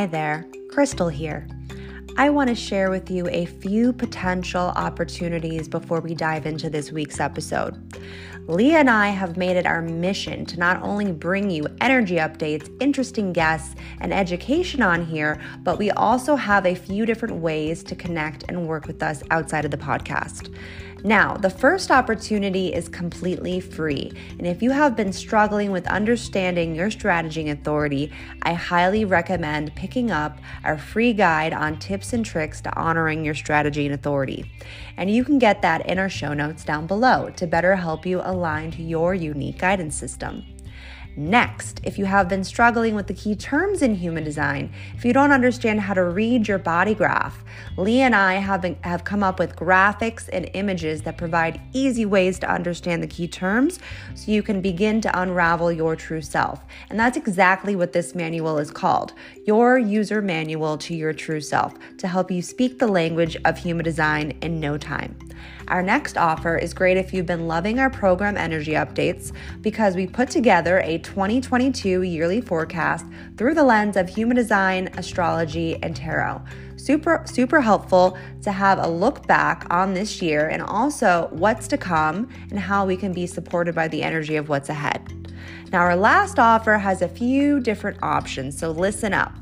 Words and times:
Hi 0.00 0.06
there, 0.06 0.46
Crystal 0.70 1.10
here. 1.10 1.46
I 2.16 2.30
want 2.30 2.48
to 2.48 2.54
share 2.54 2.88
with 2.88 3.10
you 3.10 3.28
a 3.28 3.44
few 3.44 3.92
potential 3.92 4.72
opportunities 4.74 5.68
before 5.68 6.00
we 6.00 6.14
dive 6.14 6.46
into 6.46 6.70
this 6.70 6.90
week's 6.90 7.20
episode. 7.20 7.76
Leah 8.48 8.78
and 8.78 8.88
I 8.88 9.08
have 9.08 9.36
made 9.36 9.58
it 9.58 9.66
our 9.66 9.82
mission 9.82 10.46
to 10.46 10.58
not 10.58 10.80
only 10.82 11.12
bring 11.12 11.50
you 11.50 11.66
energy 11.82 12.14
updates, 12.14 12.74
interesting 12.80 13.34
guests, 13.34 13.76
and 14.00 14.14
education 14.14 14.80
on 14.80 15.04
here, 15.04 15.38
but 15.64 15.78
we 15.78 15.90
also 15.90 16.34
have 16.34 16.64
a 16.64 16.74
few 16.74 17.04
different 17.04 17.36
ways 17.36 17.82
to 17.84 17.94
connect 17.94 18.44
and 18.48 18.66
work 18.66 18.86
with 18.86 19.02
us 19.02 19.22
outside 19.30 19.66
of 19.66 19.70
the 19.70 19.76
podcast. 19.76 20.50
Now, 21.02 21.34
the 21.34 21.48
first 21.48 21.90
opportunity 21.90 22.74
is 22.74 22.88
completely 22.88 23.58
free. 23.58 24.12
And 24.38 24.46
if 24.46 24.62
you 24.62 24.70
have 24.70 24.96
been 24.96 25.12
struggling 25.12 25.72
with 25.72 25.86
understanding 25.86 26.74
your 26.74 26.90
strategy 26.90 27.48
authority, 27.48 28.12
I 28.42 28.52
highly 28.52 29.06
recommend 29.06 29.74
picking 29.74 30.10
up 30.10 30.38
our 30.62 30.76
free 30.76 31.14
guide 31.14 31.54
on 31.54 31.78
tips 31.78 32.12
and 32.12 32.24
tricks 32.24 32.60
to 32.62 32.76
honoring 32.78 33.24
your 33.24 33.34
strategy 33.34 33.86
and 33.86 33.94
authority. 33.94 34.50
And 34.98 35.10
you 35.10 35.24
can 35.24 35.38
get 35.38 35.62
that 35.62 35.86
in 35.86 35.98
our 35.98 36.10
show 36.10 36.34
notes 36.34 36.64
down 36.64 36.86
below 36.86 37.30
to 37.36 37.46
better 37.46 37.76
help 37.76 38.04
you 38.04 38.20
align 38.22 38.70
to 38.72 38.82
your 38.82 39.14
unique 39.14 39.58
guidance 39.58 39.96
system. 39.96 40.44
Next, 41.16 41.80
if 41.82 41.98
you 41.98 42.04
have 42.04 42.28
been 42.28 42.44
struggling 42.44 42.94
with 42.94 43.08
the 43.08 43.14
key 43.14 43.34
terms 43.34 43.82
in 43.82 43.94
human 43.96 44.22
design, 44.22 44.72
if 44.94 45.04
you 45.04 45.12
don't 45.12 45.32
understand 45.32 45.80
how 45.80 45.94
to 45.94 46.04
read 46.04 46.46
your 46.46 46.58
body 46.58 46.94
graph, 46.94 47.44
Leah 47.76 48.06
and 48.06 48.14
I 48.14 48.34
have, 48.34 48.62
been, 48.62 48.76
have 48.82 49.04
come 49.04 49.22
up 49.22 49.38
with 49.38 49.56
graphics 49.56 50.28
and 50.32 50.48
images 50.54 51.02
that 51.02 51.18
provide 51.18 51.60
easy 51.72 52.06
ways 52.06 52.38
to 52.40 52.50
understand 52.50 53.02
the 53.02 53.08
key 53.08 53.26
terms 53.26 53.80
so 54.14 54.30
you 54.30 54.42
can 54.42 54.60
begin 54.60 55.00
to 55.00 55.20
unravel 55.20 55.72
your 55.72 55.96
true 55.96 56.22
self. 56.22 56.64
And 56.88 56.98
that's 56.98 57.16
exactly 57.16 57.74
what 57.74 57.92
this 57.92 58.14
manual 58.14 58.58
is 58.58 58.70
called 58.70 59.12
your 59.46 59.78
user 59.78 60.22
manual 60.22 60.78
to 60.78 60.94
your 60.94 61.12
true 61.12 61.40
self 61.40 61.74
to 61.98 62.06
help 62.06 62.30
you 62.30 62.40
speak 62.40 62.78
the 62.78 62.86
language 62.86 63.36
of 63.44 63.58
human 63.58 63.84
design 63.84 64.38
in 64.42 64.60
no 64.60 64.78
time. 64.78 65.16
Our 65.70 65.82
next 65.82 66.18
offer 66.18 66.58
is 66.58 66.74
great 66.74 66.96
if 66.96 67.14
you've 67.14 67.26
been 67.26 67.46
loving 67.46 67.78
our 67.78 67.90
program 67.90 68.36
energy 68.36 68.72
updates 68.72 69.30
because 69.60 69.94
we 69.94 70.04
put 70.04 70.28
together 70.28 70.80
a 70.80 70.98
2022 70.98 72.02
yearly 72.02 72.40
forecast 72.40 73.06
through 73.36 73.54
the 73.54 73.62
lens 73.62 73.96
of 73.96 74.08
human 74.08 74.36
design, 74.36 74.88
astrology, 74.96 75.80
and 75.80 75.94
tarot. 75.94 76.42
Super, 76.74 77.22
super 77.24 77.60
helpful 77.60 78.18
to 78.42 78.50
have 78.50 78.80
a 78.80 78.88
look 78.88 79.28
back 79.28 79.64
on 79.70 79.94
this 79.94 80.20
year 80.20 80.48
and 80.48 80.60
also 80.60 81.28
what's 81.30 81.68
to 81.68 81.78
come 81.78 82.28
and 82.50 82.58
how 82.58 82.84
we 82.84 82.96
can 82.96 83.12
be 83.12 83.28
supported 83.28 83.72
by 83.72 83.86
the 83.86 84.02
energy 84.02 84.34
of 84.34 84.48
what's 84.48 84.70
ahead. 84.70 85.20
Now, 85.70 85.82
our 85.82 85.94
last 85.94 86.40
offer 86.40 86.78
has 86.78 87.00
a 87.00 87.08
few 87.08 87.60
different 87.60 87.98
options, 88.02 88.58
so 88.58 88.72
listen 88.72 89.14
up. 89.14 89.32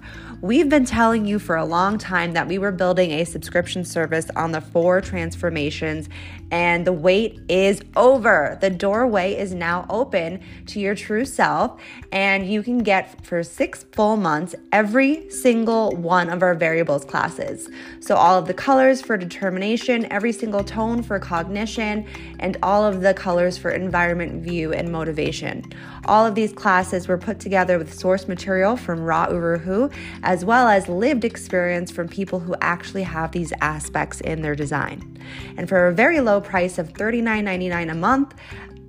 We've 0.41 0.69
been 0.69 0.85
telling 0.85 1.27
you 1.27 1.41
for 1.41 1.57
a 1.57 1.65
long 1.65 1.99
time 1.99 2.35
that 2.35 2.47
we 2.47 2.59
were 2.59 2.71
building 2.71 3.11
a 3.11 3.25
subscription 3.25 3.85
service 3.85 4.31
on 4.37 4.53
the 4.53 4.61
four 4.61 5.01
transformations, 5.01 6.09
and 6.53 6.87
the 6.87 6.93
wait 6.93 7.41
is 7.49 7.83
over. 7.97 8.57
The 8.61 8.71
doorway 8.71 9.35
is 9.35 9.53
now 9.53 9.85
open 9.91 10.41
to 10.67 10.79
your 10.79 10.95
true 10.95 11.25
self, 11.25 11.81
and 12.13 12.49
you 12.49 12.63
can 12.63 12.79
get 12.79 13.27
for 13.27 13.43
six 13.43 13.85
full 13.91 14.17
months 14.17 14.55
every 14.71 15.29
single 15.29 15.91
one 15.97 16.31
of 16.31 16.41
our 16.45 16.55
variables 16.55 17.05
classes. 17.05 17.69
So, 17.99 18.15
all 18.15 18.39
of 18.39 18.47
the 18.47 18.55
colors 18.55 19.03
for 19.03 19.17
determination, 19.17 20.07
every 20.13 20.31
single 20.31 20.63
tone 20.63 21.03
for 21.03 21.19
cognition, 21.19 22.07
and 22.39 22.57
all 22.63 22.85
of 22.85 23.01
the 23.01 23.13
colors 23.13 23.59
for 23.59 23.71
environment, 23.71 24.45
view, 24.45 24.73
and 24.73 24.93
motivation. 24.93 25.65
All 26.09 26.25
of 26.25 26.35
these 26.35 26.55
classes 26.55 27.07
were 27.07 27.19
put 27.19 27.39
together 27.39 27.77
with 27.77 27.93
source 27.93 28.29
material 28.29 28.79
from 28.79 29.03
Ra 29.03 29.29
Uru 29.29 29.59
Hu 29.59 29.91
as 30.23 30.43
well 30.43 30.67
as 30.67 30.89
lived 30.89 31.23
experience 31.23 31.91
from 31.91 32.09
people 32.09 32.41
who 32.41 32.57
actually 32.63 33.03
have 33.03 33.33
these 33.33 33.53
aspects 33.61 34.23
in 34.23 34.41
their 34.41 34.55
design. 34.55 35.19
And 35.59 35.69
for 35.69 35.87
a 35.87 35.93
very 35.93 36.21
low 36.21 36.41
price 36.41 36.79
of 36.79 36.95
$39.99 36.95 37.91
a 37.91 37.95
month, 37.95 38.35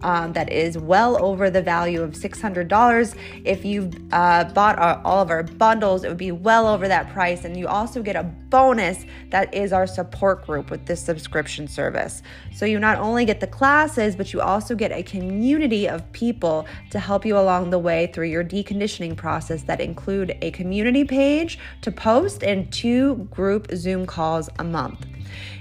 um, 0.01 0.33
that 0.33 0.51
is 0.51 0.77
well 0.77 1.21
over 1.23 1.49
the 1.49 1.61
value 1.61 2.01
of 2.01 2.11
$600. 2.11 3.15
If 3.45 3.65
you've 3.65 3.93
uh, 4.11 4.45
bought 4.45 4.79
our, 4.79 5.01
all 5.03 5.21
of 5.21 5.29
our 5.29 5.43
bundles, 5.43 6.03
it 6.03 6.09
would 6.09 6.17
be 6.17 6.31
well 6.31 6.67
over 6.67 6.87
that 6.87 7.11
price. 7.11 7.45
And 7.45 7.57
you 7.57 7.67
also 7.67 8.01
get 8.01 8.15
a 8.15 8.23
bonus 8.23 9.05
that 9.29 9.53
is 9.53 9.73
our 9.73 9.85
support 9.85 10.45
group 10.45 10.71
with 10.71 10.85
this 10.85 11.03
subscription 11.03 11.67
service. 11.67 12.21
So 12.55 12.65
you 12.65 12.79
not 12.79 12.97
only 12.97 13.25
get 13.25 13.39
the 13.39 13.47
classes, 13.47 14.15
but 14.15 14.33
you 14.33 14.41
also 14.41 14.75
get 14.75 14.91
a 14.91 15.03
community 15.03 15.87
of 15.87 16.09
people 16.11 16.65
to 16.91 16.99
help 16.99 17.25
you 17.25 17.37
along 17.37 17.69
the 17.69 17.79
way 17.79 18.11
through 18.13 18.27
your 18.27 18.43
deconditioning 18.43 19.15
process 19.15 19.63
that 19.63 19.81
include 19.81 20.37
a 20.41 20.51
community 20.51 21.03
page 21.03 21.59
to 21.81 21.91
post 21.91 22.43
and 22.43 22.71
two 22.71 23.27
group 23.31 23.67
Zoom 23.75 24.05
calls 24.05 24.49
a 24.59 24.63
month. 24.63 25.05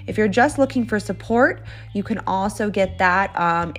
If 0.07 0.17
you're 0.17 0.29
just 0.29 0.59
looking 0.59 0.87
for 0.87 0.99
support, 0.99 1.63
you 1.93 2.03
can 2.03 2.19
also 2.27 2.71
get 2.71 2.97
that 2.99 3.39
um, 3.39 3.75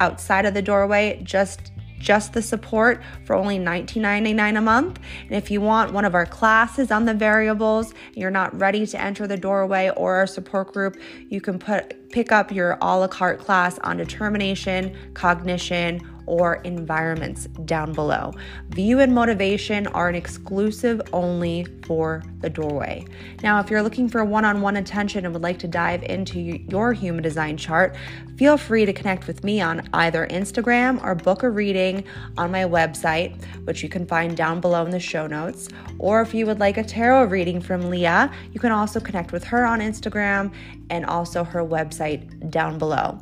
outside 0.00 0.46
of 0.46 0.54
the 0.54 0.62
doorway, 0.62 1.20
just 1.22 1.72
just 2.00 2.32
the 2.32 2.42
support 2.42 3.02
for 3.24 3.36
only 3.36 3.58
$19.99 3.58 4.56
a 4.56 4.60
month. 4.60 4.98
And 5.26 5.36
if 5.36 5.50
you 5.50 5.60
want 5.60 5.92
one 5.92 6.04
of 6.04 6.14
our 6.14 6.26
classes 6.26 6.90
on 6.90 7.04
the 7.04 7.14
variables, 7.14 7.92
you're 8.14 8.30
not 8.30 8.58
ready 8.58 8.86
to 8.86 9.00
enter 9.00 9.26
the 9.26 9.36
doorway 9.36 9.90
or 9.96 10.16
our 10.16 10.26
support 10.26 10.72
group, 10.72 10.96
you 11.28 11.40
can 11.40 11.58
put 11.58 12.10
pick 12.10 12.32
up 12.32 12.50
your 12.50 12.76
a 12.80 12.98
la 12.98 13.06
carte 13.06 13.38
class 13.38 13.78
on 13.80 13.98
determination, 13.98 14.96
cognition, 15.14 16.00
or 16.30 16.54
environments 16.62 17.46
down 17.64 17.92
below. 17.92 18.32
View 18.68 19.00
and 19.00 19.12
motivation 19.12 19.88
are 19.88 20.08
an 20.08 20.14
exclusive 20.14 21.02
only 21.12 21.66
for 21.84 22.22
the 22.38 22.48
doorway. 22.48 23.04
Now, 23.42 23.58
if 23.58 23.68
you're 23.68 23.82
looking 23.82 24.08
for 24.08 24.24
one 24.24 24.44
on 24.44 24.62
one 24.62 24.76
attention 24.76 25.24
and 25.24 25.34
would 25.34 25.42
like 25.42 25.58
to 25.58 25.68
dive 25.68 26.04
into 26.04 26.38
your 26.38 26.92
human 26.92 27.24
design 27.24 27.56
chart, 27.56 27.96
feel 28.36 28.56
free 28.56 28.86
to 28.86 28.92
connect 28.92 29.26
with 29.26 29.42
me 29.42 29.60
on 29.60 29.88
either 29.92 30.28
Instagram 30.28 31.02
or 31.02 31.16
book 31.16 31.42
a 31.42 31.50
reading 31.50 32.04
on 32.38 32.52
my 32.52 32.62
website, 32.62 33.42
which 33.64 33.82
you 33.82 33.88
can 33.88 34.06
find 34.06 34.36
down 34.36 34.60
below 34.60 34.84
in 34.84 34.90
the 34.92 35.00
show 35.00 35.26
notes. 35.26 35.68
Or 35.98 36.22
if 36.22 36.32
you 36.32 36.46
would 36.46 36.60
like 36.60 36.78
a 36.78 36.84
tarot 36.84 37.24
reading 37.24 37.60
from 37.60 37.90
Leah, 37.90 38.30
you 38.52 38.60
can 38.60 38.70
also 38.70 39.00
connect 39.00 39.32
with 39.32 39.42
her 39.44 39.66
on 39.66 39.80
Instagram 39.80 40.52
and 40.90 41.04
also 41.06 41.42
her 41.42 41.64
website 41.64 42.50
down 42.50 42.78
below. 42.78 43.18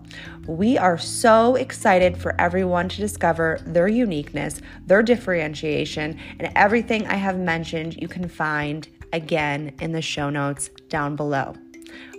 We 0.49 0.79
are 0.79 0.97
so 0.97 1.57
excited 1.57 2.17
for 2.17 2.35
everyone 2.41 2.89
to 2.89 2.97
discover 2.97 3.61
their 3.67 3.87
uniqueness, 3.87 4.63
their 4.87 5.03
differentiation, 5.03 6.19
and 6.39 6.51
everything 6.57 7.07
I 7.07 7.17
have 7.17 7.39
mentioned 7.39 8.01
you 8.01 8.09
can 8.09 8.27
find 8.27 8.89
again 9.13 9.75
in 9.83 9.93
the 9.93 10.01
show 10.01 10.31
notes 10.31 10.71
down 10.89 11.17
below. 11.17 11.55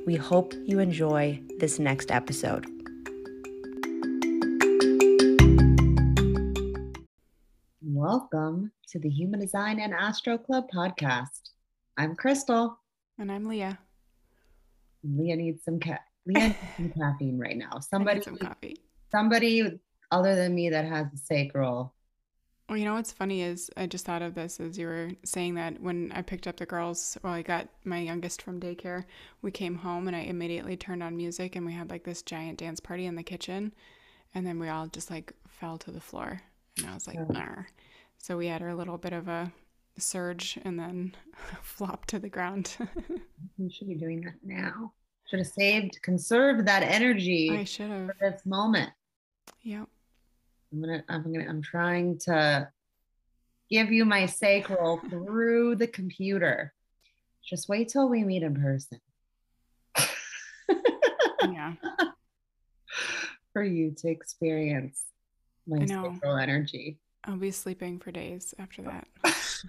We 0.05 0.15
hope 0.15 0.53
you 0.63 0.77
enjoy 0.77 1.41
this 1.57 1.79
next 1.79 2.11
episode. 2.11 2.67
Welcome 7.81 8.71
to 8.89 8.99
the 8.99 9.09
Human 9.09 9.39
Design 9.39 9.79
and 9.79 9.91
Astro 9.91 10.37
Club 10.37 10.65
podcast. 10.71 11.49
I'm 11.97 12.15
Crystal. 12.15 12.77
And 13.17 13.31
I'm 13.31 13.47
Leah. 13.47 13.79
Leah 15.03 15.35
needs 15.35 15.63
some 15.63 15.79
ca- 15.79 15.97
Leah 16.25 16.47
needs 16.49 16.57
some 16.77 16.91
caffeine 16.91 17.37
right 17.37 17.57
now. 17.57 17.79
Somebody 17.81 18.21
some 18.21 18.37
coffee. 18.37 18.77
Somebody 19.11 19.79
other 20.11 20.35
than 20.35 20.55
me 20.55 20.69
that 20.69 20.85
has 20.85 21.07
a 21.13 21.17
sacral. 21.17 21.93
Well, 22.67 22.77
you 22.77 22.85
know 22.85 22.93
what's 22.93 23.11
funny 23.11 23.41
is 23.41 23.71
I 23.77 23.87
just 23.87 24.05
thought 24.05 24.21
of 24.21 24.35
this 24.35 24.59
as 24.59 24.77
you 24.77 24.85
were 24.85 25.09
saying 25.23 25.55
that 25.55 25.81
when 25.81 26.11
I 26.13 26.21
picked 26.21 26.45
up 26.45 26.57
the 26.57 26.67
girls, 26.67 27.17
well, 27.23 27.33
I 27.33 27.41
got 27.41 27.67
my 27.83 27.97
youngest 27.97 28.43
from 28.43 28.59
daycare. 28.59 29.05
We 29.41 29.49
came 29.49 29.75
home 29.75 30.07
and 30.07 30.15
I 30.15 30.19
immediately 30.19 30.77
turned 30.77 31.01
on 31.01 31.17
music 31.17 31.55
and 31.55 31.65
we 31.65 31.73
had 31.73 31.89
like 31.89 32.03
this 32.03 32.21
giant 32.21 32.59
dance 32.59 32.79
party 32.79 33.07
in 33.07 33.15
the 33.15 33.23
kitchen, 33.23 33.73
and 34.35 34.45
then 34.45 34.59
we 34.59 34.69
all 34.69 34.85
just 34.85 35.09
like 35.09 35.33
fell 35.47 35.79
to 35.79 35.89
the 35.89 35.99
floor, 35.99 36.41
and 36.77 36.85
I 36.85 36.93
was 36.93 37.07
like, 37.07 37.17
oh. 37.17 37.65
so 38.19 38.37
we 38.37 38.45
had 38.45 38.61
a 38.61 38.75
little 38.75 38.99
bit 38.99 39.13
of 39.13 39.27
a 39.27 39.51
surge 39.97 40.59
and 40.63 40.79
then 40.79 41.15
flop 41.63 42.05
to 42.07 42.19
the 42.19 42.29
ground. 42.29 42.77
you 43.57 43.69
should 43.71 43.87
be 43.87 43.95
doing 43.95 44.21
that 44.21 44.35
now. 44.43 44.93
Should 45.29 45.39
have 45.39 45.47
saved, 45.47 45.99
conserved 46.01 46.65
that 46.67 46.81
energy. 46.81 47.51
I 47.51 47.63
should 47.63 47.91
have 47.91 48.07
for 48.07 48.15
this 48.19 48.45
moment. 48.45 48.89
Yep. 49.61 49.87
I'm 50.71 50.81
gonna. 50.81 51.03
I'm 51.07 51.23
gonna. 51.23 51.47
I'm 51.47 51.61
trying 51.61 52.17
to 52.19 52.67
give 53.69 53.91
you 53.91 54.05
my 54.05 54.25
sacral 54.25 54.99
through 55.09 55.75
the 55.75 55.85
computer. 55.85 56.73
Just 57.43 57.69
wait 57.69 57.89
till 57.89 58.09
we 58.09 58.23
meet 58.23 58.41
in 58.41 58.59
person. 58.59 58.99
yeah. 61.51 61.73
For 63.53 63.63
you 63.63 63.93
to 63.99 64.09
experience 64.09 65.03
my 65.67 65.85
sacral 65.85 66.37
energy. 66.37 66.97
I'll 67.23 67.37
be 67.37 67.51
sleeping 67.51 67.99
for 67.99 68.11
days 68.11 68.53
after 68.57 68.81
that. 68.83 69.07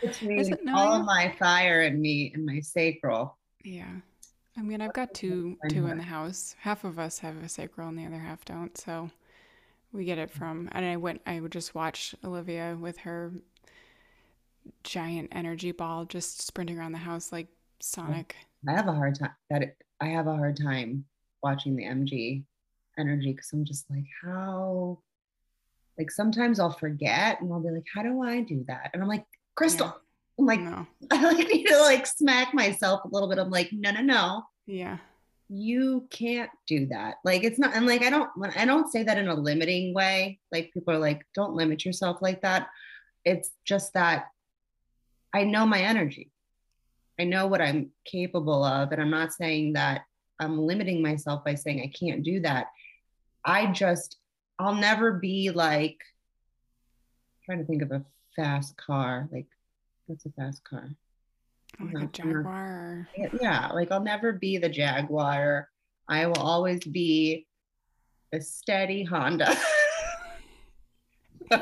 Between 0.00 0.56
all 0.74 1.02
my 1.02 1.34
fire 1.38 1.82
and 1.82 2.00
me 2.00 2.32
and 2.34 2.44
my 2.46 2.60
sacral. 2.60 3.36
Yeah. 3.64 3.90
I 4.56 4.62
mean, 4.62 4.80
I've 4.80 4.94
got 4.94 5.12
two 5.12 5.58
two 5.68 5.86
in 5.86 5.98
the 5.98 6.04
house. 6.04 6.54
Half 6.60 6.84
of 6.84 6.98
us 6.98 7.18
have 7.18 7.42
a 7.42 7.48
sacral 7.48 7.88
and 7.88 7.98
the 7.98 8.06
other 8.06 8.18
half 8.18 8.44
don't. 8.44 8.76
So 8.78 9.10
we 9.92 10.04
get 10.04 10.18
it 10.18 10.30
from 10.30 10.68
and 10.72 10.84
I 10.84 10.96
went 10.96 11.20
I 11.26 11.40
would 11.40 11.52
just 11.52 11.74
watch 11.74 12.14
Olivia 12.24 12.76
with 12.80 12.98
her 12.98 13.32
giant 14.82 15.28
energy 15.32 15.72
ball 15.72 16.04
just 16.04 16.42
sprinting 16.42 16.78
around 16.78 16.92
the 16.92 16.98
house 16.98 17.32
like 17.32 17.48
Sonic. 17.80 18.36
I 18.68 18.72
have 18.72 18.88
a 18.88 18.92
hard 18.92 19.18
time 19.18 19.30
that 19.50 19.62
it, 19.62 19.76
I 20.00 20.06
have 20.06 20.26
a 20.26 20.36
hard 20.36 20.56
time 20.56 21.04
watching 21.42 21.76
the 21.76 21.84
MG 21.84 22.42
energy 22.98 23.32
because 23.32 23.52
I'm 23.52 23.64
just 23.64 23.88
like, 23.90 24.04
how 24.22 24.98
like 25.98 26.10
sometimes 26.10 26.60
I'll 26.60 26.72
forget 26.72 27.40
and 27.40 27.52
I'll 27.52 27.60
be 27.60 27.70
like, 27.70 27.86
how 27.94 28.02
do 28.02 28.22
I 28.22 28.40
do 28.42 28.64
that? 28.68 28.90
And 28.92 29.02
I'm 29.02 29.08
like, 29.08 29.24
Crystal, 29.56 29.86
yeah. 29.86 29.92
I'm 30.38 30.46
like, 30.46 30.60
no. 30.60 30.86
I 31.10 31.22
like 31.32 31.48
need 31.48 31.66
to 31.66 31.78
like 31.78 32.06
smack 32.06 32.54
myself 32.54 33.04
a 33.04 33.08
little 33.08 33.28
bit. 33.28 33.38
I'm 33.38 33.50
like, 33.50 33.70
no, 33.72 33.90
no, 33.90 34.02
no. 34.02 34.42
Yeah. 34.66 34.98
You 35.48 36.06
can't 36.10 36.50
do 36.66 36.86
that. 36.86 37.16
Like 37.24 37.44
it's 37.44 37.58
not, 37.58 37.74
and 37.74 37.86
like 37.86 38.02
I 38.02 38.10
don't 38.10 38.30
I 38.56 38.64
don't 38.64 38.90
say 38.90 39.04
that 39.04 39.18
in 39.18 39.28
a 39.28 39.34
limiting 39.34 39.94
way. 39.94 40.40
Like 40.50 40.72
people 40.72 40.92
are 40.94 40.98
like, 40.98 41.24
don't 41.34 41.54
limit 41.54 41.84
yourself 41.84 42.18
like 42.20 42.42
that. 42.42 42.68
It's 43.24 43.50
just 43.64 43.94
that 43.94 44.26
I 45.32 45.44
know 45.44 45.66
my 45.66 45.80
energy. 45.80 46.32
I 47.18 47.24
know 47.24 47.46
what 47.46 47.62
I'm 47.62 47.90
capable 48.04 48.64
of. 48.64 48.92
And 48.92 49.00
I'm 49.00 49.10
not 49.10 49.32
saying 49.32 49.74
that 49.74 50.02
I'm 50.38 50.58
limiting 50.58 51.02
myself 51.02 51.44
by 51.44 51.54
saying 51.54 51.80
I 51.80 51.92
can't 51.98 52.22
do 52.22 52.40
that. 52.40 52.66
I 53.44 53.66
just, 53.66 54.16
I'll 54.58 54.74
never 54.74 55.12
be 55.12 55.50
like, 55.50 55.98
trying 57.44 57.58
to 57.58 57.64
think 57.64 57.82
of 57.82 57.92
a 57.92 58.04
fast 58.36 58.76
car. 58.76 59.28
Like, 59.32 59.46
what's 60.06 60.26
a 60.26 60.30
fast 60.30 60.62
car? 60.64 60.90
Like 61.80 62.04
a 62.04 62.06
Jaguar. 62.06 63.08
Yeah, 63.40 63.68
like 63.68 63.90
I'll 63.90 64.02
never 64.02 64.32
be 64.32 64.58
the 64.58 64.68
Jaguar. 64.68 65.68
I 66.08 66.26
will 66.26 66.38
always 66.38 66.84
be 66.84 67.46
a 68.32 68.40
steady 68.40 69.02
Honda. 69.02 69.56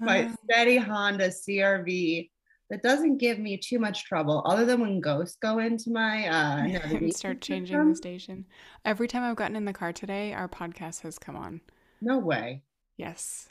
My 0.00 0.24
uh-huh. 0.24 0.36
steady 0.44 0.76
Honda 0.78 1.28
CRV 1.28 2.28
that 2.72 2.82
doesn't 2.82 3.18
give 3.18 3.38
me 3.38 3.58
too 3.58 3.78
much 3.78 4.04
trouble 4.04 4.42
other 4.46 4.64
than 4.64 4.80
when 4.80 4.98
ghosts 4.98 5.36
go 5.40 5.58
into 5.58 5.90
my 5.90 6.26
uh 6.26 6.64
and 6.94 7.14
start 7.14 7.42
changing 7.42 7.76
system. 7.76 7.90
the 7.90 7.96
station 7.96 8.46
every 8.86 9.06
time 9.06 9.22
i've 9.22 9.36
gotten 9.36 9.56
in 9.56 9.66
the 9.66 9.74
car 9.74 9.92
today 9.92 10.32
our 10.32 10.48
podcast 10.48 11.02
has 11.02 11.18
come 11.18 11.36
on 11.36 11.60
no 12.02 12.18
way. 12.18 12.62
Yes. 12.96 13.48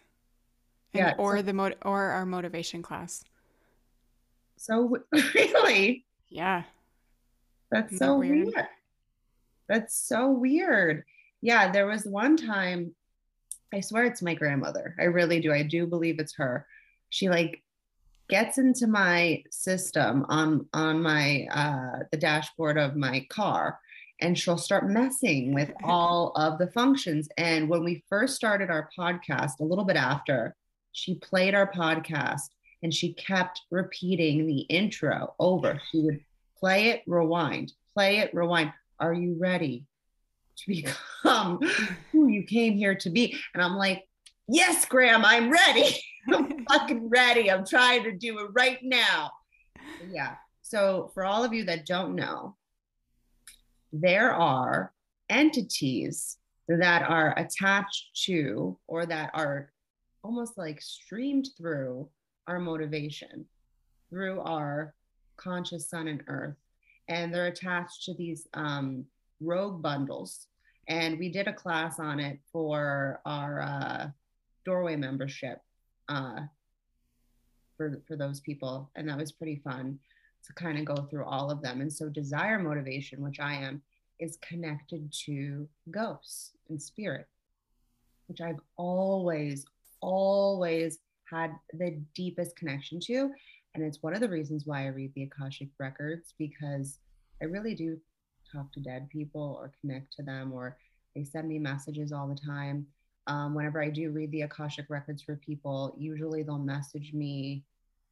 And, 0.94 1.00
yeah 1.00 1.14
or 1.18 1.38
so, 1.38 1.42
the 1.42 1.54
mo- 1.54 1.74
or 1.84 2.02
our 2.02 2.26
motivation 2.26 2.82
class. 2.82 3.24
So 4.58 4.98
really? 5.34 6.06
Yeah. 6.30 6.64
That's 7.72 7.94
Isn't 7.94 8.06
so 8.06 8.14
that 8.14 8.20
weird? 8.20 8.48
weird. 8.48 8.68
That's 9.68 9.96
so 9.96 10.30
weird. 10.32 11.04
Yeah 11.42 11.72
there 11.72 11.88
was 11.88 12.06
one 12.06 12.38
time 12.38 12.94
i 13.74 13.80
swear 13.80 14.04
it's 14.04 14.22
my 14.22 14.34
grandmother. 14.34 14.96
I 15.00 15.06
really 15.06 15.40
do. 15.40 15.54
I 15.54 15.64
do 15.64 15.88
believe 15.88 16.20
it's 16.20 16.36
her. 16.36 16.68
She 17.10 17.30
like 17.30 17.64
gets 18.30 18.58
into 18.58 18.86
my 18.88 19.44
system 19.50 20.26
on 20.28 20.68
on 20.74 21.02
my 21.02 21.48
uh, 21.52 22.04
the 22.12 22.18
dashboard 22.18 22.78
of 22.78 22.96
my 22.98 23.26
car 23.30 23.80
and 24.22 24.38
she'll 24.38 24.58
start 24.58 24.90
messing 24.90 25.54
with 25.54 25.72
all 25.84 26.32
of 26.36 26.58
the 26.58 26.68
functions 26.68 27.28
and 27.38 27.68
when 27.68 27.84
we 27.84 28.04
first 28.10 28.36
started 28.36 28.70
our 28.70 28.90
podcast 28.98 29.60
a 29.60 29.64
little 29.64 29.86
bit 29.86 29.96
after 29.96 30.56
she 30.92 31.16
played 31.16 31.56
our 31.56 31.72
podcast 31.72 32.50
and 32.84 32.94
she 32.94 33.14
kept 33.14 33.62
repeating 33.70 34.46
the 34.46 34.62
intro 34.62 35.34
over 35.40 35.82
she 35.92 36.02
would 36.02 36.20
play 36.58 36.90
it 36.90 37.02
rewind 37.08 37.74
play 37.94 38.20
it 38.20 38.34
rewind 38.34 38.72
are 39.00 39.14
you 39.14 39.36
ready 39.40 39.84
to 40.56 40.64
become 41.24 41.60
who 42.12 42.28
you 42.28 42.44
came 42.44 42.74
here 42.74 42.96
to 42.96 43.10
be 43.10 43.38
and 43.54 43.64
i'm 43.64 43.76
like 43.76 44.08
yes 44.48 44.86
graham 44.86 45.24
i'm 45.26 45.50
ready 45.50 46.02
I'm 46.34 46.66
fucking 46.66 47.10
ready. 47.10 47.52
I'm 47.52 47.66
trying 47.66 48.04
to 48.04 48.12
do 48.12 48.40
it 48.40 48.50
right 48.54 48.80
now. 48.82 49.32
Yeah. 50.10 50.36
So, 50.62 51.12
for 51.14 51.26
all 51.26 51.44
of 51.44 51.54
you 51.54 51.66
that 51.66 51.86
don't 51.86 52.16
know, 52.16 52.56
there 53.92 54.34
are 54.34 54.94
entities 55.30 56.38
that 56.68 57.04
are 57.04 57.34
attached 57.38 58.24
to 58.26 58.78
or 58.88 59.06
that 59.06 59.32
are 59.34 59.72
almost 60.24 60.58
like 60.58 60.82
streamed 60.82 61.50
through 61.58 62.08
our 62.48 62.60
motivation, 62.60 63.46
through 64.10 64.42
our 64.42 64.94
conscious 65.38 65.90
sun 65.90 66.08
and 66.08 66.24
earth. 66.28 66.56
And 67.08 67.34
they're 67.34 67.48
attached 67.48 68.06
to 68.06 68.14
these 68.14 68.48
um, 68.54 69.06
rogue 69.42 69.82
bundles. 69.82 70.48
And 70.88 71.20
we 71.20 71.30
did 71.30 71.48
a 71.48 71.54
class 71.54 72.00
on 72.00 72.20
it 72.20 72.40
for 72.52 73.22
our 73.26 73.62
uh, 73.62 74.08
doorway 74.66 74.96
membership 74.96 75.62
uh, 76.10 76.42
for 77.78 78.02
for 78.08 78.16
those 78.16 78.40
people, 78.42 78.90
and 78.96 79.08
that 79.10 79.18
was 79.18 79.32
pretty 79.32 79.62
fun 79.64 80.00
to 80.46 80.54
kind 80.54 80.78
of 80.78 80.86
go 80.86 81.04
through 81.04 81.26
all 81.26 81.52
of 81.52 81.62
them. 81.62 81.82
And 81.82 81.92
so, 81.92 82.10
desire 82.10 82.60
motivation, 82.60 83.22
which 83.22 83.40
I 83.40 83.56
am, 83.56 83.82
is 84.20 84.38
connected 84.38 85.12
to 85.26 85.68
ghosts 85.90 86.52
and 86.70 86.82
spirit, 86.82 87.28
which 88.28 88.42
I've 88.42 88.60
always, 88.78 89.66
always 90.02 91.00
had 91.30 91.52
the 91.74 92.02
deepest 92.16 92.56
connection 92.56 93.00
to. 93.02 93.32
And 93.74 93.84
it's 93.84 94.04
one 94.04 94.14
of 94.14 94.20
the 94.20 94.30
reasons 94.30 94.66
why 94.66 94.84
I 94.84 94.88
read 94.88 95.14
the 95.16 95.24
Akashic 95.24 95.70
records 95.80 96.34
because 96.38 97.00
I 97.42 97.46
really 97.46 97.74
do 97.74 97.98
talk 98.52 98.72
to 98.74 98.82
dead 98.82 99.10
people 99.10 99.58
or 99.60 99.72
connect 99.80 100.14
to 100.14 100.24
them, 100.24 100.52
or 100.52 100.78
they 101.16 101.24
send 101.24 101.48
me 101.48 101.58
messages 101.58 102.12
all 102.12 102.28
the 102.28 102.36
time 102.36 102.86
um, 103.28 103.54
whenever 103.54 103.82
I 103.82 103.90
do 103.90 104.12
read 104.12 104.32
the 104.32 104.42
Akashic 104.42 104.88
records 104.90 105.22
for 105.22 105.36
people, 105.36 105.96
usually 105.98 106.44
they'll 106.44 106.58
message 106.58 107.14
me. 107.14 107.64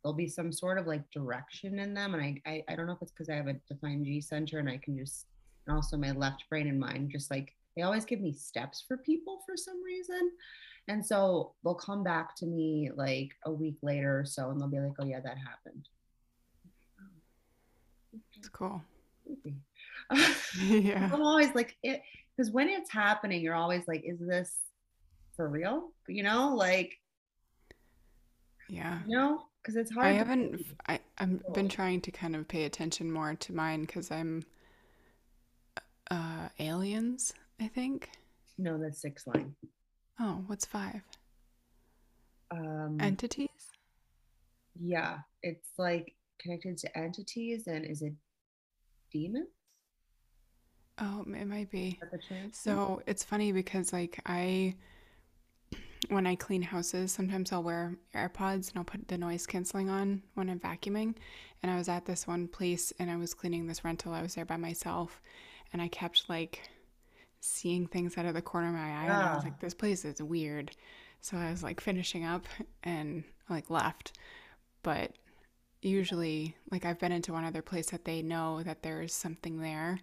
There'll 0.04 0.16
be 0.16 0.28
some 0.28 0.52
sort 0.52 0.78
of 0.78 0.88
like 0.88 1.10
direction 1.12 1.80
in 1.80 1.94
them. 1.94 2.14
And 2.14 2.24
I, 2.24 2.42
I, 2.46 2.64
I 2.70 2.76
don't 2.76 2.88
know 2.88 2.94
if 2.94 3.02
it's 3.02 3.12
because 3.12 3.30
I 3.30 3.36
have 3.36 3.48
a 3.48 3.56
defined 3.68 4.06
G 4.06 4.22
center 4.22 4.60
and 4.60 4.70
I 4.70 4.78
can 4.78 4.98
just, 4.98 5.28
and 5.68 5.76
also 5.76 5.98
my 5.98 6.12
left 6.12 6.44
brain 6.50 6.68
and 6.68 6.80
mind, 6.80 7.12
just 7.12 7.30
like 7.30 7.54
they 7.76 7.82
always 7.82 8.06
give 8.06 8.22
me 8.22 8.34
steps 8.34 8.84
for 8.88 8.98
people 8.98 9.42
for 9.46 9.58
some 9.58 9.84
reason. 9.84 10.32
And 10.88 11.06
so 11.06 11.54
they'll 11.64 11.76
come 11.76 12.04
back 12.04 12.36
to 12.38 12.46
me 12.46 12.90
like 12.96 13.32
a 13.46 13.52
week 13.52 13.78
later 13.82 14.20
or 14.20 14.26
so 14.26 14.50
and 14.50 14.60
they'll 14.60 14.68
be 14.68 14.80
like, 14.80 14.94
oh, 15.00 15.06
yeah, 15.06 15.20
that 15.20 15.38
happened. 15.38 15.88
It's 18.38 18.50
cool. 18.50 18.82
yeah. 20.60 21.10
I'm 21.14 21.22
always 21.22 21.54
like, 21.54 21.76
it, 21.84 22.02
because 22.36 22.52
when 22.52 22.70
it's 22.70 22.92
happening, 22.92 23.42
you're 23.42 23.54
always 23.54 23.88
like, 23.88 24.04
is 24.06 24.18
this 24.20 24.56
for 25.40 25.48
real 25.48 25.94
you 26.10 26.22
know 26.22 26.54
like 26.54 26.98
yeah 28.68 29.00
you 29.08 29.16
know 29.16 29.42
because 29.62 29.76
it's 29.76 29.92
hard 29.94 30.08
i 30.08 30.12
haven't 30.12 30.62
i 30.88 31.00
i've 31.18 31.54
been 31.54 31.70
trying 31.70 32.00
to 32.02 32.12
kind 32.12 32.36
of 32.36 32.48
pay 32.48 32.64
attention 32.66 33.12
more 33.12 33.36
to 33.36 33.54
mine 33.54 33.82
because 33.82 34.12
i'm 34.12 34.44
uh 36.12 36.50
aliens 36.60 37.34
i 37.60 37.68
think. 37.68 38.10
No 38.58 38.78
that's 38.78 39.02
six 39.02 39.26
line. 39.28 39.56
Oh 40.20 40.44
what's 40.48 40.66
five? 40.66 41.02
Um 42.52 42.98
entities? 43.00 43.50
yeah 44.82 45.18
it's 45.44 45.70
like 45.78 46.14
connected 46.42 46.78
to 46.78 46.98
entities 46.98 47.68
and 47.68 47.86
is 47.86 48.02
it 48.02 48.14
demons? 49.12 49.48
Oh, 51.02 51.26
it 51.28 51.46
might 51.48 51.70
be. 51.72 52.00
So 52.52 53.02
it's 53.06 53.24
funny 53.24 53.52
because 53.54 53.94
like 53.94 54.20
I 54.26 54.76
when 56.10 56.28
I 56.28 56.36
clean 56.36 56.62
houses, 56.62 57.12
sometimes 57.12 57.52
I'll 57.52 57.64
wear 57.64 57.96
AirPods 58.16 58.70
and 58.70 58.78
I'll 58.78 58.84
put 58.84 59.08
the 59.08 59.18
noise 59.18 59.46
canceling 59.48 59.90
on 59.90 60.24
when 60.36 60.50
I'm 60.50 60.60
vacuuming. 60.60 61.16
And 61.64 61.72
I 61.72 61.78
was 61.78 61.90
at 61.90 62.06
this 62.06 62.28
one 62.28 62.48
place 62.48 62.94
and 63.00 63.10
I 63.12 63.18
was 63.18 63.34
cleaning 63.34 63.68
this 63.68 63.84
rental. 63.86 64.14
I 64.14 64.22
was 64.22 64.36
there 64.36 64.46
by 64.46 64.58
myself 64.58 65.22
and 65.74 65.82
I 65.82 65.88
kept 65.88 66.30
like 66.30 66.70
seeing 67.42 67.88
things 67.88 68.18
out 68.18 68.26
of 68.26 68.34
the 68.34 68.42
corner 68.42 68.68
of 68.68 68.74
my 68.74 68.80
eye. 68.80 69.06
Yeah. 69.06 69.20
And 69.20 69.30
I 69.30 69.36
was 69.36 69.44
like, 69.44 69.60
this 69.60 69.74
place 69.74 70.06
is 70.06 70.22
weird. 70.22 70.72
So 71.22 71.38
I 71.38 71.52
was 71.52 71.64
like 71.64 71.82
finishing 71.82 72.26
up 72.26 72.46
and 72.84 73.24
like 73.50 73.70
left. 73.70 74.14
But 74.84 75.12
usually, 75.82 76.56
like 76.72 76.86
I've 76.86 77.00
been 77.00 77.12
into 77.12 77.34
one 77.34 77.46
other 77.46 77.62
place 77.62 77.92
that 77.92 78.06
they 78.06 78.22
know 78.22 78.64
that 78.64 78.84
there's 78.84 79.14
something 79.14 79.62
there 79.62 80.00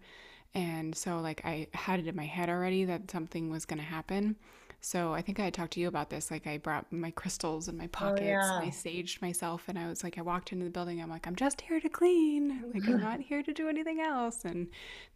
And 0.54 0.94
so, 0.96 1.20
like, 1.20 1.42
I 1.44 1.68
had 1.74 2.00
it 2.00 2.06
in 2.06 2.16
my 2.16 2.24
head 2.24 2.48
already 2.48 2.86
that 2.86 3.10
something 3.10 3.50
was 3.50 3.66
going 3.66 3.78
to 3.78 3.84
happen. 3.84 4.36
So 4.80 5.12
I 5.14 5.22
think 5.22 5.40
I 5.40 5.50
talked 5.50 5.72
to 5.72 5.80
you 5.80 5.88
about 5.88 6.10
this. 6.10 6.30
Like 6.30 6.46
I 6.46 6.58
brought 6.58 6.92
my 6.92 7.10
crystals 7.10 7.68
in 7.68 7.76
my 7.76 7.88
pockets. 7.88 8.22
Oh, 8.22 8.24
yeah. 8.24 8.60
I 8.62 8.68
saged 8.68 9.20
myself, 9.20 9.64
and 9.68 9.78
I 9.78 9.88
was 9.88 10.04
like, 10.04 10.18
I 10.18 10.22
walked 10.22 10.52
into 10.52 10.64
the 10.64 10.70
building. 10.70 11.02
I'm 11.02 11.10
like, 11.10 11.26
I'm 11.26 11.36
just 11.36 11.60
here 11.60 11.80
to 11.80 11.88
clean. 11.88 12.62
Like 12.72 12.86
I'm 12.86 13.00
not 13.00 13.20
here 13.20 13.42
to 13.42 13.52
do 13.52 13.68
anything 13.68 14.00
else. 14.00 14.44
And 14.44 14.68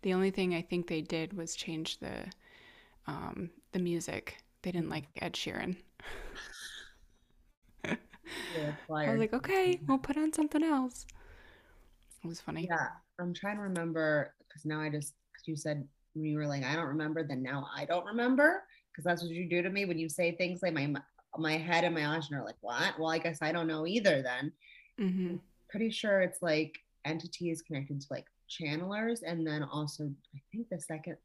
the 0.02 0.14
only 0.14 0.30
thing 0.30 0.54
I 0.54 0.62
think 0.62 0.88
they 0.88 1.02
did 1.02 1.36
was 1.36 1.54
change 1.54 1.98
the 1.98 2.24
um, 3.06 3.50
the 3.72 3.78
music. 3.78 4.38
They 4.62 4.72
didn't 4.72 4.90
like 4.90 5.06
Ed 5.20 5.34
Sheeran. 5.34 5.76
I 7.84 7.96
was 8.88 9.18
like, 9.18 9.32
okay, 9.32 9.80
we'll 9.86 9.98
put 9.98 10.16
on 10.16 10.32
something 10.32 10.62
else. 10.62 11.06
It 12.22 12.26
was 12.26 12.40
funny. 12.40 12.66
Yeah, 12.68 12.88
I'm 13.18 13.32
trying 13.32 13.56
to 13.56 13.62
remember 13.62 14.34
because 14.46 14.64
now 14.64 14.80
I 14.80 14.90
just 14.90 15.14
because 15.32 15.48
you 15.48 15.56
said 15.56 15.86
when 16.14 16.24
you 16.24 16.38
were 16.38 16.46
like, 16.46 16.64
I 16.64 16.74
don't 16.74 16.86
remember, 16.86 17.22
then 17.22 17.42
now 17.42 17.66
I 17.74 17.84
don't 17.84 18.04
remember 18.04 18.64
because 18.90 19.04
that's 19.04 19.22
what 19.22 19.30
you 19.30 19.48
do 19.48 19.62
to 19.62 19.70
me 19.70 19.84
when 19.84 19.98
you 19.98 20.08
say 20.08 20.32
things 20.32 20.62
like 20.62 20.74
my 20.74 20.92
my 21.38 21.56
head 21.56 21.84
and 21.84 21.94
my 21.94 22.08
eyes 22.08 22.28
are 22.32 22.44
like, 22.44 22.56
what? 22.60 22.98
Well, 22.98 23.10
I 23.10 23.18
guess 23.18 23.38
I 23.40 23.52
don't 23.52 23.68
know 23.68 23.86
either. 23.86 24.22
Then 24.22 24.52
mm-hmm. 25.00 25.36
pretty 25.68 25.90
sure 25.90 26.20
it's 26.20 26.42
like 26.42 26.78
entities 27.04 27.62
connected 27.62 28.00
to 28.00 28.06
like 28.10 28.26
channelers, 28.48 29.22
and 29.24 29.46
then 29.46 29.62
also 29.62 30.10
I 30.34 30.40
think 30.50 30.68
the 30.68 30.80
second, 30.80 31.16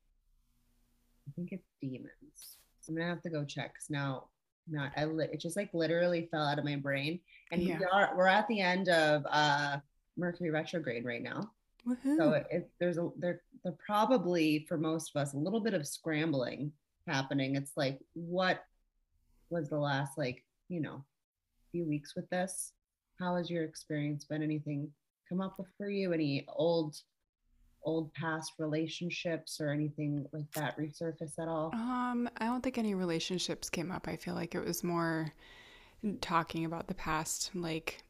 I 1.28 1.32
think 1.36 1.52
it's 1.52 1.68
demons. 1.82 2.58
So 2.82 2.92
I'm 2.92 2.98
gonna 2.98 3.10
have 3.10 3.24
to 3.24 3.30
go 3.30 3.44
check 3.44 3.74
because 3.74 3.90
now 3.90 4.26
not 4.68 4.92
I 4.96 5.06
li- 5.06 5.30
it 5.32 5.40
just 5.40 5.58
like 5.58 5.74
literally 5.74 6.28
fell 6.32 6.44
out 6.44 6.60
of 6.60 6.66
my 6.66 6.76
brain 6.76 7.20
and 7.52 7.62
yeah. 7.62 7.80
we 7.80 7.86
are 7.86 8.14
we're 8.16 8.28
at 8.28 8.48
the 8.48 8.62
end 8.62 8.90
of 8.90 9.26
uh 9.30 9.78
mercury 10.18 10.50
retrograde 10.50 11.06
right 11.06 11.22
now 11.22 11.52
Woo-hoo. 11.86 12.18
so 12.18 12.32
it, 12.50 12.70
there's 12.80 12.98
a 12.98 13.10
there 13.18 13.42
there 13.64 13.76
probably 13.86 14.66
for 14.68 14.78
most 14.78 15.12
of 15.14 15.22
us 15.22 15.34
a 15.34 15.38
little 15.38 15.60
bit 15.60 15.74
of 15.74 15.88
scrambling 15.88 16.72
happening 17.08 17.56
it's 17.56 17.74
like 17.76 18.00
what 18.14 18.64
was 19.50 19.70
the 19.70 19.78
last 19.78 20.18
like 20.18 20.44
you 20.70 20.82
know 20.82 21.04
few 21.72 21.86
weeks 21.86 22.16
with 22.16 22.30
this 22.30 22.74
how 23.20 23.36
has 23.36 23.50
your 23.50 23.64
experience 23.64 24.26
been 24.26 24.44
anything 24.44 24.90
come 25.30 25.42
up 25.42 25.60
for 25.78 25.90
you 25.90 26.14
any 26.14 26.46
old 26.50 26.96
old 27.86 28.14
past 28.14 28.54
relationships 28.58 29.62
or 29.62 29.70
anything 29.70 30.26
like 30.34 30.52
that 30.54 30.78
resurface 30.78 31.40
at 31.40 31.48
all? 31.48 31.70
Um, 31.74 32.28
I 32.38 32.46
don't 32.46 32.62
think 32.62 32.78
any 32.78 32.96
relationships 32.96 33.70
came 33.70 33.92
up. 33.92 34.08
I 34.08 34.16
feel 34.16 34.34
like 34.34 34.56
it 34.56 34.66
was 34.66 34.84
more 34.84 35.32
talking 36.22 36.66
about 36.66 36.88
the 36.88 36.96
past. 36.96 37.52
Like, 37.54 38.04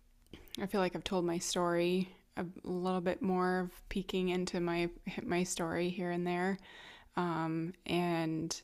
I 0.61 0.65
feel 0.65 0.81
like 0.81 0.95
I've 0.95 1.03
told 1.03 1.25
my 1.25 1.37
story 1.37 2.09
a 2.37 2.45
little 2.63 3.01
bit 3.01 3.21
more 3.21 3.59
of 3.59 3.89
peeking 3.89 4.29
into 4.29 4.59
my 4.59 4.89
my 5.23 5.43
story 5.43 5.89
here 5.89 6.11
and 6.11 6.25
there, 6.25 6.57
um, 7.15 7.73
and 7.85 8.61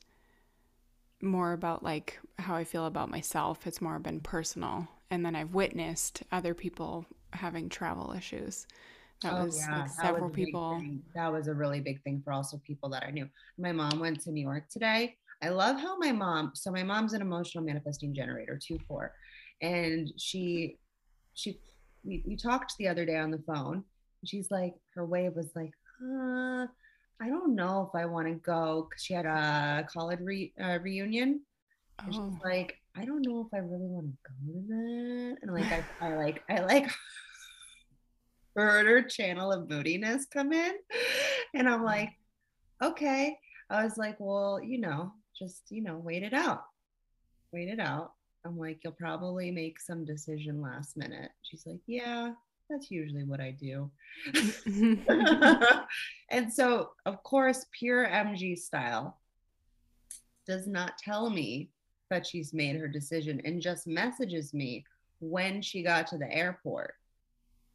more 1.23 1.53
about 1.53 1.83
like 1.83 2.19
how 2.39 2.55
I 2.55 2.63
feel 2.63 2.85
about 2.85 3.09
myself. 3.09 3.67
It's 3.67 3.81
more 3.81 3.99
been 3.99 4.19
personal, 4.19 4.87
and 5.09 5.25
then 5.25 5.35
I've 5.35 5.53
witnessed 5.53 6.23
other 6.31 6.53
people 6.53 7.05
having 7.33 7.69
travel 7.69 8.13
issues. 8.17 8.67
That 9.21 9.33
oh, 9.33 9.45
was 9.45 9.57
yeah. 9.57 9.81
like 9.81 9.89
several 9.89 10.27
was 10.29 10.35
people. 10.35 10.81
That 11.15 11.31
was 11.31 11.47
a 11.47 11.53
really 11.53 11.79
big 11.79 12.01
thing 12.03 12.21
for 12.23 12.33
also 12.33 12.59
people 12.65 12.89
that 12.89 13.03
I 13.03 13.11
knew. 13.11 13.27
My 13.57 13.71
mom 13.71 13.99
went 13.99 14.21
to 14.21 14.31
New 14.31 14.41
York 14.41 14.69
today. 14.69 15.15
I 15.43 15.49
love 15.49 15.79
how 15.79 15.97
my 15.97 16.11
mom, 16.11 16.51
so 16.53 16.71
my 16.71 16.83
mom's 16.83 17.13
an 17.13 17.21
emotional 17.21 17.63
manifesting 17.63 18.13
generator, 18.13 18.59
two 18.61 18.79
four. 18.87 19.13
And 19.61 20.11
she 20.17 20.77
she 21.33 21.59
we, 22.03 22.23
we 22.25 22.35
talked 22.35 22.75
the 22.77 22.87
other 22.87 23.05
day 23.05 23.17
on 23.17 23.31
the 23.31 23.43
phone. 23.45 23.83
She's 24.25 24.51
like, 24.51 24.75
her 24.95 25.05
wave 25.05 25.33
was 25.35 25.51
like, 25.55 25.71
uh, 26.03 26.67
I 27.21 27.27
don't 27.27 27.55
know 27.55 27.87
if 27.87 27.99
I 27.99 28.05
want 28.05 28.27
to 28.27 28.33
go 28.33 28.87
because 28.89 29.03
she 29.03 29.13
had 29.13 29.25
a 29.27 29.87
college 29.93 30.19
re, 30.21 30.51
uh, 30.61 30.79
reunion. 30.81 31.41
And 31.99 32.15
oh. 32.15 32.31
she's 32.31 32.43
like, 32.43 32.77
I 32.97 33.05
don't 33.05 33.21
know 33.21 33.41
if 33.45 33.53
I 33.53 33.59
really 33.59 33.87
want 33.87 34.07
to 34.07 34.17
go 34.23 34.53
to 34.53 34.67
that. 34.67 35.37
And 35.41 35.53
like 35.53 35.71
I, 35.71 35.83
I 36.01 36.15
like 36.15 36.43
I 36.49 36.61
like 36.61 36.89
heard 38.55 38.87
her 38.87 39.03
channel 39.03 39.51
of 39.51 39.69
moodiness 39.69 40.25
come 40.25 40.51
in. 40.51 40.73
And 41.53 41.69
I'm 41.69 41.83
like, 41.83 42.09
okay. 42.81 43.37
I 43.69 43.83
was 43.83 43.97
like, 43.97 44.15
well, 44.19 44.59
you 44.61 44.79
know, 44.79 45.13
just, 45.37 45.63
you 45.69 45.83
know, 45.83 45.97
wait 45.97 46.23
it 46.23 46.33
out. 46.33 46.63
Wait 47.53 47.69
it 47.69 47.79
out. 47.79 48.13
I'm 48.45 48.57
like, 48.57 48.79
you'll 48.83 48.93
probably 48.93 49.51
make 49.51 49.79
some 49.79 50.03
decision 50.03 50.61
last 50.61 50.97
minute. 50.97 51.29
She's 51.43 51.65
like, 51.67 51.81
yeah, 51.85 52.31
that's 52.71 52.89
usually 52.89 53.23
what 53.23 53.41
I 53.41 53.51
do. 53.51 53.91
and 56.29 56.51
so, 56.51 56.91
of 57.05 57.21
course, 57.23 57.65
pure 57.71 58.07
MG 58.07 58.57
style 58.57 59.17
does 60.47 60.67
not 60.67 60.97
tell 60.97 61.29
me 61.29 61.69
that 62.09 62.25
she's 62.25 62.53
made 62.53 62.75
her 62.75 62.87
decision 62.87 63.41
and 63.45 63.61
just 63.61 63.87
messages 63.87 64.53
me 64.53 64.85
when 65.19 65.61
she 65.61 65.83
got 65.83 66.07
to 66.07 66.17
the 66.17 66.31
airport. 66.31 66.95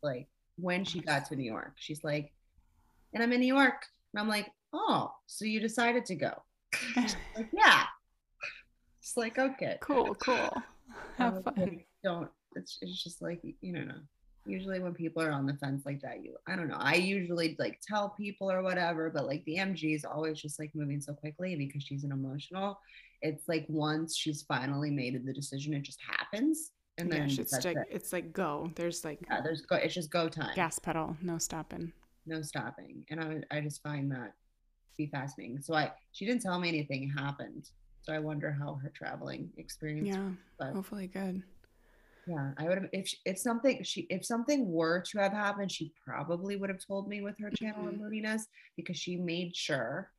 Like, 0.03 0.29
when 0.57 0.85
she 0.85 1.01
got 1.01 1.25
to 1.27 1.37
New 1.37 1.45
York. 1.45 1.73
She's 1.77 2.03
like, 2.05 2.33
and 3.13 3.23
I'm 3.23 3.33
in 3.33 3.41
New 3.41 3.55
York. 3.55 3.87
And 4.13 4.21
I'm 4.21 4.29
like, 4.29 4.51
oh, 4.73 5.13
so 5.27 5.45
you 5.45 5.61
decided 5.61 6.05
to 6.07 6.15
go. 6.15 6.43
like, 6.97 7.49
yeah. 7.53 7.85
It's 9.01 9.17
like, 9.17 9.39
okay. 9.39 9.79
Cool, 9.81 10.15
cool. 10.17 10.51
Have 11.19 11.37
um, 11.37 11.43
fun. 11.43 11.55
Like, 11.57 11.87
don't, 12.03 12.29
it's, 12.55 12.79
it's 12.81 13.03
just 13.03 13.23
like, 13.23 13.41
you 13.61 13.73
know, 13.73 13.93
usually 14.47 14.81
when 14.81 14.95
people 14.95 15.23
are 15.23 15.33
on 15.33 15.47
the 15.47 15.55
fence 15.55 15.85
like 15.85 16.01
that, 16.03 16.23
you, 16.25 16.37
I 16.47 16.57
don't 16.57 16.69
know. 16.69 16.79
I 16.79 16.95
usually 16.95 17.57
like 17.59 17.81
tell 17.87 18.11
people 18.11 18.51
or 18.51 18.63
whatever, 18.63 19.11
but 19.11 19.27
like 19.27 19.45
the 19.45 19.57
MG 19.57 19.95
is 19.95 20.05
always 20.05 20.41
just 20.41 20.59
like 20.59 20.71
moving 20.75 21.01
so 21.01 21.13
quickly 21.13 21.57
because 21.57 21.83
she's 21.83 22.05
an 22.05 22.13
emotional. 22.13 22.79
It's 23.23 23.49
like 23.49 23.67
once 23.69 24.17
she's 24.17 24.43
finally 24.43 24.91
made 24.91 25.27
the 25.27 25.33
decision, 25.33 25.75
it 25.75 25.83
just 25.83 26.01
happens 26.01 26.73
and 26.99 27.11
then 27.11 27.29
yeah, 27.29 27.41
it's 27.41 27.53
like 27.65 27.77
it. 27.77 27.89
it's 27.91 28.13
like 28.13 28.33
go. 28.33 28.71
There's 28.75 29.05
like 29.05 29.21
yeah, 29.29 29.41
there's 29.43 29.63
go. 29.63 29.77
It's 29.77 29.95
just 29.95 30.11
go 30.11 30.29
time. 30.29 30.55
Gas 30.55 30.79
pedal, 30.79 31.17
no 31.23 31.39
stopping. 31.39 31.93
No 32.27 32.43
stopping, 32.43 33.05
and 33.11 33.21
I 33.51 33.57
I 33.57 33.61
just 33.61 33.83
find 33.83 34.11
that 34.13 34.35
be 34.97 35.07
fascinating. 35.07 35.61
So 35.61 35.75
I 35.75 35.93
she 36.13 36.25
didn't 36.25 36.43
tell 36.43 36.59
me 36.59 36.69
anything 36.69 37.11
happened, 37.11 37.69
so 38.03 38.13
I 38.13 38.19
wonder 38.19 38.51
how 38.51 38.75
her 38.83 38.91
traveling 38.95 39.51
experience. 39.59 40.09
Yeah, 40.09 40.31
but, 40.59 40.73
hopefully 40.73 41.07
good. 41.07 41.43
Yeah, 42.27 42.51
I 42.59 42.65
would 42.65 42.79
have 42.79 42.89
if 42.93 43.15
if 43.25 43.39
something 43.39 43.83
she 43.85 44.07
if 44.11 44.25
something 44.25 44.71
were 44.71 45.01
to 45.13 45.19
have 45.19 45.33
happened, 45.33 45.71
she 45.71 45.93
probably 46.05 46.57
would 46.57 46.71
have 46.71 46.85
told 46.85 47.09
me 47.09 47.23
with 47.23 47.39
her 47.39 47.51
channel 47.51 47.83
mm-hmm. 47.83 47.89
and 47.89 48.01
moodiness 48.01 48.47
because 48.77 48.97
she 48.97 49.17
made 49.17 49.55
sure 49.55 50.11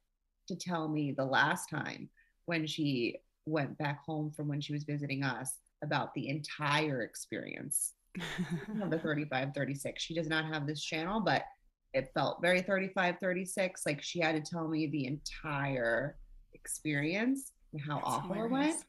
to 0.48 0.56
tell 0.56 0.88
me 0.88 1.12
the 1.12 1.26
last 1.26 1.70
time 1.70 2.10
when 2.46 2.66
she 2.66 3.18
went 3.46 3.78
back 3.78 4.04
home 4.06 4.32
from 4.32 4.48
when 4.48 4.62
she 4.62 4.74
was 4.74 4.84
visiting 4.84 5.24
us 5.24 5.58
about 5.84 6.14
the 6.14 6.30
entire 6.30 7.02
experience 7.02 7.94
of 8.82 8.90
the 8.90 9.00
35 9.04 9.50
36 9.54 10.02
she 10.02 10.16
does 10.16 10.28
not 10.28 10.46
have 10.46 10.66
this 10.66 10.82
channel 10.82 11.20
but 11.20 11.44
it 11.94 12.10
felt 12.14 12.42
very 12.42 12.62
35 12.62 13.16
36 13.20 13.86
like 13.86 14.02
she 14.02 14.20
had 14.20 14.44
to 14.44 14.52
tell 14.52 14.68
me 14.68 14.88
the 14.88 15.06
entire 15.06 16.18
experience 16.54 17.52
and 17.74 17.82
how 17.82 17.96
That's 17.96 18.08
awful 18.08 18.34
hilarious. 18.34 18.50
it 18.50 18.52
went 18.52 18.86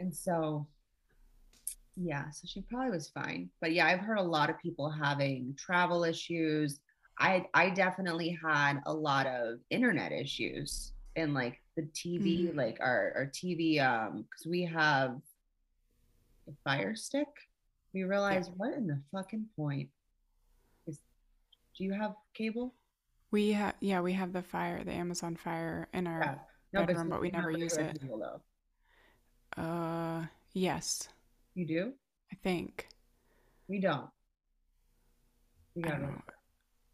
and 0.00 0.14
so 0.14 0.66
yeah 2.00 2.30
so 2.30 2.46
she 2.46 2.60
probably 2.62 2.90
was 2.90 3.08
fine 3.08 3.48
but 3.60 3.72
yeah 3.72 3.86
i've 3.86 4.00
heard 4.00 4.18
a 4.18 4.22
lot 4.22 4.50
of 4.50 4.58
people 4.60 4.88
having 4.88 5.54
travel 5.58 6.04
issues 6.04 6.80
i 7.18 7.44
i 7.54 7.68
definitely 7.70 8.38
had 8.42 8.80
a 8.86 8.92
lot 8.92 9.26
of 9.26 9.58
internet 9.70 10.12
issues 10.12 10.92
and 11.16 11.34
like 11.34 11.60
the 11.76 11.82
tv 11.94 12.48
mm-hmm. 12.48 12.58
like 12.58 12.78
our 12.80 13.12
our 13.16 13.26
tv 13.26 13.82
um 13.82 14.24
because 14.30 14.46
we 14.46 14.62
have 14.62 15.16
a 16.48 16.52
fire 16.64 16.94
stick, 16.96 17.28
we 17.92 18.04
realized 18.04 18.50
yeah. 18.50 18.54
what 18.56 18.74
in 18.74 18.86
the 18.86 19.00
fucking 19.12 19.46
point 19.56 19.88
is. 20.86 20.98
Do 21.76 21.84
you 21.84 21.92
have 21.92 22.14
cable? 22.34 22.74
We 23.30 23.52
have, 23.52 23.74
yeah, 23.80 24.00
we 24.00 24.14
have 24.14 24.32
the 24.32 24.42
fire, 24.42 24.82
the 24.82 24.92
Amazon 24.92 25.36
Fire 25.36 25.88
in 25.92 26.06
our 26.06 26.20
yeah. 26.20 26.34
no, 26.80 26.86
bedroom, 26.86 27.08
but, 27.08 27.16
but 27.16 27.20
we 27.20 27.30
never 27.30 27.50
use 27.50 27.76
it. 27.76 28.00
Cable, 28.00 28.40
uh, 29.56 30.22
yes. 30.54 31.08
You 31.58 31.66
do? 31.66 31.92
I 32.32 32.36
think. 32.44 32.86
We 33.66 33.80
don't. 33.80 34.08
We 35.74 35.82
I 35.82 35.88
don't, 35.88 36.22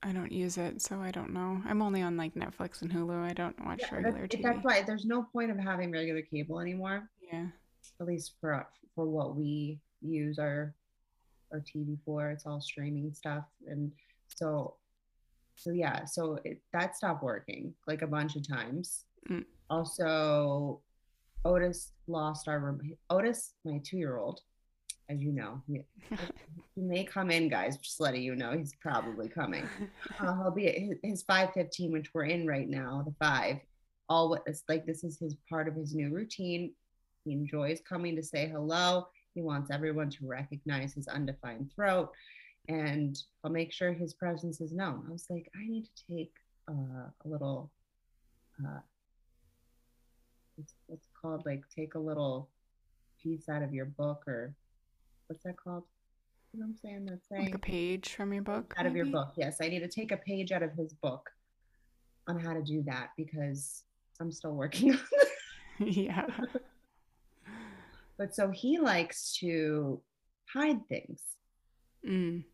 I 0.02 0.12
don't 0.12 0.32
use 0.32 0.56
it, 0.56 0.80
so 0.80 1.00
I 1.00 1.10
don't 1.10 1.34
know. 1.34 1.60
I'm 1.66 1.82
only 1.82 2.00
on 2.00 2.16
like 2.16 2.34
Netflix 2.34 2.80
and 2.80 2.90
Hulu. 2.90 3.22
I 3.22 3.34
don't 3.34 3.62
watch 3.66 3.82
yeah, 3.82 3.96
regular 3.96 4.20
that's, 4.22 4.36
TV. 4.36 4.42
That's 4.42 4.64
why 4.64 4.80
there's 4.80 5.04
no 5.04 5.22
point 5.22 5.50
of 5.50 5.58
having 5.58 5.92
regular 5.92 6.22
cable 6.22 6.60
anymore. 6.60 7.10
Yeah. 7.30 7.48
At 8.00 8.06
least 8.06 8.36
for 8.40 8.66
for 8.94 9.04
what 9.04 9.36
we 9.36 9.80
use 10.00 10.38
our 10.38 10.74
our 11.52 11.60
TV 11.60 11.98
for. 12.02 12.30
It's 12.30 12.46
all 12.46 12.62
streaming 12.62 13.12
stuff, 13.12 13.44
and 13.66 13.92
so 14.34 14.76
so 15.56 15.72
yeah, 15.72 16.06
so 16.06 16.38
it, 16.44 16.62
that 16.72 16.96
stopped 16.96 17.22
working 17.22 17.74
like 17.86 18.00
a 18.00 18.06
bunch 18.06 18.34
of 18.36 18.48
times. 18.48 19.04
Mm. 19.30 19.44
Also, 19.68 20.80
Otis 21.44 21.92
lost 22.06 22.48
our 22.48 22.78
Otis, 23.10 23.52
my 23.66 23.78
two 23.84 23.98
year 23.98 24.16
old, 24.16 24.40
as 25.08 25.20
you 25.20 25.32
know, 25.32 25.60
he, 25.66 25.82
he 26.74 26.82
may 26.82 27.04
come 27.04 27.30
in, 27.30 27.48
guys. 27.48 27.76
Just 27.76 28.00
letting 28.00 28.22
you 28.22 28.34
know, 28.34 28.56
he's 28.56 28.74
probably 28.80 29.28
coming. 29.28 29.68
Uh, 30.20 30.34
he'll 30.36 30.50
be 30.50 30.68
at 30.68 30.78
his, 30.78 30.98
his 31.02 31.22
five 31.22 31.52
fifteen, 31.54 31.90
which 31.90 32.14
we're 32.14 32.24
in 32.24 32.46
right 32.46 32.68
now. 32.68 33.02
The 33.04 33.14
five, 33.18 33.56
all 34.08 34.30
what 34.30 34.42
it's 34.46 34.62
like. 34.68 34.86
This 34.86 35.02
is 35.02 35.18
his 35.18 35.34
part 35.48 35.66
of 35.66 35.74
his 35.74 35.94
new 35.94 36.10
routine. 36.10 36.72
He 37.24 37.32
enjoys 37.32 37.80
coming 37.86 38.14
to 38.16 38.22
say 38.22 38.48
hello. 38.48 39.08
He 39.34 39.42
wants 39.42 39.70
everyone 39.70 40.10
to 40.10 40.26
recognize 40.26 40.94
his 40.94 41.08
undefined 41.08 41.72
throat, 41.74 42.12
and 42.68 43.20
I'll 43.42 43.50
make 43.50 43.72
sure 43.72 43.92
his 43.92 44.14
presence 44.14 44.60
is 44.60 44.72
known. 44.72 45.04
I 45.08 45.12
was 45.12 45.26
like, 45.28 45.50
I 45.56 45.66
need 45.66 45.86
to 45.86 46.14
take 46.14 46.32
uh, 46.68 47.08
a 47.24 47.28
little. 47.28 47.70
Uh, 48.64 48.80
it's, 50.56 50.74
it's 50.88 51.08
called 51.20 51.44
like 51.44 51.64
take 51.74 51.96
a 51.96 51.98
little 51.98 52.48
piece 53.20 53.48
out 53.48 53.62
of 53.62 53.74
your 53.74 53.86
book 53.86 54.22
or 54.28 54.54
what's 55.34 55.44
that 55.44 55.56
called? 55.56 55.82
You 56.52 56.60
know 56.60 56.66
what 56.66 56.70
I'm 56.70 56.76
saying? 56.76 57.04
That's 57.06 57.28
saying 57.28 57.44
Like 57.46 57.54
a 57.56 57.58
page 57.58 58.14
from 58.14 58.32
your 58.32 58.42
book. 58.42 58.72
out 58.78 58.86
of 58.86 58.94
your 58.94 59.06
book. 59.06 59.32
Yes, 59.36 59.56
I 59.60 59.68
need 59.68 59.80
to 59.80 59.88
take 59.88 60.12
a 60.12 60.16
page 60.16 60.52
out 60.52 60.62
of 60.62 60.72
his 60.74 60.92
book 60.92 61.28
on 62.28 62.38
how 62.38 62.52
to 62.52 62.62
do 62.62 62.82
that 62.86 63.08
because 63.16 63.82
I'm 64.20 64.30
still 64.30 64.52
working 64.52 64.92
on 64.94 65.00
it. 65.80 65.88
yeah. 65.96 66.26
But 68.16 68.34
so 68.34 68.50
he 68.50 68.78
likes 68.78 69.36
to 69.40 70.00
hide 70.52 70.86
things. 70.88 71.20
Mm. 72.08 72.44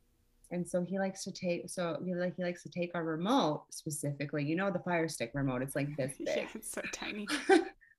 And 0.51 0.67
so 0.69 0.83
he 0.83 0.99
likes 0.99 1.23
to 1.25 1.33
take 1.33 1.69
so 1.69 1.99
he 2.05 2.15
like 2.15 2.35
he 2.37 2.43
likes 2.43 2.63
to 2.63 2.71
take 2.71 2.93
our 2.95 3.05
remote 3.05 3.65
specifically. 3.71 4.45
You 4.45 4.57
know 4.57 4.71
the 4.71 4.79
fire 4.81 5.09
stick 5.09 5.33
remote, 5.35 5.61
it's 5.63 5.77
like 5.77 5.95
this 5.97 6.15
Yeah, 6.19 6.35
big. 6.37 6.49
it's 6.55 6.73
so 6.73 6.81
tiny. 6.93 7.27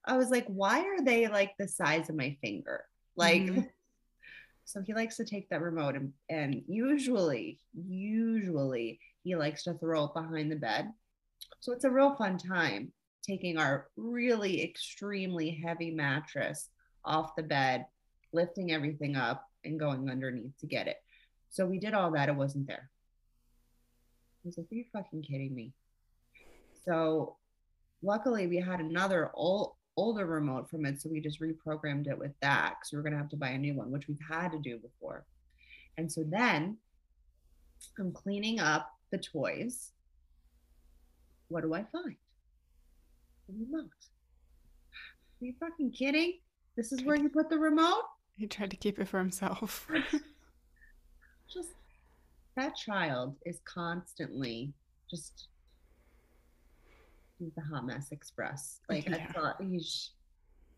I 0.06 0.18
was 0.18 0.30
like, 0.32 0.48
why 0.48 0.80
are 0.80 1.04
they 1.04 1.28
like 1.28 1.52
the 1.60 1.68
size 1.68 2.10
of 2.10 2.16
my 2.16 2.36
finger? 2.42 2.86
Like 3.16 3.44
Mhm. 3.44 3.70
So 4.66 4.82
he 4.82 4.94
likes 4.94 5.18
to 5.18 5.26
take 5.26 5.50
that 5.50 5.62
remote 5.62 5.96
and, 5.96 6.14
and 6.30 6.62
usually, 6.68 7.60
usually 7.74 9.00
he 9.24 9.36
likes 9.36 9.64
to 9.64 9.74
throw 9.76 10.06
it 10.06 10.14
behind 10.14 10.52
the 10.52 10.56
bed. 10.56 10.92
So 11.60 11.74
it's 11.74 11.86
a 11.86 11.92
real 11.92 12.16
fun 12.16 12.38
time 12.38 12.92
taking 13.24 13.58
our 13.58 13.88
really 13.96 14.64
extremely 14.64 15.62
heavy 15.64 15.92
mattress 15.92 16.70
off 17.06 17.36
the 17.36 17.44
bed, 17.44 17.86
lifting 18.34 18.72
everything 18.72 19.16
up 19.16 19.48
and 19.64 19.80
going 19.80 20.10
underneath 20.10 20.58
to 20.60 20.68
get 20.68 20.88
it. 20.88 20.98
So 21.50 21.66
we 21.66 21.80
did 21.80 21.94
all 21.94 22.12
that. 22.12 22.30
It 22.30 22.36
wasn't 22.36 22.68
there. 22.68 22.90
I 24.44 24.48
was 24.48 24.58
like, 24.58 24.68
are 24.72 24.76
you 24.76 24.86
fucking 24.92 25.22
kidding 25.24 25.54
me? 25.54 25.74
So 26.86 27.38
luckily 28.02 28.48
we 28.48 28.58
had 28.58 28.80
another 28.80 29.32
old 29.34 29.74
older 30.02 30.26
remote 30.26 30.68
from 30.68 30.84
it 30.84 31.00
so 31.00 31.08
we 31.08 31.22
just 31.22 31.40
reprogrammed 31.40 32.08
it 32.08 32.18
with 32.18 32.32
that 32.42 32.74
because 32.80 32.92
we 32.92 32.98
were 32.98 33.04
going 33.04 33.14
to 33.14 33.20
have 33.20 33.30
to 33.30 33.38
buy 33.38 33.50
a 33.50 33.58
new 33.58 33.76
one 33.76 33.92
which 33.92 34.08
we've 34.08 34.18
had 34.28 34.52
to 34.52 34.58
do 34.58 34.80
before. 34.80 35.26
And 35.98 36.12
so 36.12 36.24
then 36.28 36.78
i'm 38.00 38.12
cleaning 38.12 38.60
up 38.60 38.90
the 39.12 39.20
toys. 39.20 39.92
What 41.50 41.62
do 41.62 41.76
i 41.76 41.84
find? 41.92 42.16
The 43.48 43.54
remote. 43.60 43.92
Are 45.40 45.46
you 45.46 45.54
fucking 45.60 45.92
kidding? 45.92 46.40
This 46.76 46.92
is 46.92 47.04
where 47.04 47.16
you 47.16 47.30
put 47.30 47.52
the 47.52 47.60
remote? 47.60 48.06
He 48.38 48.48
tried 48.48 48.72
to 48.72 48.78
keep 48.78 48.98
it 48.98 49.08
for 49.08 49.20
himself. 49.20 49.88
just 51.54 51.70
that 52.56 52.76
child 52.76 53.36
is 53.46 53.60
constantly 53.66 54.74
just 55.12 55.50
he's 57.42 57.54
the 57.56 57.62
hot 57.62 57.86
mess 57.86 58.12
express. 58.12 58.80
Like 58.90 59.08
Yeah. 59.08 59.26
i 59.30 59.32
thought 59.34 59.62
he's 59.62 60.12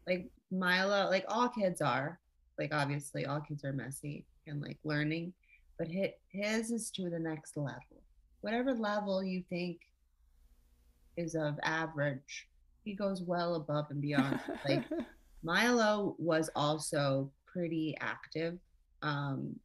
like 0.07 0.29
milo 0.51 1.09
like 1.09 1.25
all 1.27 1.49
kids 1.49 1.81
are. 1.81 2.19
Like 2.57 2.73
obviously 2.73 3.25
all 3.25 3.41
kids 3.41 3.63
are 3.65 3.73
messy 3.73 4.25
and 4.47 4.61
like 4.61 4.77
learning 4.83 5.33
but 5.79 5.87
his, 5.87 6.09
his 6.29 6.71
is 6.71 6.91
to 6.91 7.09
the 7.09 7.19
next 7.19 7.57
level. 7.57 8.03
Whatever 8.41 8.73
level 8.73 9.23
you 9.23 9.43
think 9.49 9.79
is 11.17 11.35
of 11.35 11.57
average 11.63 12.47
he 12.83 12.93
goes 12.93 13.21
well 13.21 13.55
above 13.55 13.85
and 13.91 14.01
beyond. 14.01 14.39
Like 14.67 14.83
Milo 15.43 16.15
was 16.19 16.49
also 16.55 17.31
pretty 17.45 17.95
active, 18.01 18.57
um, 19.01 19.55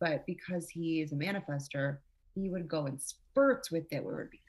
but 0.00 0.24
because 0.26 0.68
he 0.68 1.00
is 1.00 1.12
a 1.12 1.16
manifester, 1.16 1.98
he 2.34 2.48
would 2.48 2.66
go 2.68 2.86
in 2.86 2.98
spurts 2.98 3.70
with 3.70 3.84
it, 3.92 4.02
where 4.04 4.14
it 4.14 4.22
would 4.24 4.30
be 4.30 4.40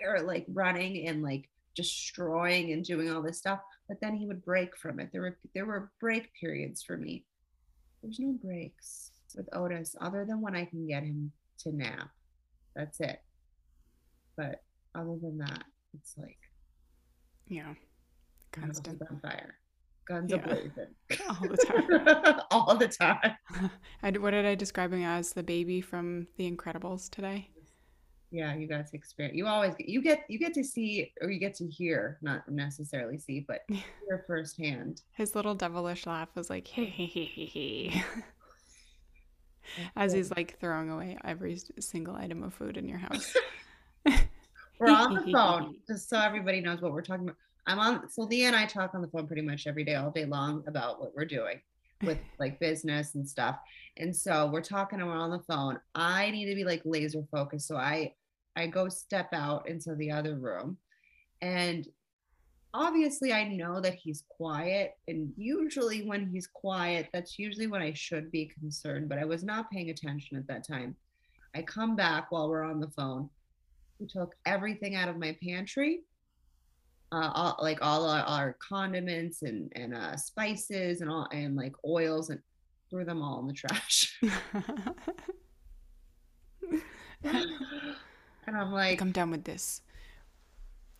fire, 0.00 0.22
like 0.22 0.46
running 0.52 1.06
and 1.06 1.22
like 1.22 1.48
destroying 1.76 2.72
and 2.72 2.84
doing 2.84 3.10
all 3.10 3.22
this 3.22 3.38
stuff. 3.38 3.60
But 3.88 4.00
then 4.00 4.14
he 4.14 4.26
would 4.26 4.44
break 4.44 4.76
from 4.76 5.00
it. 5.00 5.10
There 5.12 5.22
were 5.22 5.38
there 5.54 5.66
were 5.66 5.90
break 6.00 6.32
periods 6.38 6.82
for 6.82 6.96
me. 6.96 7.24
There's 8.02 8.18
no 8.18 8.32
breaks 8.42 9.12
with 9.36 9.48
Otis 9.54 9.94
other 10.00 10.24
than 10.24 10.40
when 10.40 10.56
I 10.56 10.64
can 10.64 10.86
get 10.86 11.02
him 11.02 11.32
to 11.60 11.76
nap. 11.76 12.08
That's 12.74 13.00
it. 13.00 13.20
But 14.36 14.62
other 14.94 15.16
than 15.20 15.38
that, 15.38 15.64
it's 15.94 16.14
like 16.16 16.38
yeah. 17.46 17.74
Constant. 18.52 19.00
on 19.08 19.20
fire, 19.20 19.54
guns 20.06 20.30
Yeah. 20.30 21.16
All 21.28 21.46
the 21.46 21.56
time. 21.56 22.40
all 22.50 22.76
the 22.76 22.88
time. 22.88 23.36
I, 24.02 24.10
what 24.10 24.30
did 24.32 24.44
I 24.44 24.54
describe 24.56 24.92
him 24.92 25.04
as? 25.04 25.32
The 25.32 25.42
baby 25.42 25.80
from 25.80 26.26
The 26.36 26.50
Incredibles 26.50 27.08
today? 27.10 27.50
Yeah, 28.32 28.54
you 28.54 28.68
guys 28.68 28.90
experience. 28.92 29.36
You 29.36 29.46
always 29.46 29.74
get 29.74 29.88
you 29.88 30.00
get 30.02 30.24
you 30.28 30.38
get 30.38 30.54
to 30.54 30.62
see 30.62 31.12
or 31.20 31.30
you 31.30 31.40
get 31.40 31.54
to 31.56 31.66
hear, 31.66 32.18
not 32.22 32.48
necessarily 32.48 33.18
see, 33.18 33.44
but 33.46 33.62
hear 33.68 34.24
firsthand. 34.26 35.02
His 35.12 35.34
little 35.34 35.54
devilish 35.54 36.06
laugh 36.06 36.28
was 36.36 36.48
like, 36.48 36.68
hey, 36.68 36.84
hey, 36.84 37.06
hey, 37.06 37.24
hey, 37.24 37.46
hey. 37.46 38.04
As 39.96 40.12
he's 40.12 40.30
like 40.36 40.58
throwing 40.60 40.90
away 40.90 41.18
every 41.24 41.60
single 41.78 42.14
item 42.16 42.42
of 42.42 42.54
food 42.54 42.76
in 42.76 42.88
your 42.88 42.98
house. 42.98 43.34
We're 44.78 44.90
on 44.90 45.14
the 45.14 45.32
phone, 45.32 45.76
just 45.86 46.08
so 46.08 46.18
everybody 46.18 46.60
knows 46.60 46.80
what 46.80 46.92
we're 46.92 47.02
talking 47.02 47.24
about. 47.24 47.36
I'm 47.66 47.78
on. 47.78 48.08
So 48.08 48.22
Leah 48.22 48.46
and 48.46 48.56
I 48.56 48.64
talk 48.64 48.94
on 48.94 49.02
the 49.02 49.08
phone 49.08 49.26
pretty 49.26 49.42
much 49.42 49.66
every 49.66 49.84
day, 49.84 49.94
all 49.96 50.10
day 50.10 50.24
long, 50.24 50.64
about 50.66 50.98
what 50.98 51.14
we're 51.14 51.26
doing 51.26 51.60
with 52.02 52.18
like 52.38 52.58
business 52.60 53.14
and 53.14 53.28
stuff. 53.28 53.58
And 53.98 54.16
so 54.16 54.48
we're 54.50 54.62
talking 54.62 55.00
and 55.00 55.08
we're 55.08 55.18
on 55.18 55.30
the 55.30 55.40
phone. 55.40 55.78
I 55.94 56.30
need 56.30 56.48
to 56.48 56.54
be 56.54 56.64
like 56.64 56.80
laser 56.86 57.22
focused, 57.30 57.68
so 57.68 57.76
I 57.76 58.14
I 58.56 58.66
go 58.66 58.88
step 58.88 59.28
out 59.32 59.68
into 59.68 59.94
the 59.94 60.10
other 60.10 60.36
room, 60.36 60.76
and 61.40 61.86
obviously 62.74 63.32
I 63.32 63.44
know 63.44 63.80
that 63.80 63.94
he's 63.94 64.24
quiet. 64.28 64.96
And 65.08 65.32
usually 65.36 66.06
when 66.06 66.28
he's 66.28 66.46
quiet, 66.46 67.08
that's 67.12 67.38
usually 67.38 67.66
when 67.66 67.82
I 67.82 67.92
should 67.92 68.30
be 68.30 68.46
concerned. 68.46 69.08
But 69.08 69.18
I 69.18 69.24
was 69.24 69.42
not 69.42 69.70
paying 69.70 69.90
attention 69.90 70.36
at 70.36 70.46
that 70.48 70.66
time. 70.66 70.94
I 71.54 71.62
come 71.62 71.96
back 71.96 72.30
while 72.30 72.48
we're 72.48 72.64
on 72.64 72.80
the 72.80 72.90
phone. 72.90 73.28
We 73.98 74.06
took 74.06 74.34
everything 74.46 74.94
out 74.94 75.08
of 75.08 75.18
my 75.18 75.36
pantry, 75.42 76.02
uh, 77.12 77.30
all, 77.34 77.58
like 77.60 77.78
all 77.82 78.08
our, 78.08 78.20
our 78.20 78.56
condiments 78.66 79.42
and 79.42 79.70
and 79.74 79.94
uh, 79.94 80.16
spices 80.16 81.00
and 81.00 81.10
all 81.10 81.28
and 81.32 81.56
like 81.56 81.74
oils 81.84 82.30
and 82.30 82.40
threw 82.88 83.04
them 83.04 83.20
all 83.20 83.40
in 83.40 83.46
the 83.46 83.52
trash. 83.52 84.18
and 88.50 88.60
I'm 88.60 88.72
like, 88.72 88.90
like, 88.90 89.00
I'm 89.00 89.12
done 89.12 89.30
with 89.30 89.44
this. 89.44 89.82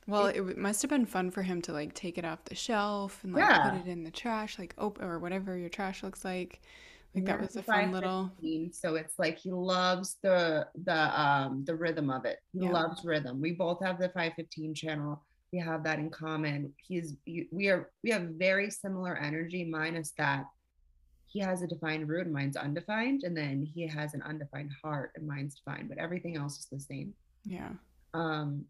Well, 0.06 0.26
it, 0.26 0.36
w- 0.38 0.56
must 0.56 0.82
have 0.82 0.88
been 0.88 1.06
fun 1.06 1.30
for 1.30 1.42
him 1.42 1.62
to 1.62 1.72
like 1.72 1.94
take 1.94 2.18
it 2.18 2.24
off 2.24 2.44
the 2.44 2.54
shelf 2.54 3.22
and 3.22 3.34
like 3.34 3.40
Yeah. 3.40 3.62
put 3.62 3.74
it 3.74 3.86
in 3.86 4.02
the 4.04 4.10
trash, 4.10 4.58
like 4.58 4.74
open 4.78 5.04
or 5.04 5.18
whatever 5.18 5.56
your 5.56 5.68
trash 5.68 6.02
looks 6.02 6.24
like. 6.24 6.60
Like 7.14 7.24
that 7.26 7.40
was 7.40 7.56
a 7.56 7.62
fun 7.62 7.92
little. 7.92 8.30
5:15, 8.40 8.72
So 8.72 8.94
it's 8.96 9.18
like 9.18 9.38
he 9.38 9.50
loves 9.52 10.16
the 10.22 10.66
the 10.84 11.20
um 11.20 11.64
the 11.64 11.74
rhythm 11.76 12.10
of 12.10 12.24
it. 12.24 12.38
He 12.52 12.60
Yeah. 12.60 12.72
loves 12.72 13.04
rhythm. 13.04 13.40
We 13.40 13.52
both 13.52 13.82
have 13.84 13.98
the 13.98 14.08
515 14.10 14.74
channel. 14.74 15.24
We 15.52 15.58
have 15.58 15.82
that 15.84 15.98
in 15.98 16.10
common. 16.10 16.72
He's 16.78 17.16
we 17.26 17.68
are 17.68 17.90
we 18.04 18.10
have 18.10 18.22
very 18.38 18.70
similar 18.70 19.16
energy, 19.16 19.64
minus 19.64 20.12
that 20.18 20.44
he 21.26 21.40
has 21.40 21.62
a 21.62 21.66
defined 21.66 22.08
root 22.08 22.26
and 22.26 22.34
mine's 22.34 22.56
undefined, 22.56 23.22
and 23.24 23.36
then 23.36 23.62
he 23.64 23.86
has 23.86 24.14
an 24.14 24.22
undefined 24.22 24.72
heart 24.82 25.12
and 25.16 25.26
mine's 25.26 25.56
defined, 25.56 25.88
but 25.88 25.98
everything 25.98 26.36
else 26.36 26.58
is 26.58 26.66
the 26.70 26.80
same. 26.80 27.14
Yeah. 27.44 27.70
Um 28.14 28.64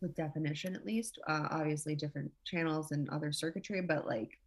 with 0.00 0.14
definition 0.14 0.74
at 0.76 0.84
least. 0.86 1.18
Uh 1.26 1.48
obviously 1.50 1.94
different 1.94 2.30
channels 2.44 2.92
and 2.92 3.08
other 3.10 3.32
circuitry, 3.32 3.80
but 3.82 4.06
like 4.06 4.38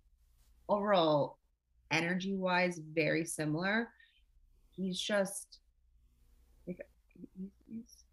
overall 0.69 1.37
energy 1.91 2.35
wise 2.35 2.79
very 2.93 3.25
similar 3.25 3.89
he's 4.73 4.97
just 4.97 5.59
like 6.65 6.79
he's, 7.37 7.49
he's, 7.67 8.03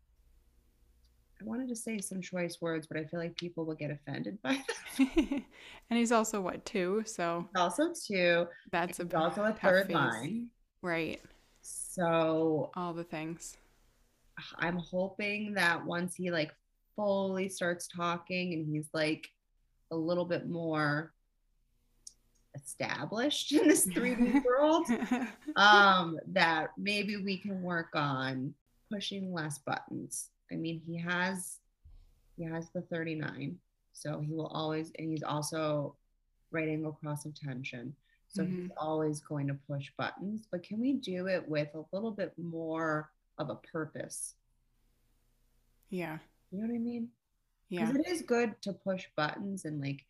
i 1.41 1.45
wanted 1.45 1.69
to 1.69 1.77
say 1.77 1.99
some 2.01 2.21
choice 2.21 2.59
words 2.61 2.88
but 2.88 2.97
i 2.97 3.05
feel 3.05 3.21
like 3.21 3.37
people 3.37 3.64
will 3.64 3.77
get 3.77 3.93
offended 3.93 4.37
by 4.43 4.61
that. 4.99 5.09
and 5.91 5.99
he's 5.99 6.11
also 6.11 6.41
what 6.41 6.64
two, 6.64 7.03
so 7.07 7.47
also 7.55 7.93
too 7.93 8.47
that's 8.73 8.99
a 8.99 9.17
also 9.17 9.45
a 9.45 9.53
third 9.53 9.87
phase. 9.87 9.95
line 9.95 10.49
right? 10.83 11.21
so 11.62 12.71
All 12.75 12.93
the 12.93 13.05
things. 13.05 13.57
I'm 14.57 14.77
hoping 14.77 15.55
that 15.55 15.85
once 15.85 16.14
he 16.14 16.31
like 16.31 16.53
fully 16.96 17.48
starts 17.48 17.87
talking 17.87 18.55
and 18.55 18.66
he's 18.66 18.88
like 18.92 19.29
a 19.90 19.96
little 19.96 20.24
bit 20.24 20.48
more 20.48 21.12
established 22.55 23.53
in 23.53 23.68
this 23.68 23.87
3D 23.87 24.44
world. 24.44 24.87
Um, 25.57 26.20
that 26.29 26.68
maybe 26.79 27.16
we 27.16 27.37
can 27.37 27.62
work 27.62 27.88
on 27.94 28.55
pushing 28.92 29.33
less 29.33 29.59
buttons. 29.59 30.31
I 30.53 30.55
mean, 30.55 30.81
he 30.87 30.96
has 30.98 31.57
he 32.37 32.44
has 32.44 32.70
the 32.70 32.83
39, 32.83 33.59
so 33.92 34.20
he 34.20 34.33
will 34.33 34.46
always 34.46 34.92
and 34.98 35.11
he's 35.11 35.24
also 35.24 35.96
right 36.53 36.68
angle 36.68 36.92
cross 36.92 37.24
of 37.24 37.35
tension. 37.35 37.92
So 38.29 38.42
mm-hmm. 38.42 38.62
he's 38.62 38.70
always 38.77 39.20
going 39.20 39.48
to 39.48 39.57
push 39.68 39.90
buttons, 39.96 40.46
but 40.48 40.62
can 40.62 40.79
we 40.79 40.92
do 40.92 41.27
it 41.27 41.48
with 41.48 41.74
a 41.74 41.83
little 41.92 42.12
bit 42.12 42.33
more 42.37 43.11
of 43.38 43.51
a 43.51 43.57
purpose? 43.57 44.35
Yeah. 45.90 46.18
You 46.51 46.61
know 46.61 46.66
what 46.66 46.74
I 46.74 46.79
mean? 46.79 47.09
Yeah. 47.68 47.87
Because 47.87 47.96
it 47.96 48.09
is 48.09 48.22
good 48.22 48.61
to 48.62 48.72
push 48.72 49.07
buttons 49.16 49.64
and 49.64 49.81
like 49.81 50.05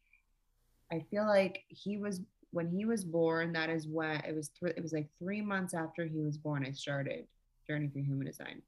I 0.92 1.04
feel 1.10 1.26
like 1.26 1.64
he 1.68 1.98
was 1.98 2.20
when 2.50 2.70
he 2.70 2.86
was 2.86 3.04
born, 3.04 3.52
that 3.52 3.68
is 3.68 3.86
when 3.86 4.20
it 4.24 4.34
was 4.34 4.48
th- 4.48 4.74
it 4.76 4.82
was 4.82 4.92
like 4.92 5.08
three 5.18 5.42
months 5.42 5.74
after 5.74 6.06
he 6.06 6.20
was 6.20 6.38
born, 6.38 6.64
I 6.64 6.72
started 6.72 7.26
Journey 7.66 7.88
Through 7.88 8.04
Human 8.04 8.26
Design. 8.26 8.62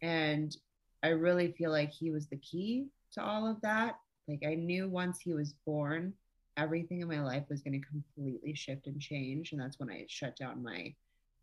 And 0.00 0.56
I 1.02 1.08
really 1.08 1.52
feel 1.52 1.70
like 1.70 1.90
he 1.90 2.10
was 2.10 2.28
the 2.28 2.36
key 2.36 2.86
to 3.12 3.24
all 3.24 3.50
of 3.50 3.60
that. 3.62 3.98
Like 4.28 4.42
I 4.46 4.54
knew 4.54 4.88
once 4.88 5.20
he 5.20 5.34
was 5.34 5.54
born, 5.66 6.12
everything 6.56 7.00
in 7.00 7.08
my 7.08 7.20
life 7.20 7.44
was 7.48 7.62
going 7.62 7.80
to 7.80 7.88
completely 7.88 8.54
shift 8.54 8.86
and 8.86 9.00
change. 9.00 9.52
And 9.52 9.60
that's 9.60 9.78
when 9.78 9.90
I 9.90 10.06
shut 10.08 10.36
down 10.36 10.62
my 10.62 10.94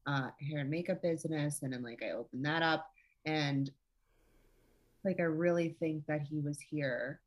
uh, 0.05 0.29
hair 0.39 0.59
and 0.59 0.69
makeup 0.69 1.01
business. 1.01 1.61
And 1.61 1.73
then 1.73 1.83
like 1.83 2.03
I 2.03 2.11
opened 2.11 2.45
that 2.45 2.61
up. 2.61 2.89
And 3.25 3.71
like 5.03 5.19
I 5.19 5.23
really 5.23 5.75
think 5.79 6.05
that 6.07 6.21
he 6.21 6.39
was 6.39 6.59
here 6.59 7.19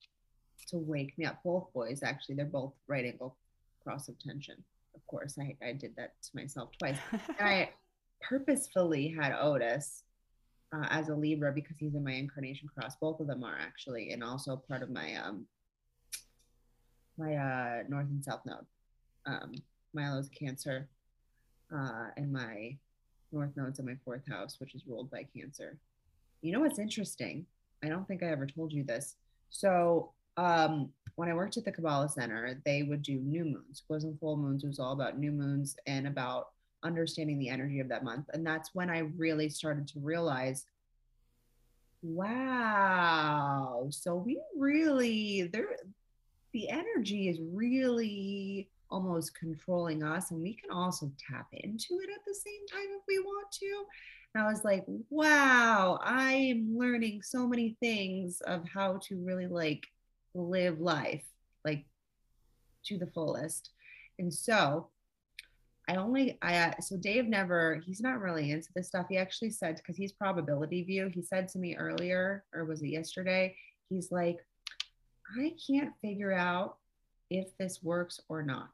to 0.69 0.79
wake 0.79 1.17
me 1.19 1.25
up. 1.25 1.43
Both 1.45 1.73
boys, 1.73 2.03
actually, 2.03 2.37
they're 2.37 2.45
both 2.45 2.73
right 2.87 3.05
angle 3.05 3.37
cross 3.83 4.09
of 4.09 4.19
tension. 4.19 4.63
Of 4.95 5.07
course, 5.07 5.39
I, 5.39 5.55
I 5.65 5.73
did 5.73 5.95
that 5.97 6.15
to 6.23 6.31
myself 6.35 6.71
twice. 6.79 6.99
I 7.41 7.71
purposefully 8.21 9.09
had 9.09 9.33
Otis 9.39 10.03
uh, 10.75 10.87
as 10.91 11.09
a 11.09 11.15
Libra 11.15 11.53
because 11.53 11.77
he's 11.79 11.95
in 11.95 12.05
my 12.05 12.13
incarnation 12.13 12.69
cross. 12.75 12.97
Both 12.97 13.21
of 13.21 13.27
them 13.27 13.45
are 13.45 13.57
actually, 13.59 14.13
and 14.13 14.25
also 14.25 14.57
part 14.57 14.83
of 14.83 14.91
my 14.91 15.15
um 15.15 15.47
my 17.19 17.35
uh 17.37 17.83
north 17.89 18.07
and 18.07 18.25
south 18.25 18.41
node. 18.45 18.67
Um, 19.27 19.55
Milo's 19.95 20.29
Cancer, 20.29 20.89
uh, 21.75 22.09
and 22.17 22.33
my 22.33 22.77
north 23.33 23.51
node's 23.57 23.79
in 23.79 23.87
my 23.87 23.97
fourth 24.05 24.23
house, 24.29 24.57
which 24.61 24.75
is 24.75 24.87
ruled 24.87 25.11
by 25.11 25.27
Cancer. 25.37 25.79
You 26.43 26.53
know 26.53 26.61
what's 26.61 26.79
interesting? 26.79 27.47
I 27.85 27.89
don't 27.89 28.07
think 28.07 28.23
I 28.23 28.27
ever 28.27 28.47
told 28.47 28.73
you 28.73 28.85
this. 28.85 29.17
So 29.51 30.13
um, 30.37 30.91
when 31.17 31.29
I 31.29 31.35
worked 31.35 31.57
at 31.57 31.65
the 31.65 31.73
Kabbalah 31.73 32.09
Center, 32.09 32.61
they 32.65 32.83
would 32.83 33.03
do 33.03 33.15
new 33.15 33.45
moons. 33.45 33.83
It 33.89 33.93
wasn't 33.93 34.21
full 34.21 34.37
moons. 34.37 34.65
It 34.65 34.69
was 34.69 34.79
all 34.79 34.93
about 34.93 35.19
new 35.19 35.33
moons 35.33 35.77
and 35.87 36.07
about 36.07 36.49
understanding 36.83 37.39
the 37.39 37.49
energy 37.49 37.81
of 37.81 37.89
that 37.89 38.05
month. 38.05 38.27
And 38.33 38.47
that's 38.47 38.75
when 38.75 38.91
I 38.91 39.11
really 39.17 39.49
started 39.49 39.89
to 39.89 40.01
realize, 40.01 40.67
wow, 42.03 43.89
so 43.91 44.15
we 44.15 44.41
really 44.57 45.49
there 45.53 45.77
the 46.53 46.69
energy 46.71 47.29
is 47.29 47.39
really 47.53 48.69
almost 48.91 49.39
controlling 49.39 50.03
us 50.03 50.31
and 50.31 50.41
we 50.41 50.55
can 50.55 50.71
also 50.71 51.11
tap 51.19 51.47
into 51.53 52.01
it 52.01 52.11
at 52.15 52.25
the 52.27 52.35
same 52.35 52.67
time 52.71 52.89
if 52.97 53.03
we 53.09 53.19
want 53.19 53.51
to. 53.53 53.85
And 54.35 54.45
I 54.45 54.51
was 54.51 54.65
like, 54.65 54.85
wow, 55.11 55.99
I 56.03 56.33
am 56.33 56.77
learning 56.77 57.23
so 57.23 57.47
many 57.47 57.77
things 57.81 58.41
of 58.43 58.69
how 58.69 58.99
to 59.05 59.17
really 59.17 59.47
like 59.47 59.87
live 60.35 60.81
life 60.81 61.25
like 61.65 61.85
to 62.85 62.99
the 62.99 63.07
fullest. 63.07 63.71
And 64.19 64.33
so 64.33 64.89
I 65.89 65.97
only 65.97 66.37
I 66.43 66.75
so 66.81 66.97
Dave 66.97 67.27
never 67.27 67.81
he's 67.85 68.01
not 68.01 68.21
really 68.21 68.51
into 68.51 68.69
this 68.75 68.89
stuff. 68.89 69.07
He 69.09 69.17
actually 69.17 69.51
said 69.51 69.77
because 69.77 69.97
he's 69.97 70.13
probability 70.13 70.83
view. 70.83 71.09
He 71.13 71.23
said 71.23 71.49
to 71.49 71.59
me 71.59 71.77
earlier, 71.77 72.45
or 72.53 72.65
was 72.65 72.83
it 72.83 72.89
yesterday? 72.89 73.57
He's 73.89 74.11
like, 74.11 74.45
I 75.39 75.55
can't 75.65 75.93
figure 76.03 76.33
out 76.33 76.79
if 77.31 77.57
this 77.59 77.83
works 77.83 78.21
or 78.29 78.43
not. 78.43 78.71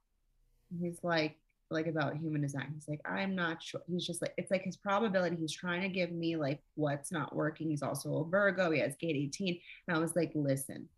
He's 0.81 0.99
like, 1.03 1.37
like 1.71 1.87
about 1.87 2.17
human 2.17 2.43
design. 2.43 2.71
He's 2.75 2.89
like, 2.89 3.01
I'm 3.05 3.35
not 3.35 3.63
sure. 3.63 3.81
He's 3.89 4.07
just 4.07 4.21
like, 4.21 4.35
it's 4.37 4.51
like 4.51 4.63
his 4.63 4.77
probability. 4.77 5.37
He's 5.37 5.53
trying 5.53 5.83
to 5.83 5.89
give 5.89 6.13
me 6.13 6.37
like 6.37 6.61
what's 6.75 7.11
not 7.11 7.35
working. 7.35 7.71
He's 7.71 7.83
also 7.83 8.19
a 8.19 8.25
Virgo. 8.25 8.71
He 8.71 8.81
has 8.81 8.95
gate 8.97 9.17
18. 9.17 9.59
And 9.89 9.97
I 9.97 10.01
was 10.01 10.15
like, 10.15 10.33
listen, 10.35 10.89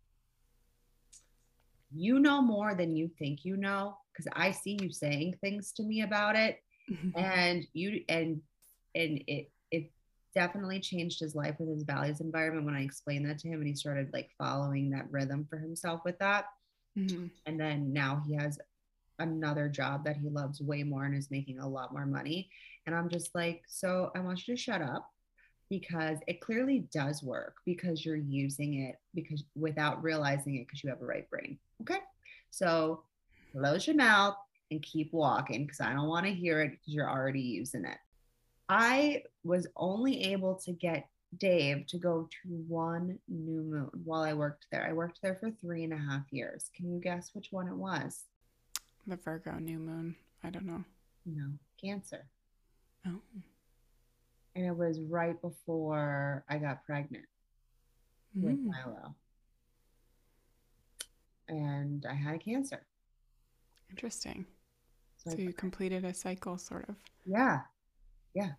you 1.95 2.19
know 2.19 2.41
more 2.41 2.75
than 2.75 2.95
you 2.95 3.09
think 3.17 3.45
you 3.45 3.57
know 3.57 3.97
because 4.11 4.27
I 4.33 4.51
see 4.51 4.77
you 4.81 4.91
saying 4.91 5.37
things 5.41 5.71
to 5.73 5.83
me 5.83 6.01
about 6.01 6.35
it, 6.35 6.59
and 7.15 7.65
you 7.73 8.03
and 8.09 8.41
and 8.93 9.23
it 9.27 9.51
it 9.71 9.91
definitely 10.33 10.79
changed 10.79 11.19
his 11.19 11.35
life 11.35 11.55
with 11.59 11.69
his 11.69 11.83
values 11.83 12.21
environment 12.21 12.65
when 12.65 12.75
I 12.75 12.83
explained 12.83 13.27
that 13.29 13.39
to 13.39 13.47
him, 13.47 13.59
and 13.59 13.67
he 13.67 13.75
started 13.75 14.11
like 14.13 14.29
following 14.37 14.91
that 14.91 15.11
rhythm 15.11 15.45
for 15.49 15.57
himself 15.57 16.01
with 16.05 16.19
that. 16.19 16.45
Mm-hmm. 16.97 17.27
And 17.45 17.59
then 17.59 17.91
now 17.91 18.21
he 18.25 18.35
has 18.35 18.57
another 19.19 19.69
job 19.69 20.03
that 20.05 20.17
he 20.17 20.29
loves 20.29 20.61
way 20.61 20.83
more 20.83 21.05
and 21.05 21.15
is 21.15 21.31
making 21.31 21.59
a 21.59 21.67
lot 21.67 21.93
more 21.93 22.05
money. 22.05 22.49
And 22.85 22.95
I'm 22.95 23.09
just 23.09 23.33
like, 23.33 23.63
so 23.67 24.11
I 24.15 24.19
want 24.19 24.47
you 24.47 24.55
to 24.55 24.61
shut 24.61 24.81
up 24.81 25.09
because 25.69 26.19
it 26.27 26.41
clearly 26.41 26.87
does 26.93 27.23
work 27.23 27.55
because 27.65 28.05
you're 28.05 28.15
using 28.15 28.81
it 28.81 28.95
because 29.13 29.43
without 29.55 30.03
realizing 30.03 30.55
it 30.55 30.67
because 30.67 30.83
you 30.83 30.89
have 30.89 31.01
a 31.01 31.05
right 31.05 31.29
brain. 31.29 31.57
Okay. 31.81 31.99
So 32.51 33.03
close 33.51 33.87
your 33.87 33.95
mouth 33.95 34.35
and 34.71 34.81
keep 34.81 35.11
walking 35.13 35.65
because 35.65 35.81
I 35.81 35.93
don't 35.93 36.07
want 36.07 36.25
to 36.25 36.33
hear 36.33 36.61
it 36.61 36.71
because 36.71 36.93
you're 36.93 37.09
already 37.09 37.41
using 37.41 37.85
it. 37.85 37.97
I 38.69 39.23
was 39.43 39.67
only 39.75 40.31
able 40.31 40.55
to 40.65 40.71
get 40.71 41.07
Dave 41.37 41.85
to 41.87 41.97
go 41.97 42.27
to 42.43 42.49
one 42.67 43.19
new 43.27 43.61
moon 43.61 43.89
while 44.03 44.21
I 44.21 44.33
worked 44.33 44.67
there. 44.71 44.87
I 44.87 44.93
worked 44.93 45.19
there 45.21 45.35
for 45.35 45.51
three 45.51 45.83
and 45.83 45.93
a 45.93 45.97
half 45.97 46.23
years. 46.31 46.69
Can 46.75 46.91
you 46.91 46.99
guess 46.99 47.31
which 47.33 47.49
one 47.51 47.67
it 47.67 47.75
was? 47.75 48.23
The 49.07 49.17
Virgo 49.17 49.53
new 49.59 49.79
moon. 49.79 50.15
I 50.43 50.49
don't 50.49 50.65
know. 50.65 50.83
No, 51.25 51.51
Cancer. 51.81 52.25
Oh 53.07 53.19
and 54.55 54.65
it 54.65 54.75
was 54.75 54.99
right 55.01 55.39
before 55.41 56.43
I 56.49 56.57
got 56.57 56.85
pregnant 56.85 57.25
mm. 58.37 58.43
with 58.43 58.59
Milo. 58.59 59.15
And 61.47 62.05
I 62.09 62.13
had 62.13 62.35
a 62.35 62.39
cancer. 62.39 62.85
Interesting. 63.89 64.45
So, 65.17 65.31
so 65.31 65.37
you 65.37 65.53
completed 65.53 66.05
a 66.05 66.13
cycle, 66.13 66.57
sort 66.57 66.87
of. 66.89 66.95
Yeah. 67.25 67.59
Yeah. 68.33 68.51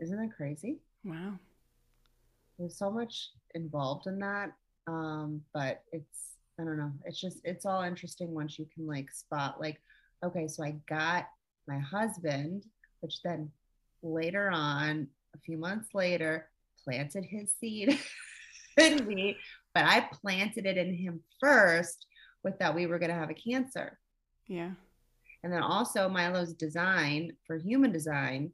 Isn't 0.00 0.16
that 0.16 0.34
crazy? 0.36 0.78
Wow. 1.04 1.34
There's 2.58 2.76
so 2.76 2.90
much 2.90 3.30
involved 3.54 4.06
in 4.06 4.18
that. 4.20 4.52
Um, 4.86 5.42
but 5.52 5.82
it's, 5.92 6.35
I 6.58 6.64
don't 6.64 6.78
know. 6.78 6.92
It's 7.04 7.20
just, 7.20 7.40
it's 7.44 7.66
all 7.66 7.82
interesting 7.82 8.34
once 8.34 8.58
you 8.58 8.66
can 8.74 8.86
like 8.86 9.10
spot, 9.10 9.60
like, 9.60 9.80
okay, 10.24 10.48
so 10.48 10.64
I 10.64 10.76
got 10.88 11.26
my 11.68 11.78
husband, 11.78 12.64
which 13.00 13.22
then 13.22 13.50
later 14.02 14.50
on 14.50 15.08
a 15.34 15.38
few 15.38 15.58
months 15.58 15.90
later, 15.94 16.48
planted 16.82 17.24
his 17.24 17.52
seed 17.60 17.98
in 18.78 19.06
me, 19.06 19.36
but 19.74 19.84
I 19.84 20.08
planted 20.22 20.66
it 20.66 20.78
in 20.78 20.94
him 20.94 21.20
first 21.40 22.06
with 22.42 22.58
that 22.58 22.74
we 22.74 22.86
were 22.86 22.98
going 22.98 23.10
to 23.10 23.18
have 23.18 23.30
a 23.30 23.34
cancer. 23.34 23.98
Yeah. 24.46 24.70
And 25.42 25.52
then 25.52 25.62
also 25.62 26.08
Milo's 26.08 26.54
design 26.54 27.32
for 27.46 27.56
human 27.56 27.92
design 27.92 28.50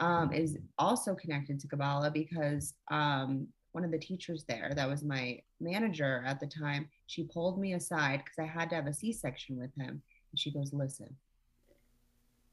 um, 0.00 0.32
is 0.32 0.58
also 0.78 1.14
connected 1.14 1.60
to 1.60 1.68
Kabbalah 1.68 2.10
because 2.10 2.74
um, 2.90 3.46
one 3.72 3.84
of 3.84 3.90
the 3.90 3.98
teachers 3.98 4.44
there, 4.48 4.72
that 4.74 4.88
was 4.88 5.02
my 5.02 5.40
manager 5.62 6.22
at 6.26 6.40
the 6.40 6.46
time, 6.46 6.88
she 7.06 7.24
pulled 7.24 7.58
me 7.58 7.74
aside 7.74 8.22
because 8.24 8.38
I 8.38 8.46
had 8.46 8.70
to 8.70 8.76
have 8.76 8.86
a 8.86 8.94
C 8.94 9.12
section 9.12 9.58
with 9.58 9.74
him. 9.74 10.02
And 10.30 10.38
she 10.38 10.50
goes, 10.50 10.72
Listen, 10.72 11.14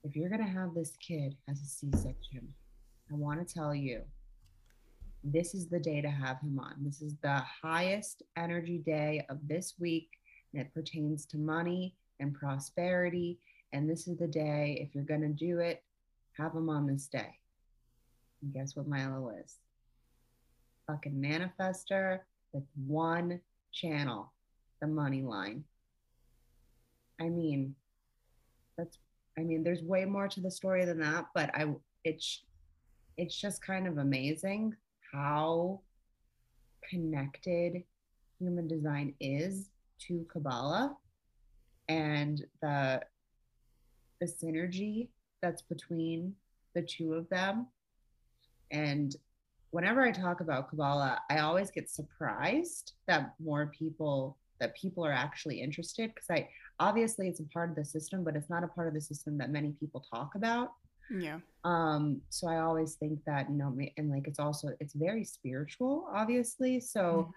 if 0.04 0.15
you're 0.15 0.30
going 0.30 0.45
to 0.45 0.48
have 0.48 0.74
this 0.74 0.95
kid 0.98 1.36
as 1.50 1.62
a 1.62 1.65
C 1.65 1.89
section, 1.91 2.54
I 3.12 3.15
want 3.15 3.45
to 3.45 3.54
tell 3.54 3.74
you 3.74 4.02
this 5.24 5.54
is 5.54 5.67
the 5.67 5.80
day 5.80 6.02
to 6.02 6.10
have 6.10 6.39
him 6.39 6.60
on. 6.60 6.76
This 6.80 7.02
is 7.02 7.15
the 7.22 7.43
highest 7.62 8.24
energy 8.38 8.78
day 8.78 9.26
of 9.30 9.38
this 9.48 9.74
week, 9.80 10.10
and 10.54 10.62
it 10.62 10.74
pertains 10.74 11.26
to 11.28 11.38
money 11.38 11.95
and 12.19 12.34
prosperity. 12.34 13.39
And 13.74 13.89
this 13.89 14.08
is 14.08 14.17
the 14.17 14.28
day, 14.28 14.80
if 14.82 14.95
you're 14.95 15.04
going 15.04 15.22
to 15.22 15.28
do 15.28 15.60
it, 15.60 15.84
have 16.38 16.54
him 16.54 16.69
on 16.69 16.88
this 16.88 17.08
day. 17.08 17.36
And 18.41 18.54
guess 18.54 18.76
what 18.76 18.88
Milo 18.88 19.34
is? 19.43 19.56
Fucking 20.88 21.13
manifester 21.13 22.19
with 22.54 22.64
one 22.88 23.40
channel, 23.72 24.34
the 24.82 24.88
money 24.88 25.22
line. 25.22 25.64
I 27.22 27.30
mean, 27.30 27.76
that's, 28.78 28.98
I 29.38 29.42
mean, 29.42 29.64
there's 29.64 29.84
way 29.84 30.06
more 30.06 30.28
to 30.28 30.42
the 30.42 30.52
story 30.52 30.86
than 30.86 31.00
that, 31.00 31.26
but 31.34 31.50
I, 31.54 31.74
it's, 32.04 32.44
it's 33.18 33.40
just 33.40 33.62
kind 33.62 33.88
of 33.88 33.98
amazing 33.98 34.76
how 35.12 35.82
connected 36.90 37.84
human 38.40 38.68
design 38.68 39.14
is 39.20 39.70
to 40.08 40.26
Kabbalah 40.32 40.96
and 41.90 42.46
the 42.62 43.02
the 44.20 44.26
synergy 44.26 45.10
that's 45.42 45.62
between 45.62 46.34
the 46.76 46.82
two 46.82 47.14
of 47.14 47.28
them. 47.30 47.68
And 48.72 49.16
whenever 49.72 50.02
I 50.02 50.12
talk 50.12 50.42
about 50.42 50.70
Kabbalah, 50.70 51.20
I 51.30 51.40
always 51.40 51.72
get 51.72 51.90
surprised 51.90 52.94
that 53.08 53.34
more 53.40 53.72
people 53.78 54.38
that 54.60 54.76
people 54.76 55.06
are 55.06 55.14
actually 55.14 55.62
interested 55.62 56.14
because 56.14 56.30
I 56.30 56.50
obviously 56.80 57.30
it's 57.30 57.40
a 57.40 57.44
part 57.44 57.70
of 57.70 57.76
the 57.78 57.86
system, 57.86 58.26
but 58.26 58.36
it's 58.36 58.50
not 58.50 58.64
a 58.64 58.68
part 58.68 58.90
of 58.90 58.94
the 58.94 59.00
system 59.02 59.38
that 59.38 59.52
many 59.52 59.72
people 59.80 60.04
talk 60.14 60.36
about. 60.36 60.74
Yeah. 61.10 61.40
Um, 61.64 62.22
so 62.30 62.48
I 62.48 62.60
always 62.60 62.96
think 62.96 63.20
that, 63.26 63.50
you 63.50 63.56
know, 63.56 63.76
and 63.98 64.10
like 64.10 64.28
it's 64.28 64.40
also 64.40 64.70
it's 64.80 64.94
very 64.94 65.24
spiritual, 65.24 66.08
obviously. 66.14 66.80
So 66.80 67.32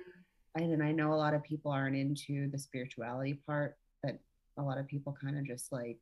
mm-hmm. 0.56 0.72
and 0.72 0.82
I 0.82 0.92
know 0.92 1.12
a 1.12 1.14
lot 1.14 1.34
of 1.34 1.42
people 1.42 1.70
aren't 1.70 1.96
into 1.96 2.50
the 2.50 2.58
spirituality 2.58 3.40
part 3.46 3.76
that 4.02 4.18
a 4.58 4.62
lot 4.62 4.78
of 4.78 4.86
people 4.88 5.16
kind 5.22 5.38
of 5.38 5.46
just 5.46 5.72
like 5.72 5.98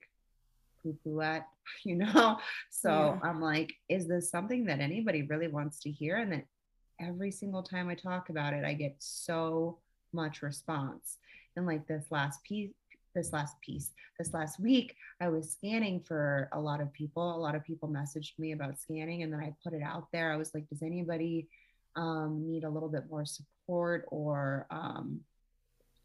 poo 0.83 0.97
poo 1.05 1.21
at, 1.21 1.47
you 1.85 1.97
know? 1.97 2.39
So 2.71 2.91
yeah. 2.91 3.29
I'm 3.29 3.41
like, 3.41 3.73
is 3.89 4.09
this 4.09 4.31
something 4.31 4.65
that 4.67 4.81
anybody 4.81 5.23
really 5.23 5.49
wants 5.49 5.81
to 5.81 5.91
hear? 5.91 6.17
And 6.17 6.33
then 6.33 6.45
every 7.01 7.31
single 7.31 7.63
time 7.63 7.89
I 7.89 7.95
talk 7.95 8.29
about 8.29 8.55
it, 8.55 8.65
I 8.65 8.75
get 8.75 8.97
so 8.99 9.79
much 10.13 10.43
response. 10.43 11.19
And 11.57 11.67
like 11.67 11.87
this 11.87 12.07
last 12.11 12.43
piece, 12.45 12.71
this 13.15 13.33
last 13.33 13.61
piece 13.61 13.91
this 14.19 14.33
last 14.33 14.61
week 14.61 14.95
i 15.21 15.29
was 15.29 15.51
scanning 15.51 16.01
for 16.01 16.49
a 16.53 16.61
lot 16.61 16.81
of 16.81 16.93
people 16.93 17.35
a 17.35 17.37
lot 17.37 17.55
of 17.55 17.65
people 17.65 17.89
messaged 17.89 18.39
me 18.39 18.53
about 18.53 18.79
scanning 18.79 19.23
and 19.23 19.33
then 19.33 19.41
i 19.41 19.53
put 19.65 19.73
it 19.73 19.83
out 19.83 20.07
there 20.13 20.33
i 20.33 20.37
was 20.37 20.55
like 20.55 20.69
does 20.69 20.83
anybody 20.83 21.49
um, 21.97 22.45
need 22.47 22.65
a 22.65 22.71
little 22.71 22.89
bit 22.89 23.05
more 23.11 23.25
support 23.25 24.05
or 24.09 24.67
um, 24.71 25.21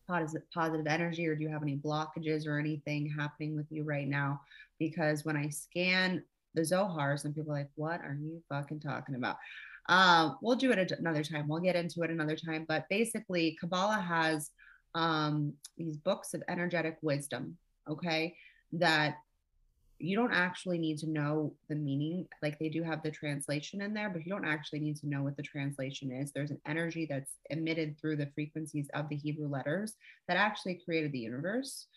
positive, 0.08 0.48
positive 0.54 0.88
energy 0.88 1.28
or 1.28 1.36
do 1.36 1.44
you 1.44 1.50
have 1.50 1.64
any 1.64 1.78
blockages 1.78 2.48
or 2.48 2.60
anything 2.60 3.10
happening 3.10 3.56
with 3.56 3.66
you 3.70 3.84
right 3.84 4.08
now? 4.08 4.42
Because 4.80 5.26
when 5.26 5.38
i 5.38 5.50
scan 5.50 6.24
the 6.54 6.64
zohar 6.64 7.18
some 7.18 7.34
people 7.34 7.52
are 7.52 7.58
like 7.58 7.70
what 7.76 8.00
are 8.02 8.18
you 8.20 8.42
fucking 8.50 8.80
talking 8.80 9.16
about? 9.16 9.38
Um, 9.88 10.38
we'll 10.42 10.56
do 10.56 10.72
it 10.72 10.92
another 10.98 11.24
time. 11.24 11.48
We'll 11.48 11.60
get 11.60 11.76
into 11.76 12.02
it 12.02 12.10
another 12.10 12.36
time. 12.36 12.66
But 12.68 12.90
basically 12.90 13.58
kabbalah 13.60 14.02
has 14.02 14.50
um, 14.96 15.54
these 15.78 15.98
books 15.98 16.34
of 16.34 16.42
energetic 16.48 16.98
wisdom, 17.02 17.58
okay, 17.88 18.36
that 18.72 19.18
you 20.00 20.16
don't 20.18 20.34
actually 20.34 20.78
need 20.78 20.98
to 21.00 21.10
know 21.10 21.54
the 21.70 21.76
meaning. 21.76 22.28
Like 22.42 22.60
they 22.60 22.70
do 22.70 22.84
have 22.84 23.02
the 23.02 23.12
translation 23.12 23.82
in 23.82 23.94
there, 23.94 24.10
but 24.10 24.26
you 24.26 24.32
don't 24.32 24.46
actually 24.46 24.80
need 24.80 24.98
to 24.98 25.08
know 25.08 25.24
what 25.24 25.38
the 25.38 25.44
translation 25.44 26.12
is. 26.12 26.32
There's 26.32 26.52
an 26.52 26.62
energy 26.68 27.08
that's 27.10 27.32
emitted 27.50 27.98
through 28.00 28.18
the 28.18 28.30
frequencies 28.36 28.90
of 28.94 29.08
the 29.10 29.16
Hebrew 29.16 29.48
letters 29.48 29.94
that 30.28 30.38
actually 30.38 30.82
created 30.84 31.12
the 31.12 31.20
universe. 31.20 31.88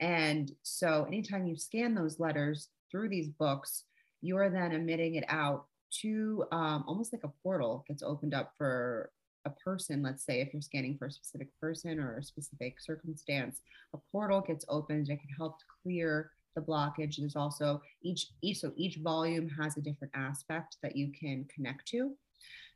And 0.00 0.50
so 0.62 1.04
anytime 1.04 1.46
you 1.46 1.56
scan 1.56 1.94
those 1.94 2.18
letters 2.18 2.68
through 2.90 3.08
these 3.08 3.28
books, 3.28 3.84
you 4.20 4.36
are 4.36 4.50
then 4.50 4.72
emitting 4.72 5.14
it 5.14 5.24
out 5.28 5.66
to 6.00 6.44
um, 6.50 6.84
almost 6.88 7.12
like 7.12 7.22
a 7.24 7.32
portal 7.42 7.84
gets 7.86 8.02
opened 8.02 8.34
up 8.34 8.52
for 8.58 9.10
a 9.44 9.50
person, 9.50 10.02
let's 10.02 10.24
say 10.24 10.40
if 10.40 10.52
you're 10.52 10.62
scanning 10.62 10.96
for 10.98 11.06
a 11.06 11.10
specific 11.10 11.48
person 11.60 12.00
or 12.00 12.18
a 12.18 12.22
specific 12.22 12.80
circumstance, 12.80 13.60
a 13.94 13.98
portal 14.10 14.40
gets 14.40 14.64
opened 14.68 15.08
and 15.08 15.20
can 15.20 15.28
help 15.36 15.56
clear 15.82 16.30
the 16.54 16.60
blockage. 16.60 17.16
There's 17.16 17.36
also 17.36 17.82
each 18.02 18.28
each 18.42 18.58
so 18.58 18.72
each 18.76 18.96
volume 18.96 19.48
has 19.48 19.76
a 19.76 19.80
different 19.80 20.12
aspect 20.14 20.76
that 20.82 20.96
you 20.96 21.12
can 21.18 21.46
connect 21.54 21.86
to. 21.88 22.12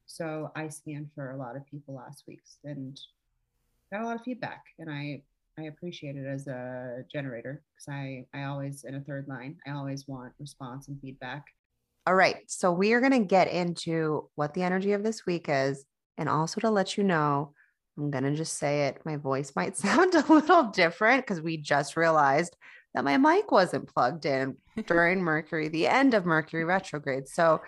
So 0.07 0.51
I 0.57 0.69
scanned 0.69 1.11
for 1.15 1.33
a 1.33 1.37
lot 1.37 1.57
of 1.57 1.67
people 1.67 1.95
last 1.95 2.25
week 2.27 2.41
and 2.65 2.99
got 3.93 4.03
a 4.03 4.05
lot 4.05 4.17
of 4.17 4.23
feedback 4.23 4.65
and 4.79 4.91
I 4.91 5.23
I 5.59 5.65
appreciate 5.65 6.17
it 6.17 6.27
as 6.27 6.47
a 6.47 7.05
generator 7.13 7.63
because 7.75 7.89
I 7.89 8.27
I 8.33 8.45
always 8.45 8.85
in 8.85 8.95
a 8.95 9.01
third 9.01 9.29
line 9.29 9.57
I 9.67 9.73
always 9.73 10.09
want 10.09 10.33
response 10.39 10.89
and 10.89 11.01
feedback. 11.01 11.45
All 12.07 12.15
right, 12.15 12.39
so 12.47 12.73
we 12.73 12.95
are 12.95 13.01
going 13.01 13.13
to 13.13 13.19
get 13.19 13.49
into 13.49 14.31
what 14.35 14.55
the 14.55 14.63
energy 14.63 14.93
of 14.93 15.03
this 15.03 15.27
week 15.27 15.45
is 15.51 15.85
and 16.17 16.27
also 16.27 16.59
to 16.61 16.71
let 16.71 16.97
you 16.97 17.05
know, 17.05 17.53
I'm 17.99 18.11
going 18.11 18.25
to 18.25 18.35
just 18.35 18.59
say 18.59 18.87
it. 18.87 19.03
My 19.05 19.17
voice 19.17 19.53
might 19.55 19.77
sound 19.77 20.15
a 20.15 20.25
little 20.33 20.65
different 20.65 21.25
because 21.25 21.43
we 21.43 21.59
just 21.59 21.97
realized 21.97 22.57
that 22.99 23.05
my 23.05 23.17
mic 23.17 23.53
wasn't 23.53 23.87
plugged 23.87 24.27
in 24.27 24.57
during 24.87 25.23
Mercury, 25.23 25.69
the 25.69 25.87
end 25.87 26.15
of 26.15 26.27
Mercury 26.27 26.65
retrograde. 26.65 27.29
So 27.29 27.61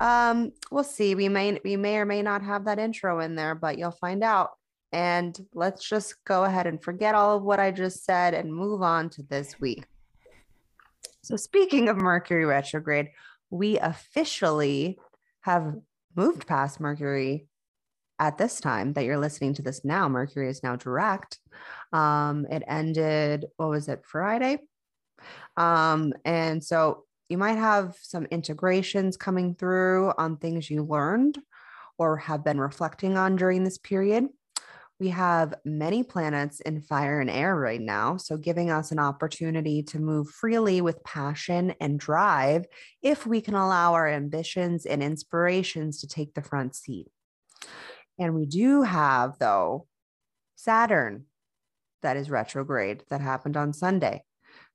um, 0.00 0.52
we'll 0.70 0.84
see. 0.84 1.14
We 1.14 1.30
may 1.30 1.58
we 1.64 1.78
may 1.78 1.96
or 1.96 2.04
may 2.04 2.20
not 2.20 2.42
have 2.42 2.66
that 2.66 2.78
intro 2.78 3.20
in 3.20 3.36
there, 3.36 3.54
but 3.54 3.78
you'll 3.78 3.90
find 3.90 4.22
out. 4.22 4.50
And 4.92 5.34
let's 5.54 5.88
just 5.88 6.22
go 6.26 6.44
ahead 6.44 6.66
and 6.66 6.82
forget 6.82 7.14
all 7.14 7.38
of 7.38 7.42
what 7.42 7.58
I 7.58 7.70
just 7.70 8.04
said 8.04 8.34
and 8.34 8.54
move 8.54 8.82
on 8.82 9.08
to 9.10 9.22
this 9.22 9.58
week. 9.58 9.86
So 11.22 11.36
speaking 11.36 11.88
of 11.88 11.96
Mercury 11.96 12.44
retrograde, 12.44 13.08
we 13.48 13.78
officially 13.78 14.98
have 15.40 15.74
moved 16.14 16.46
past 16.46 16.80
Mercury 16.80 17.46
at 18.18 18.38
this 18.38 18.60
time 18.60 18.92
that 18.94 19.04
you're 19.04 19.18
listening 19.18 19.54
to 19.54 19.62
this 19.62 19.84
now, 19.84 20.08
Mercury 20.08 20.48
is 20.48 20.62
now 20.62 20.76
direct. 20.76 21.38
Um, 21.92 22.46
it 22.50 22.62
ended, 22.66 23.46
what 23.56 23.70
was 23.70 23.88
it, 23.88 24.04
Friday? 24.04 24.58
Um, 25.56 26.12
and 26.24 26.62
so 26.62 27.04
you 27.28 27.38
might 27.38 27.58
have 27.58 27.96
some 28.00 28.26
integrations 28.26 29.16
coming 29.16 29.54
through 29.54 30.12
on 30.16 30.36
things 30.36 30.70
you 30.70 30.84
learned 30.84 31.38
or 31.98 32.16
have 32.18 32.44
been 32.44 32.60
reflecting 32.60 33.16
on 33.16 33.36
during 33.36 33.64
this 33.64 33.78
period. 33.78 34.26
We 34.98 35.08
have 35.08 35.54
many 35.64 36.02
planets 36.02 36.60
in 36.60 36.80
fire 36.80 37.20
and 37.20 37.28
air 37.28 37.54
right 37.54 37.80
now, 37.80 38.16
so 38.16 38.38
giving 38.38 38.70
us 38.70 38.92
an 38.92 38.98
opportunity 38.98 39.82
to 39.84 39.98
move 39.98 40.30
freely 40.30 40.80
with 40.80 41.04
passion 41.04 41.74
and 41.80 41.98
drive 41.98 42.64
if 43.02 43.26
we 43.26 43.42
can 43.42 43.54
allow 43.54 43.92
our 43.92 44.08
ambitions 44.08 44.86
and 44.86 45.02
inspirations 45.02 46.00
to 46.00 46.06
take 46.06 46.32
the 46.32 46.40
front 46.42 46.74
seat. 46.74 47.08
And 48.18 48.34
we 48.34 48.46
do 48.46 48.82
have, 48.82 49.38
though, 49.38 49.86
Saturn 50.54 51.26
that 52.02 52.16
is 52.16 52.30
retrograde 52.30 53.02
that 53.10 53.20
happened 53.20 53.56
on 53.56 53.72
Sunday. 53.72 54.22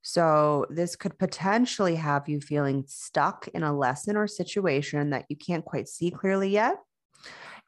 So, 0.01 0.65
this 0.69 0.95
could 0.95 1.17
potentially 1.19 1.95
have 1.95 2.27
you 2.27 2.41
feeling 2.41 2.84
stuck 2.88 3.47
in 3.49 3.63
a 3.63 3.75
lesson 3.75 4.17
or 4.17 4.27
situation 4.27 5.12
that 5.12 5.25
you 5.30 5.36
can't 5.36 5.63
quite 5.63 5.88
see 5.88 6.10
clearly 6.12 6.49
yet. 6.49 6.77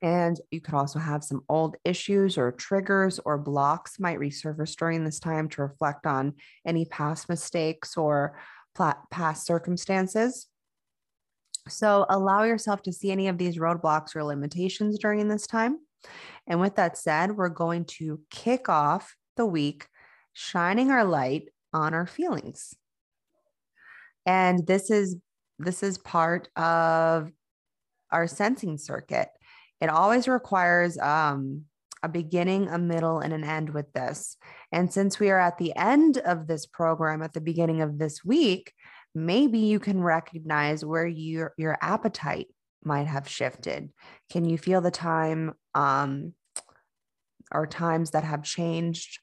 And 0.01 0.39
you 0.51 0.59
could 0.59 0.73
also 0.73 0.99
have 0.99 1.23
some 1.23 1.43
old 1.47 1.77
issues 1.85 2.37
or 2.37 2.51
triggers 2.51 3.19
or 3.23 3.37
blocks 3.37 3.99
might 3.99 4.19
resurface 4.19 4.75
during 4.75 5.05
this 5.05 5.19
time 5.19 5.47
to 5.49 5.61
reflect 5.61 6.05
on 6.05 6.33
any 6.65 6.85
past 6.85 7.29
mistakes 7.29 7.95
or 7.95 8.37
past 9.11 9.45
circumstances. 9.45 10.47
So 11.67 12.05
allow 12.09 12.43
yourself 12.43 12.81
to 12.83 12.93
see 12.93 13.11
any 13.11 13.27
of 13.27 13.37
these 13.37 13.57
roadblocks 13.57 14.15
or 14.15 14.23
limitations 14.23 14.99
during 14.99 15.27
this 15.27 15.47
time. 15.47 15.77
And 16.47 16.59
with 16.59 16.75
that 16.75 16.97
said, 16.97 17.37
we're 17.37 17.49
going 17.49 17.85
to 17.85 18.19
kick 18.29 18.67
off 18.67 19.15
the 19.37 19.45
week 19.45 19.87
shining 20.33 20.91
our 20.91 21.05
light 21.05 21.49
on 21.71 21.93
our 21.93 22.05
feelings. 22.05 22.75
And 24.25 24.65
this 24.67 24.89
is 24.89 25.17
this 25.59 25.83
is 25.83 25.97
part 25.97 26.49
of 26.55 27.31
our 28.11 28.27
sensing 28.27 28.77
circuit. 28.77 29.29
It 29.79 29.89
always 29.89 30.27
requires 30.27 30.97
um, 30.97 31.63
a 32.01 32.09
beginning, 32.09 32.67
a 32.67 32.77
middle, 32.77 33.19
and 33.19 33.33
an 33.33 33.43
end 33.43 33.69
with 33.69 33.91
this. 33.93 34.37
And 34.71 34.91
since 34.91 35.19
we 35.19 35.29
are 35.29 35.39
at 35.39 35.57
the 35.57 35.75
end 35.75 36.17
of 36.17 36.47
this 36.47 36.65
program 36.65 37.21
at 37.21 37.33
the 37.33 37.41
beginning 37.41 37.81
of 37.81 37.97
this 37.97 38.23
week, 38.25 38.73
maybe 39.15 39.59
you 39.59 39.79
can 39.79 40.01
recognize 40.01 40.83
where 40.83 41.05
your 41.05 41.53
your 41.57 41.77
appetite 41.81 42.47
might 42.83 43.07
have 43.07 43.27
shifted. 43.27 43.91
Can 44.31 44.45
you 44.45 44.57
feel 44.57 44.81
the 44.81 44.91
time 44.91 45.53
um 45.73 46.33
or 47.51 47.67
times 47.67 48.11
that 48.11 48.23
have 48.23 48.43
changed 48.43 49.19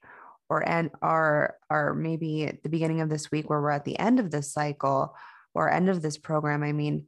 or 0.49 0.67
and 0.67 0.91
are 1.03 1.57
are 1.69 1.95
maybe 1.95 2.47
at 2.47 2.63
the 2.63 2.69
beginning 2.69 3.01
of 3.01 3.09
this 3.09 3.31
week 3.31 3.51
where 3.51 3.61
we're 3.61 3.71
at 3.71 3.85
the 3.85 3.99
end 3.99 4.21
of 4.21 4.31
this 4.31 4.53
cycle 4.53 5.15
or 5.55 5.71
end 5.71 5.89
of 5.89 6.01
this 6.03 6.17
program 6.17 6.63
i 6.63 6.71
mean 6.73 7.07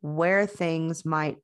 where 0.00 0.46
things 0.46 1.04
might 1.04 1.38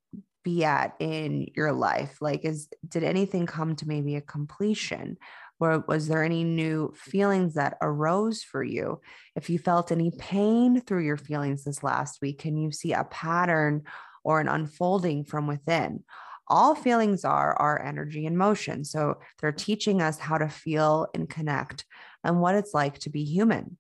be 0.45 0.65
at 0.65 0.95
in 0.99 1.47
your 1.55 1.73
life? 1.73 2.19
Like 2.21 2.45
is 2.45 2.69
did 2.87 3.05
anything 3.05 3.47
come 3.47 3.77
to 3.77 3.89
maybe 3.89 4.17
a 4.17 4.21
completion 4.21 5.19
or 5.61 5.85
was 5.87 6.09
there 6.09 6.23
any 6.23 6.45
new 6.45 6.89
mm-hmm. 6.89 7.11
feelings 7.11 7.55
that 7.55 7.79
arose 7.83 8.43
for 8.43 8.63
you? 8.63 9.01
If 9.37 9.51
you 9.51 9.59
felt 9.59 9.93
any 9.93 10.11
mm-hmm. 10.11 10.21
pain 10.21 10.81
through 10.81 11.05
your 11.05 11.17
feelings 11.17 11.65
this 11.65 11.83
last 11.83 12.21
week, 12.23 12.41
can 12.41 12.57
you 12.57 12.73
see 12.73 12.93
a 12.93 13.05
pattern 13.05 13.83
or 14.25 14.41
an 14.41 14.49
unfolding 14.49 15.25
from 15.25 15.47
within? 15.47 16.05
All 16.47 16.75
feelings 16.75 17.25
are 17.25 17.55
our 17.55 17.83
energy 17.83 18.25
and 18.25 18.39
motion. 18.39 18.85
So 18.85 19.19
they're 19.41 19.53
teaching 19.53 20.01
us 20.01 20.19
how 20.19 20.39
to 20.39 20.49
feel 20.49 21.09
and 21.15 21.29
connect 21.29 21.85
and 22.25 22.41
what 22.41 22.55
it's 22.55 22.73
like 22.73 22.99
to 23.01 23.11
be 23.11 23.25
human 23.25 23.77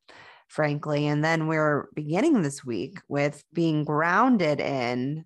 frankly. 0.48 1.06
And 1.06 1.22
then 1.22 1.46
we're 1.46 1.88
beginning 1.94 2.42
this 2.42 2.64
week 2.64 2.96
mm-hmm. 2.96 3.12
with 3.12 3.44
being 3.52 3.84
grounded 3.84 4.60
in 4.60 5.24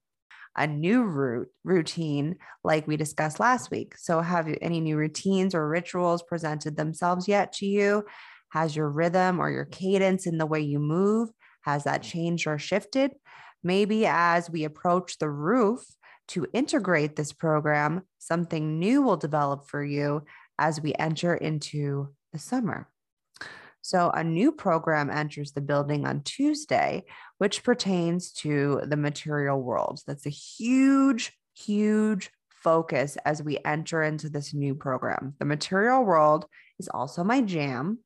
a 0.57 0.67
new 0.67 1.47
routine 1.65 2.37
like 2.63 2.87
we 2.87 2.97
discussed 2.97 3.41
last 3.41 3.71
week. 3.71 3.97
So 3.97 4.21
have 4.21 4.49
any 4.61 4.81
new 4.81 4.97
routines 4.97 5.55
or 5.55 5.69
rituals 5.69 6.23
presented 6.23 6.77
themselves 6.77 7.27
yet 7.27 7.53
to 7.55 7.67
you? 7.67 8.05
Has 8.51 8.77
your 8.77 8.91
rhythm 8.91 9.41
or 9.41 9.51
your 9.51 9.65
cadence 9.65 10.27
in 10.27 10.37
the 10.37 10.47
way 10.47 10.61
you 10.61 10.79
move, 10.79 11.31
has 11.63 11.85
that 11.85 12.03
changed 12.03 12.47
or 12.47 12.59
shifted? 12.59 13.13
Maybe 13.65 14.07
as 14.07 14.51
we 14.51 14.65
approach 14.65 15.19
the 15.19 15.31
roof 15.31 15.85
to 16.29 16.47
integrate 16.53 17.17
this 17.17 17.33
program, 17.33 18.03
something 18.19 18.79
new 18.79 19.03
will 19.03 19.17
develop 19.17 19.69
for 19.69 19.83
you 19.83 20.25
as 20.59 20.81
we 20.81 20.95
enter 20.99 21.35
into 21.35 22.09
the 22.33 22.39
summer. 22.39 22.89
So, 23.83 24.11
a 24.11 24.23
new 24.23 24.53
program 24.53 25.11
enters 25.11 25.53
the 25.53 25.61
building 25.61 26.07
on 26.07 26.23
Tuesday, 26.23 27.05
which 27.43 27.65
pertains 27.65 28.31
to 28.31 28.81
the 28.85 28.97
material 28.97 29.61
world. 29.61 30.01
That's 30.07 30.27
a 30.27 30.31
huge, 30.31 31.33
huge 31.59 32.31
focus 32.63 33.19
as 33.25 33.43
we 33.43 33.59
enter 33.65 34.01
into 34.01 34.29
this 34.29 34.55
new 34.55 34.77
program. 34.77 35.35
The 35.41 35.45
material 35.45 36.05
world 36.05 36.47
is 36.79 36.87
also 36.87 37.25
my 37.25 37.41
jam. 37.41 37.99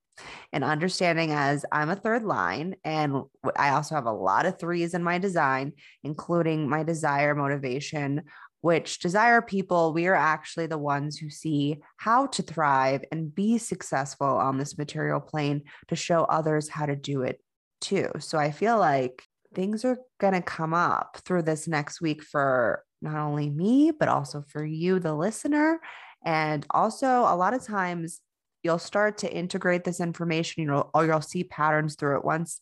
And 0.55 0.65
understanding 0.65 1.33
as 1.33 1.67
I'm 1.71 1.91
a 1.91 1.97
third 1.97 2.23
line, 2.23 2.77
and 2.83 3.25
I 3.57 3.73
also 3.73 3.95
have 3.97 4.07
a 4.07 4.11
lot 4.11 4.47
of 4.47 4.59
threes 4.59 4.95
in 4.95 5.03
my 5.03 5.19
design, 5.19 5.75
including 6.03 6.71
my 6.71 6.83
desire, 6.83 7.35
motivation, 7.35 8.23
which 8.63 9.01
desire 9.01 9.43
people, 9.43 9.93
we 9.93 10.07
are 10.07 10.15
actually 10.15 10.67
the 10.67 10.79
ones 10.79 11.19
who 11.19 11.29
see 11.29 11.83
how 11.99 12.29
to 12.29 12.43
thrive 12.43 13.05
and 13.13 13.35
be 13.35 13.59
successful 13.59 14.27
on 14.27 14.57
this 14.57 14.79
material 14.79 15.21
plane 15.21 15.65
to 15.89 15.95
show 15.95 16.25
others 16.25 16.71
how 16.71 16.87
to 16.87 16.97
do 16.97 17.21
it 17.21 17.39
too. 17.87 18.11
So 18.19 18.39
I 18.39 18.51
feel 18.51 18.79
like 18.79 19.25
things 19.55 19.85
are 19.85 19.99
going 20.19 20.35
to 20.35 20.43
come 20.43 20.75
up 20.75 21.19
through 21.25 21.43
this 21.43 21.69
next 21.69 22.01
week 22.01 22.23
for 22.23 22.85
not 23.01 23.17
only 23.17 23.49
me, 23.51 23.91
but 23.91 24.09
also 24.09 24.43
for 24.49 24.65
you, 24.65 24.99
the 24.99 25.15
listener. 25.15 25.81
And 26.25 26.67
also, 26.71 27.07
a 27.07 27.37
lot 27.37 27.55
of 27.55 27.65
times 27.65 28.21
you'll 28.63 28.79
start 28.79 29.19
to 29.19 29.33
integrate 29.33 29.85
this 29.85 30.01
information, 30.01 30.63
you 30.63 30.69
know, 30.69 30.91
or 30.93 31.07
you'll 31.07 31.21
see 31.21 31.45
patterns 31.45 31.95
through 31.95 32.17
it 32.17 32.25
once 32.25 32.61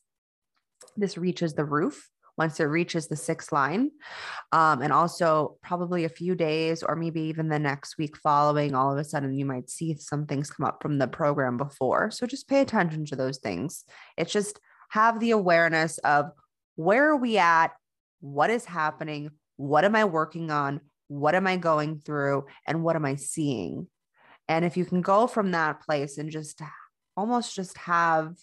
this 0.96 1.16
reaches 1.16 1.54
the 1.54 1.64
roof 1.64 2.10
once 2.36 2.58
it 2.60 2.64
reaches 2.64 3.06
the 3.06 3.16
sixth 3.16 3.52
line. 3.52 3.90
Um, 4.52 4.82
and 4.82 4.92
also, 4.92 5.56
probably 5.62 6.04
a 6.04 6.08
few 6.08 6.34
days 6.34 6.82
or 6.82 6.96
maybe 6.96 7.22
even 7.22 7.48
the 7.48 7.58
next 7.58 7.98
week 7.98 8.16
following, 8.16 8.74
all 8.74 8.92
of 8.92 8.98
a 8.98 9.04
sudden 9.04 9.36
you 9.36 9.44
might 9.44 9.70
see 9.70 9.94
some 9.96 10.26
things 10.26 10.50
come 10.50 10.66
up 10.66 10.82
from 10.82 10.98
the 10.98 11.08
program 11.08 11.56
before. 11.56 12.10
So 12.10 12.26
just 12.26 12.48
pay 12.48 12.60
attention 12.60 13.04
to 13.06 13.16
those 13.16 13.38
things. 13.38 13.84
It's 14.16 14.32
just 14.32 14.60
have 14.90 15.20
the 15.20 15.32
awareness 15.32 15.98
of 15.98 16.30
where 16.76 17.10
are 17.10 17.16
we 17.16 17.38
at? 17.38 17.68
What 18.20 18.50
is 18.50 18.64
happening? 18.64 19.30
What 19.56 19.84
am 19.84 19.94
I 19.94 20.04
working 20.04 20.50
on? 20.50 20.80
What 21.08 21.34
am 21.34 21.46
I 21.46 21.56
going 21.56 22.00
through? 22.00 22.46
And 22.66 22.82
what 22.82 22.96
am 22.96 23.04
I 23.04 23.16
seeing? 23.16 23.88
And 24.48 24.64
if 24.64 24.76
you 24.76 24.84
can 24.84 25.00
go 25.00 25.26
from 25.26 25.52
that 25.52 25.80
place 25.80 26.18
and 26.18 26.30
just 26.30 26.60
almost 27.16 27.54
just 27.54 27.78
have 27.78 28.34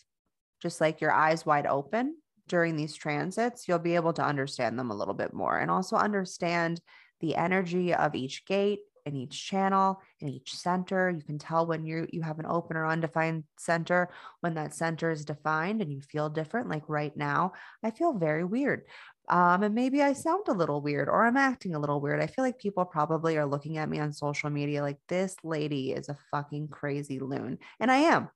just 0.61 0.79
like 0.79 1.01
your 1.01 1.11
eyes 1.11 1.45
wide 1.45 1.65
open 1.65 2.15
during 2.47 2.75
these 2.75 2.95
transits, 2.95 3.67
you'll 3.67 3.79
be 3.79 3.95
able 3.95 4.13
to 4.13 4.23
understand 4.23 4.77
them 4.77 4.91
a 4.91 4.95
little 4.95 5.13
bit 5.13 5.33
more 5.33 5.57
and 5.57 5.71
also 5.71 5.95
understand 5.95 6.79
the 7.19 7.35
energy 7.35 7.93
of 7.93 8.15
each 8.15 8.45
gate 8.45 8.79
in 9.05 9.15
each 9.15 9.45
channel 9.45 10.01
in 10.19 10.29
each 10.29 10.55
center. 10.55 11.09
You 11.09 11.21
can 11.21 11.39
tell 11.39 11.65
when 11.65 11.85
you 11.85 12.07
you 12.11 12.21
have 12.21 12.39
an 12.39 12.45
open 12.45 12.77
or 12.77 12.85
undefined 12.85 13.43
center 13.57 14.09
when 14.41 14.53
that 14.55 14.73
center 14.73 15.11
is 15.11 15.25
defined 15.25 15.81
and 15.81 15.91
you 15.91 16.01
feel 16.01 16.29
different 16.29 16.69
like 16.69 16.83
right 16.87 17.15
now 17.15 17.53
i 17.83 17.91
feel 17.91 18.13
very 18.13 18.43
weird. 18.43 18.83
Um, 19.29 19.63
and 19.63 19.75
maybe 19.75 20.01
i 20.01 20.13
sound 20.13 20.47
a 20.47 20.53
little 20.53 20.81
weird 20.81 21.07
or 21.07 21.25
i'm 21.25 21.37
acting 21.37 21.75
a 21.75 21.79
little 21.79 22.01
weird. 22.01 22.21
I 22.21 22.27
feel 22.27 22.43
like 22.43 22.59
people 22.59 22.85
probably 22.85 23.37
are 23.37 23.45
looking 23.45 23.77
at 23.77 23.89
me 23.89 23.99
on 23.99 24.13
social 24.13 24.49
media 24.49 24.81
like 24.81 24.97
this 25.07 25.35
lady 25.43 25.91
is 25.91 26.09
a 26.09 26.17
fucking 26.31 26.69
crazy 26.69 27.19
loon. 27.19 27.57
And 27.79 27.91
i 27.91 27.97
am. 27.97 28.29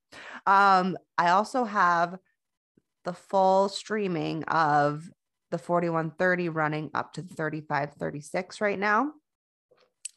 Um, 0.45 0.97
i 1.17 1.29
also 1.29 1.65
have 1.65 2.17
the 3.03 3.13
full 3.13 3.69
streaming 3.69 4.43
of 4.45 5.09
the 5.51 5.57
4130 5.57 6.49
running 6.49 6.91
up 6.93 7.13
to 7.13 7.21
3536 7.21 8.61
right 8.61 8.79
now. 8.79 9.13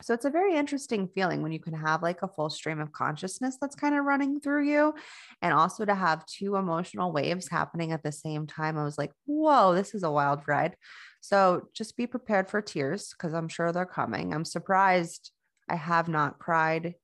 So 0.03 0.15
it's 0.15 0.25
a 0.25 0.31
very 0.31 0.55
interesting 0.55 1.09
feeling 1.09 1.43
when 1.43 1.51
you 1.51 1.59
can 1.59 1.75
have 1.75 2.03
like 2.03 2.23
a 2.23 2.29
full 2.29 2.51
stream 2.51 2.81
of 2.81 2.93
consciousness 2.93 3.57
that's 3.61 3.75
kind 3.75 3.97
of 3.97 4.05
running 4.05 4.41
through 4.41 4.69
you. 4.69 4.95
And 5.43 5.53
also 5.53 5.85
to 5.85 5.95
have 5.95 6.25
two 6.27 6.57
emotional 6.57 7.13
waves 7.13 7.49
happening 7.49 7.93
at 7.93 8.05
the 8.05 8.13
same 8.13 8.47
time. 8.47 8.79
I 8.79 8.85
was 8.85 8.97
like, 8.97 9.13
whoa, 9.27 9.75
this 9.75 9.95
is 9.95 10.05
a 10.05 10.11
wild 10.11 10.43
ride. 10.47 10.77
So 11.21 11.69
just 11.75 11.97
be 11.97 12.07
prepared 12.07 12.49
for 12.49 12.63
tears 12.63 13.13
because 13.13 13.35
I'm 13.35 13.49
sure 13.49 13.73
they're 13.73 13.87
coming. 13.87 14.33
I'm 14.33 14.45
surprised 14.45 15.33
I 15.69 15.77
have 15.77 16.09
not 16.09 16.39
cried 16.39 16.95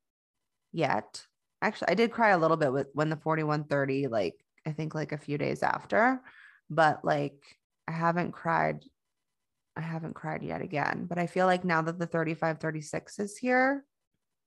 yet. 0.73 1.25
Actually, 1.63 1.89
I 1.89 1.95
did 1.95 2.13
cry 2.13 2.31
a 2.31 2.39
little 2.39 2.57
bit 2.57 2.73
with 2.73 2.89
when 2.93 3.11
the 3.11 3.17
4130 3.17 4.07
like 4.07 4.35
I 4.67 4.73
think 4.73 4.95
like 4.95 5.13
a 5.13 5.19
few 5.19 5.37
days 5.37 5.63
after, 5.63 6.21
but 6.71 7.05
like 7.05 7.43
I 7.89 7.93
haven't 7.93 8.33
cried. 8.33 8.85
I 9.77 9.81
haven't 9.81 10.15
cried 10.15 10.43
yet 10.43 10.63
again, 10.63 11.07
but 11.09 11.19
I 11.19 11.27
feel 11.27 11.47
like 11.47 11.65
now 11.65 11.83
that 11.83 11.99
the 11.99 12.07
35 12.07 12.59
36 12.59 13.19
is 13.19 13.37
here, 13.37 13.85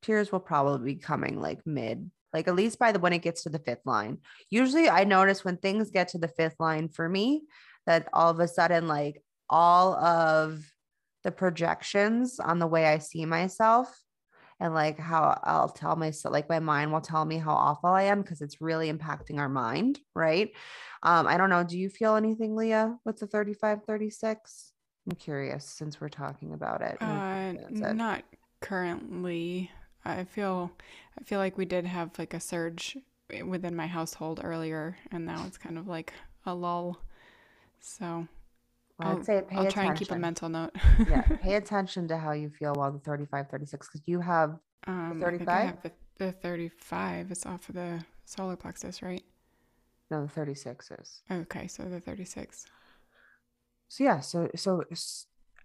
tears 0.02 0.32
will 0.32 0.40
probably 0.40 0.94
be 0.94 1.00
coming 1.00 1.42
like 1.42 1.66
mid, 1.66 2.10
like 2.34 2.48
at 2.48 2.56
least 2.56 2.80
by 2.80 2.92
the 2.92 3.00
when 3.00 3.14
it 3.14 3.22
gets 3.22 3.44
to 3.44 3.50
the 3.50 3.60
fifth 3.60 3.86
line. 3.86 4.20
Usually 4.50 4.90
I 4.90 5.04
notice 5.04 5.44
when 5.44 5.58
things 5.58 5.92
get 5.92 6.10
to 6.10 6.18
the 6.18 6.28
fifth 6.28 6.56
line 6.60 6.90
for 6.90 7.08
me 7.10 7.44
that 7.86 8.08
all 8.14 8.32
of 8.32 8.40
a 8.40 8.48
sudden, 8.48 8.88
like 8.88 9.22
all 9.50 9.96
of 9.96 10.64
the 11.24 11.32
projections 11.32 12.40
on 12.40 12.60
the 12.60 12.68
way 12.68 12.86
I 12.86 13.00
see 13.00 13.26
myself 13.26 13.94
and 14.60 14.74
like 14.74 14.98
how 14.98 15.40
I'll 15.44 15.70
tell 15.70 15.96
myself, 15.96 16.34
like 16.34 16.50
my 16.50 16.60
mind 16.60 16.92
will 16.92 17.02
tell 17.02 17.26
me 17.26 17.38
how 17.38 17.54
awful 17.54 17.90
I 17.90 18.04
am 18.04 18.22
because 18.22 18.42
it's 18.42 18.62
really 18.62 18.92
impacting 18.92 19.38
our 19.38 19.50
mind, 19.50 20.00
right? 20.16 20.52
Um, 21.04 21.28
I 21.28 21.38
don't 21.38 21.50
know. 21.50 21.64
Do 21.64 21.78
you 21.78 21.90
feel 21.90 22.16
anything, 22.16 22.56
Leah, 22.56 22.98
with 23.06 23.20
the 23.20 23.28
35, 23.28 23.84
36? 23.86 24.72
I'm 25.08 25.16
curious 25.16 25.66
since 25.66 26.02
we're 26.02 26.10
talking 26.10 26.54
about 26.54 26.82
it. 26.82 26.98
Uh, 27.02 27.54
not 27.94 28.24
currently. 28.60 29.72
I 30.04 30.24
feel 30.26 30.72
I 31.20 31.24
feel 31.24 31.40
like 31.40 31.58
we 31.58 31.66
did 31.66 31.86
have 31.86 32.18
like 32.20 32.34
a 32.34 32.40
surge 32.40 32.98
within 33.46 33.76
my 33.76 33.88
household 33.88 34.42
earlier, 34.44 34.98
and 35.12 35.26
now 35.26 35.46
it's 35.48 35.58
kind 35.58 35.78
of 35.78 35.88
like 35.88 36.14
a 36.46 36.54
lull. 36.54 37.00
So 37.80 38.28
well, 39.00 39.18
I'd 39.18 39.26
say 39.26 39.44
I'll 39.52 39.72
try 39.72 39.86
and 39.86 39.98
keep 39.98 40.12
a 40.12 40.18
mental 40.18 40.50
note. 40.50 40.72
yeah, 41.10 41.22
pay 41.42 41.56
attention 41.56 42.08
to 42.08 42.18
how 42.18 42.32
you 42.32 42.50
feel 42.50 42.74
while 42.74 42.92
the 42.92 43.00
35, 43.00 43.50
36, 43.50 43.88
because 43.88 44.02
you 44.08 44.20
have 44.20 44.58
um, 44.88 45.20
35? 45.22 45.84
the, 45.84 45.92
the 46.18 46.32
35 46.32 47.32
is 47.32 47.46
off 47.46 47.70
of 47.70 47.76
the 47.76 48.04
solar 48.26 48.56
plexus, 48.56 49.02
right? 49.02 49.24
No, 50.10 50.22
the 50.22 50.30
36 50.30 50.92
is. 50.92 51.22
Okay, 51.30 51.68
so 51.68 51.84
the 51.84 52.00
36. 52.00 52.66
So 53.90 54.04
yeah, 54.04 54.20
so 54.20 54.50
so 54.56 54.84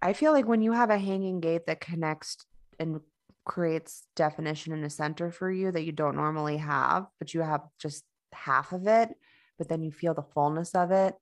I 0.01 0.13
feel 0.13 0.31
like 0.31 0.47
when 0.47 0.61
you 0.61 0.71
have 0.71 0.89
a 0.89 0.97
hanging 0.97 1.39
gate 1.39 1.65
that 1.67 1.81
connects 1.81 2.37
and 2.79 3.01
creates 3.45 4.03
definition 4.15 4.73
in 4.73 4.83
a 4.83 4.89
center 4.89 5.31
for 5.31 5.51
you 5.51 5.71
that 5.71 5.83
you 5.83 5.91
don't 5.91 6.15
normally 6.15 6.57
have, 6.57 7.07
but 7.19 7.33
you 7.33 7.41
have 7.41 7.61
just 7.79 8.03
half 8.31 8.71
of 8.71 8.87
it, 8.87 9.09
but 9.57 9.67
then 9.67 9.83
you 9.83 9.91
feel 9.91 10.13
the 10.13 10.23
fullness 10.23 10.73
of 10.75 10.91
it 10.91 11.15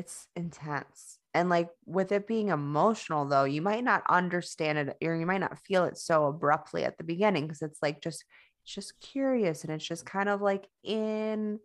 it's 0.00 0.26
intense. 0.34 1.18
And 1.34 1.48
like 1.48 1.68
with 1.86 2.10
it 2.10 2.26
being 2.26 2.48
emotional, 2.48 3.26
though, 3.26 3.44
you 3.44 3.62
might 3.62 3.84
not 3.84 4.02
understand 4.08 4.78
it 4.78 4.96
or 5.04 5.14
you 5.14 5.26
might 5.26 5.38
not 5.38 5.58
feel 5.58 5.84
it 5.84 5.98
so 5.98 6.26
abruptly 6.26 6.84
at 6.84 6.96
the 6.98 7.04
beginning 7.04 7.46
because 7.46 7.62
it's 7.62 7.80
like 7.82 8.00
just, 8.00 8.24
it's 8.64 8.74
just 8.74 8.98
curious 9.00 9.62
and 9.62 9.72
it's 9.72 9.86
just 9.86 10.06
kind 10.06 10.28
of 10.28 10.40
like 10.40 10.66
in, 10.82 11.60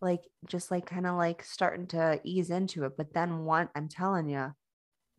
like, 0.00 0.22
just 0.46 0.70
like 0.70 0.86
kind 0.86 1.06
of 1.06 1.16
like 1.16 1.44
starting 1.44 1.86
to 1.88 2.20
ease 2.24 2.50
into 2.50 2.84
it. 2.84 2.92
But 2.96 3.12
then 3.12 3.44
one, 3.44 3.68
I'm 3.74 3.88
telling 3.88 4.28
you, 4.28 4.54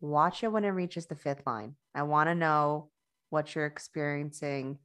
watch 0.00 0.42
it 0.42 0.48
when 0.48 0.64
it 0.64 0.70
reaches 0.70 1.06
the 1.06 1.14
fifth 1.14 1.46
line. 1.46 1.76
I 1.94 2.02
want 2.02 2.28
to 2.28 2.34
know 2.34 2.90
what 3.30 3.54
you're 3.54 3.66
experiencing 3.66 4.78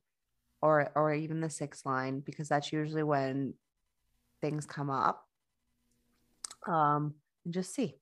or 0.62 0.90
or 0.96 1.14
even 1.14 1.42
the 1.42 1.50
sixth 1.50 1.86
line 1.86 2.20
because 2.20 2.50
that's 2.50 2.72
usually 2.72 3.04
when 3.04 3.54
things 4.42 4.66
come 4.66 4.90
up 4.90 5.24
um 6.68 7.14
and 7.46 7.54
just 7.54 7.74
see. 7.74 7.96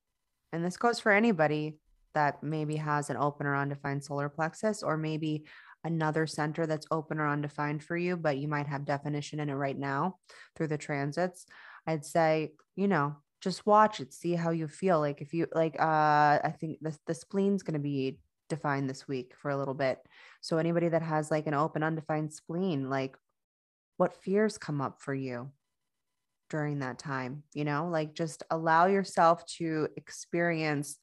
And 0.53 0.63
this 0.63 0.77
goes 0.77 0.99
for 0.99 1.11
anybody 1.11 1.77
that 2.15 2.41
maybe 2.41 2.77
has 2.77 3.09
an 3.09 3.17
open 3.17 3.45
or 3.45 3.55
undefined 3.55 4.03
solar 4.03 4.29
plexus, 4.29 4.81
or 4.81 4.97
maybe 4.97 5.45
another 5.83 6.25
center 6.25 6.65
that's 6.65 6.87
open 6.89 7.19
or 7.19 7.27
undefined 7.27 7.83
for 7.83 7.95
you, 7.95 8.17
but 8.17 8.37
you 8.37 8.47
might 8.47 8.65
have 8.65 8.85
definition 8.85 9.39
in 9.39 9.49
it 9.49 9.53
right 9.53 9.77
now 9.77 10.17
through 10.55 10.67
the 10.67 10.77
transits. 10.77 11.45
I'd 11.87 12.05
say, 12.05 12.53
you 12.75 12.87
know, 12.87 13.15
just 13.41 13.65
watch 13.65 13.99
it, 13.99 14.13
see 14.13 14.33
how 14.33 14.51
you 14.51 14.67
feel. 14.67 14.99
Like 14.99 15.21
if 15.21 15.33
you 15.33 15.47
like, 15.53 15.79
uh, 15.79 16.39
I 16.43 16.53
think 16.59 16.79
the, 16.81 16.97
the 17.07 17.13
spleen's 17.13 17.63
going 17.63 17.73
to 17.73 17.79
be 17.79 18.19
defined 18.49 18.89
this 18.89 19.07
week 19.07 19.33
for 19.37 19.51
a 19.51 19.57
little 19.57 19.73
bit. 19.73 19.99
So 20.41 20.57
anybody 20.57 20.89
that 20.89 21.01
has 21.01 21.31
like 21.31 21.47
an 21.47 21.53
open, 21.53 21.83
undefined 21.83 22.33
spleen, 22.33 22.89
like 22.89 23.17
what 23.97 24.23
fears 24.23 24.57
come 24.57 24.81
up 24.81 25.01
for 25.01 25.13
you? 25.13 25.51
during 26.49 26.79
that 26.79 26.99
time, 26.99 27.43
you 27.53 27.65
know, 27.65 27.89
like 27.89 28.13
just 28.13 28.43
allow 28.51 28.85
yourself 28.85 29.45
to 29.45 29.87
experience 29.97 30.97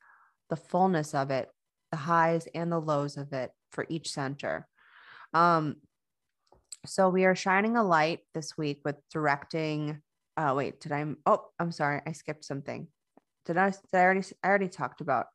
the 0.50 0.56
fullness 0.56 1.14
of 1.14 1.30
it, 1.30 1.50
the 1.90 1.96
highs 1.96 2.46
and 2.54 2.70
the 2.70 2.80
lows 2.80 3.16
of 3.16 3.32
it 3.32 3.50
for 3.72 3.84
each 3.88 4.10
center. 4.10 4.68
Um, 5.34 5.76
So 6.84 7.08
we 7.08 7.24
are 7.24 7.34
shining 7.34 7.76
a 7.76 7.84
light 7.84 8.20
this 8.34 8.56
week 8.56 8.80
with 8.84 8.96
directing. 9.12 10.00
Uh, 10.36 10.54
wait, 10.56 10.80
did 10.80 10.92
I? 10.92 11.04
Oh, 11.26 11.44
I'm 11.58 11.72
sorry, 11.72 12.00
I 12.06 12.12
skipped 12.12 12.44
something. 12.44 12.88
Did 13.46 13.56
I? 13.56 13.70
Did 13.70 13.78
I 13.92 13.98
already? 13.98 14.22
I 14.42 14.48
already 14.48 14.68
talked 14.68 15.00
about. 15.00 15.26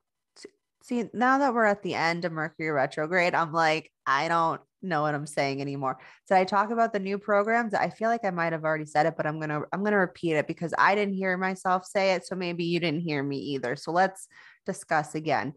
See, 0.84 1.06
now 1.14 1.40
that 1.40 1.54
we're 1.54 1.66
at 1.66 1.84
the 1.84 1.96
end 1.96 2.24
of 2.24 2.32
Mercury 2.32 2.70
retrograde, 2.70 3.36
I'm 3.36 3.52
like, 3.52 3.92
I 4.06 4.28
don't 4.28 4.62
know 4.82 5.02
what 5.02 5.16
I'm 5.16 5.26
saying 5.26 5.60
anymore. 5.60 5.98
Did 6.28 6.38
I 6.38 6.46
talk 6.46 6.72
about 6.72 6.94
the 6.94 7.00
new 7.00 7.18
programs? 7.18 7.74
I 7.74 7.90
feel 7.90 8.10
like 8.10 8.24
I 8.24 8.30
might 8.30 8.54
have 8.54 8.64
already 8.64 8.86
said 8.86 9.06
it, 9.06 9.16
but 9.18 9.26
I'm 9.26 9.40
gonna 9.40 9.62
I'm 9.74 9.84
gonna 9.84 9.98
repeat 9.98 10.34
it 10.34 10.48
because 10.48 10.74
I 10.78 10.96
didn't 10.96 11.16
hear 11.16 11.36
myself 11.38 11.86
say 11.86 12.14
it, 12.14 12.26
so 12.26 12.36
maybe 12.36 12.64
you 12.64 12.80
didn't 12.80 13.02
hear 13.02 13.22
me 13.22 13.38
either. 13.38 13.76
So 13.76 13.92
let's 13.92 14.28
discuss 14.66 15.16
again. 15.16 15.54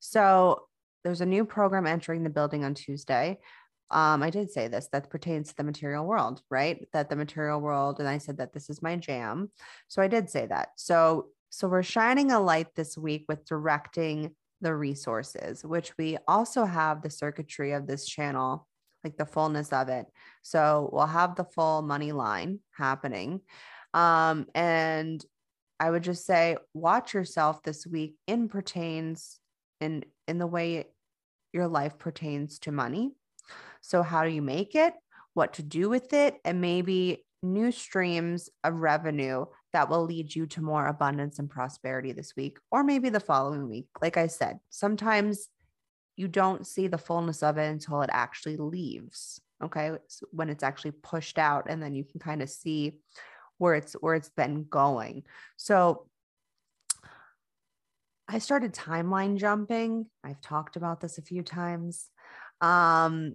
So 0.00 0.66
there's 1.02 1.20
a 1.20 1.26
new 1.26 1.44
program 1.44 1.86
entering 1.86 2.24
the 2.24 2.30
building 2.30 2.64
on 2.64 2.74
Tuesday 2.74 3.38
um, 3.90 4.22
I 4.22 4.30
did 4.30 4.50
say 4.50 4.68
this 4.68 4.88
that 4.92 5.10
pertains 5.10 5.48
to 5.48 5.56
the 5.56 5.64
material 5.64 6.04
world, 6.04 6.42
right? 6.50 6.88
That 6.92 7.10
the 7.10 7.16
material 7.16 7.60
world, 7.60 8.00
and 8.00 8.08
I 8.08 8.18
said 8.18 8.38
that 8.38 8.52
this 8.52 8.70
is 8.70 8.82
my 8.82 8.96
jam. 8.96 9.50
So 9.88 10.02
I 10.02 10.08
did 10.08 10.30
say 10.30 10.46
that. 10.46 10.70
So 10.76 11.28
so 11.50 11.68
we're 11.68 11.84
shining 11.84 12.32
a 12.32 12.40
light 12.40 12.74
this 12.74 12.98
week 12.98 13.26
with 13.28 13.44
directing 13.44 14.34
the 14.60 14.74
resources, 14.74 15.64
which 15.64 15.96
we 15.96 16.18
also 16.26 16.64
have 16.64 17.02
the 17.02 17.10
circuitry 17.10 17.72
of 17.72 17.86
this 17.86 18.06
channel, 18.06 18.66
like 19.04 19.16
the 19.16 19.26
fullness 19.26 19.72
of 19.72 19.88
it. 19.88 20.06
So 20.42 20.90
we'll 20.92 21.06
have 21.06 21.36
the 21.36 21.44
full 21.44 21.82
money 21.82 22.10
line 22.10 22.58
happening. 22.76 23.42
Um, 23.92 24.46
and 24.54 25.24
I 25.78 25.90
would 25.90 26.02
just 26.02 26.26
say, 26.26 26.56
watch 26.72 27.14
yourself 27.14 27.62
this 27.62 27.86
week 27.86 28.16
in 28.26 28.48
pertains 28.48 29.38
in 29.80 30.04
in 30.26 30.38
the 30.38 30.46
way 30.46 30.86
your 31.52 31.68
life 31.68 31.98
pertains 31.98 32.58
to 32.60 32.72
money 32.72 33.12
so, 33.86 34.02
how 34.02 34.24
do 34.24 34.30
you 34.30 34.40
make 34.40 34.74
it? 34.74 34.94
What 35.34 35.52
to 35.54 35.62
do 35.62 35.90
with 35.90 36.14
it? 36.14 36.36
And 36.42 36.62
maybe 36.62 37.26
new 37.42 37.70
streams 37.70 38.48
of 38.64 38.76
revenue 38.76 39.44
that 39.74 39.90
will 39.90 40.04
lead 40.04 40.34
you 40.34 40.46
to 40.46 40.62
more 40.62 40.86
abundance 40.86 41.38
and 41.38 41.50
prosperity 41.50 42.12
this 42.12 42.32
week, 42.34 42.56
or 42.70 42.82
maybe 42.82 43.10
the 43.10 43.20
following 43.20 43.68
week. 43.68 43.88
Like 44.00 44.16
I 44.16 44.28
said, 44.28 44.58
sometimes 44.70 45.48
you 46.16 46.28
don't 46.28 46.66
see 46.66 46.86
the 46.86 46.96
fullness 46.96 47.42
of 47.42 47.58
it 47.58 47.66
until 47.66 48.00
it 48.00 48.08
actually 48.10 48.56
leaves. 48.56 49.38
Okay. 49.62 49.90
When 50.30 50.48
it's 50.48 50.62
actually 50.62 50.92
pushed 50.92 51.38
out, 51.38 51.66
and 51.68 51.82
then 51.82 51.94
you 51.94 52.04
can 52.04 52.20
kind 52.20 52.40
of 52.40 52.48
see 52.48 52.94
where 53.58 53.74
it's 53.74 53.92
where 54.00 54.14
it's 54.14 54.30
been 54.30 54.64
going. 54.64 55.24
So 55.58 56.06
I 58.28 58.38
started 58.38 58.72
timeline 58.72 59.36
jumping. 59.36 60.06
I've 60.24 60.40
talked 60.40 60.76
about 60.76 61.02
this 61.02 61.18
a 61.18 61.22
few 61.22 61.42
times. 61.42 62.08
Um, 62.62 63.34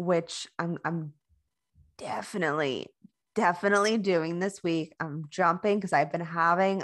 which 0.00 0.46
I'm 0.58 0.78
I'm 0.84 1.12
definitely 1.98 2.88
definitely 3.34 3.98
doing 3.98 4.38
this 4.38 4.62
week. 4.62 4.94
I'm 4.98 5.24
jumping 5.28 5.78
because 5.78 5.92
I've 5.92 6.12
been 6.12 6.20
having 6.20 6.82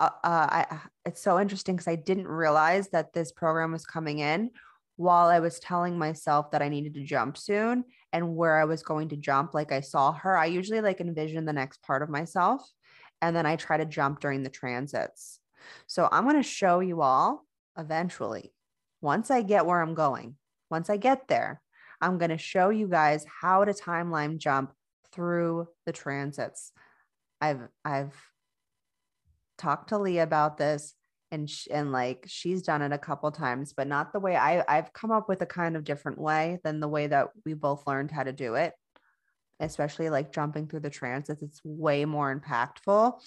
uh, 0.00 0.10
uh 0.24 0.48
I 0.50 0.80
it's 1.04 1.22
so 1.22 1.40
interesting 1.40 1.76
because 1.76 1.88
I 1.88 1.96
didn't 1.96 2.28
realize 2.28 2.88
that 2.90 3.12
this 3.12 3.32
program 3.32 3.72
was 3.72 3.86
coming 3.86 4.18
in 4.18 4.50
while 4.96 5.28
I 5.28 5.38
was 5.38 5.60
telling 5.60 5.96
myself 5.96 6.50
that 6.50 6.62
I 6.62 6.68
needed 6.68 6.94
to 6.94 7.04
jump 7.04 7.38
soon 7.38 7.84
and 8.12 8.34
where 8.34 8.58
I 8.58 8.64
was 8.64 8.82
going 8.82 9.10
to 9.10 9.16
jump 9.16 9.54
like 9.54 9.70
I 9.70 9.80
saw 9.80 10.12
her. 10.12 10.36
I 10.36 10.46
usually 10.46 10.80
like 10.80 11.00
envision 11.00 11.44
the 11.44 11.52
next 11.52 11.82
part 11.82 12.02
of 12.02 12.08
myself 12.08 12.68
and 13.22 13.34
then 13.34 13.46
I 13.46 13.56
try 13.56 13.76
to 13.76 13.84
jump 13.84 14.20
during 14.20 14.42
the 14.42 14.50
transits. 14.50 15.38
So 15.86 16.08
I'm 16.10 16.24
going 16.24 16.36
to 16.36 16.42
show 16.42 16.80
you 16.80 17.00
all 17.02 17.44
eventually 17.78 18.52
once 19.00 19.30
I 19.30 19.42
get 19.42 19.66
where 19.66 19.80
I'm 19.80 19.94
going. 19.94 20.36
Once 20.70 20.90
I 20.90 20.96
get 20.96 21.28
there, 21.28 21.62
I'm 22.00 22.18
going 22.18 22.30
to 22.30 22.38
show 22.38 22.70
you 22.70 22.88
guys 22.88 23.24
how 23.40 23.64
to 23.64 23.72
timeline 23.72 24.38
jump 24.38 24.72
through 25.12 25.68
the 25.86 25.92
transits. 25.92 26.72
I've 27.40 27.68
I've 27.84 28.14
talked 29.56 29.90
to 29.90 29.98
Lee 29.98 30.18
about 30.18 30.56
this 30.58 30.94
and 31.30 31.48
sh- 31.48 31.68
and 31.70 31.92
like 31.92 32.24
she's 32.26 32.62
done 32.62 32.82
it 32.82 32.92
a 32.92 32.98
couple 32.98 33.30
times 33.30 33.74
but 33.76 33.86
not 33.86 34.12
the 34.12 34.20
way 34.20 34.36
I 34.36 34.64
I've 34.66 34.92
come 34.92 35.10
up 35.10 35.28
with 35.28 35.42
a 35.42 35.46
kind 35.46 35.76
of 35.76 35.84
different 35.84 36.18
way 36.18 36.58
than 36.64 36.80
the 36.80 36.88
way 36.88 37.06
that 37.06 37.28
we 37.44 37.54
both 37.54 37.86
learned 37.86 38.10
how 38.10 38.22
to 38.22 38.32
do 38.32 38.54
it 38.54 38.72
especially 39.60 40.08
like 40.08 40.32
jumping 40.32 40.68
through 40.68 40.78
the 40.78 40.90
transits. 40.90 41.42
It's 41.42 41.60
way 41.64 42.04
more 42.04 42.32
impactful. 42.32 43.20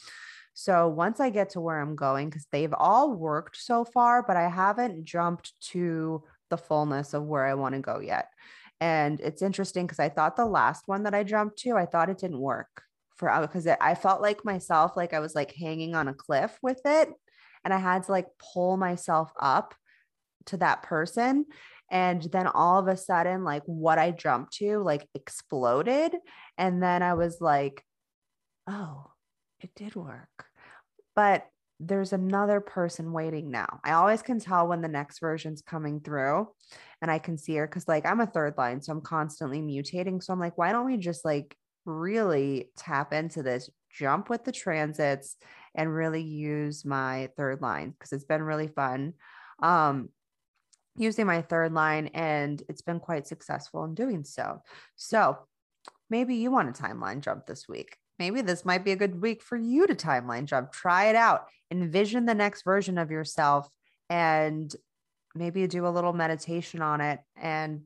So 0.53 0.87
once 0.87 1.19
I 1.19 1.29
get 1.29 1.51
to 1.51 1.59
where 1.59 1.79
I'm 1.79 1.95
going 1.95 2.31
cuz 2.31 2.47
they've 2.51 2.73
all 2.73 3.13
worked 3.13 3.57
so 3.57 3.83
far 3.83 4.23
but 4.23 4.37
I 4.37 4.49
haven't 4.49 5.05
jumped 5.05 5.53
to 5.71 6.23
the 6.49 6.57
fullness 6.57 7.13
of 7.13 7.23
where 7.23 7.45
I 7.45 7.53
want 7.53 7.75
to 7.75 7.81
go 7.81 7.99
yet 7.99 8.29
and 8.81 9.21
it's 9.21 9.43
interesting 9.43 9.85
because 9.85 9.99
I 9.99 10.09
thought 10.09 10.35
the 10.35 10.45
last 10.45 10.87
one 10.87 11.03
that 11.03 11.13
I 11.13 11.23
jumped 11.23 11.59
to, 11.59 11.77
I 11.77 11.85
thought 11.85 12.09
it 12.09 12.17
didn't 12.17 12.39
work 12.39 12.81
for 13.15 13.31
because 13.41 13.67
uh, 13.67 13.75
I 13.79 13.93
felt 13.93 14.23
like 14.23 14.43
myself, 14.43 14.97
like 14.97 15.13
I 15.13 15.19
was 15.19 15.35
like 15.35 15.53
hanging 15.53 15.93
on 15.93 16.07
a 16.07 16.15
cliff 16.15 16.57
with 16.63 16.81
it. 16.83 17.09
And 17.63 17.71
I 17.71 17.77
had 17.77 18.03
to 18.03 18.11
like 18.11 18.25
pull 18.53 18.77
myself 18.77 19.31
up 19.39 19.75
to 20.47 20.57
that 20.57 20.81
person. 20.81 21.45
And 21.91 22.23
then 22.23 22.47
all 22.47 22.79
of 22.79 22.87
a 22.87 22.97
sudden, 22.97 23.43
like 23.43 23.61
what 23.67 23.99
I 23.99 24.09
jumped 24.09 24.53
to, 24.53 24.79
like 24.79 25.07
exploded. 25.13 26.15
And 26.57 26.81
then 26.81 27.03
I 27.03 27.13
was 27.13 27.39
like, 27.39 27.83
oh, 28.67 29.11
it 29.59 29.69
did 29.75 29.95
work. 29.95 30.45
But 31.15 31.45
there's 31.83 32.13
another 32.13 32.61
person 32.61 33.11
waiting 33.11 33.49
now. 33.49 33.79
I 33.83 33.93
always 33.93 34.21
can 34.21 34.39
tell 34.39 34.67
when 34.67 34.81
the 34.81 34.87
next 34.87 35.19
version's 35.19 35.61
coming 35.61 35.99
through 35.99 36.47
and 37.01 37.09
I 37.09 37.17
can 37.17 37.37
see 37.37 37.55
her 37.55 37.67
because 37.67 37.87
like 37.87 38.05
I'm 38.05 38.19
a 38.19 38.27
third 38.27 38.55
line, 38.57 38.81
so 38.81 38.91
I'm 38.91 39.01
constantly 39.01 39.61
mutating. 39.61 40.21
So 40.23 40.31
I'm 40.31 40.39
like, 40.39 40.57
why 40.57 40.71
don't 40.71 40.85
we 40.85 40.97
just 40.97 41.25
like 41.25 41.55
really 41.85 42.69
tap 42.77 43.13
into 43.13 43.41
this, 43.41 43.69
jump 43.91 44.29
with 44.29 44.43
the 44.43 44.51
transits, 44.51 45.37
and 45.73 45.93
really 45.93 46.21
use 46.21 46.85
my 46.85 47.29
third 47.35 47.61
line 47.61 47.91
because 47.91 48.11
it's 48.11 48.25
been 48.25 48.43
really 48.43 48.67
fun. 48.67 49.13
Um, 49.63 50.09
using 50.97 51.25
my 51.25 51.41
third 51.41 51.73
line 51.73 52.07
and 52.07 52.61
it's 52.67 52.81
been 52.81 52.99
quite 52.99 53.25
successful 53.25 53.85
in 53.85 53.95
doing 53.95 54.23
so. 54.23 54.61
So 54.97 55.37
maybe 56.09 56.35
you 56.35 56.51
want 56.51 56.69
a 56.69 56.83
timeline 56.83 57.21
jump 57.21 57.45
this 57.47 57.67
week. 57.67 57.97
Maybe 58.21 58.41
this 58.41 58.65
might 58.65 58.85
be 58.85 58.91
a 58.91 58.95
good 58.95 59.19
week 59.19 59.41
for 59.41 59.57
you 59.57 59.87
to 59.87 59.95
timeline 59.95 60.45
jump. 60.45 60.71
Try 60.71 61.05
it 61.05 61.15
out. 61.15 61.47
Envision 61.71 62.27
the 62.27 62.35
next 62.35 62.61
version 62.61 62.99
of 62.99 63.09
yourself 63.09 63.67
and 64.11 64.71
maybe 65.33 65.65
do 65.65 65.87
a 65.87 65.89
little 65.89 66.13
meditation 66.13 66.83
on 66.83 67.01
it 67.01 67.19
and 67.35 67.81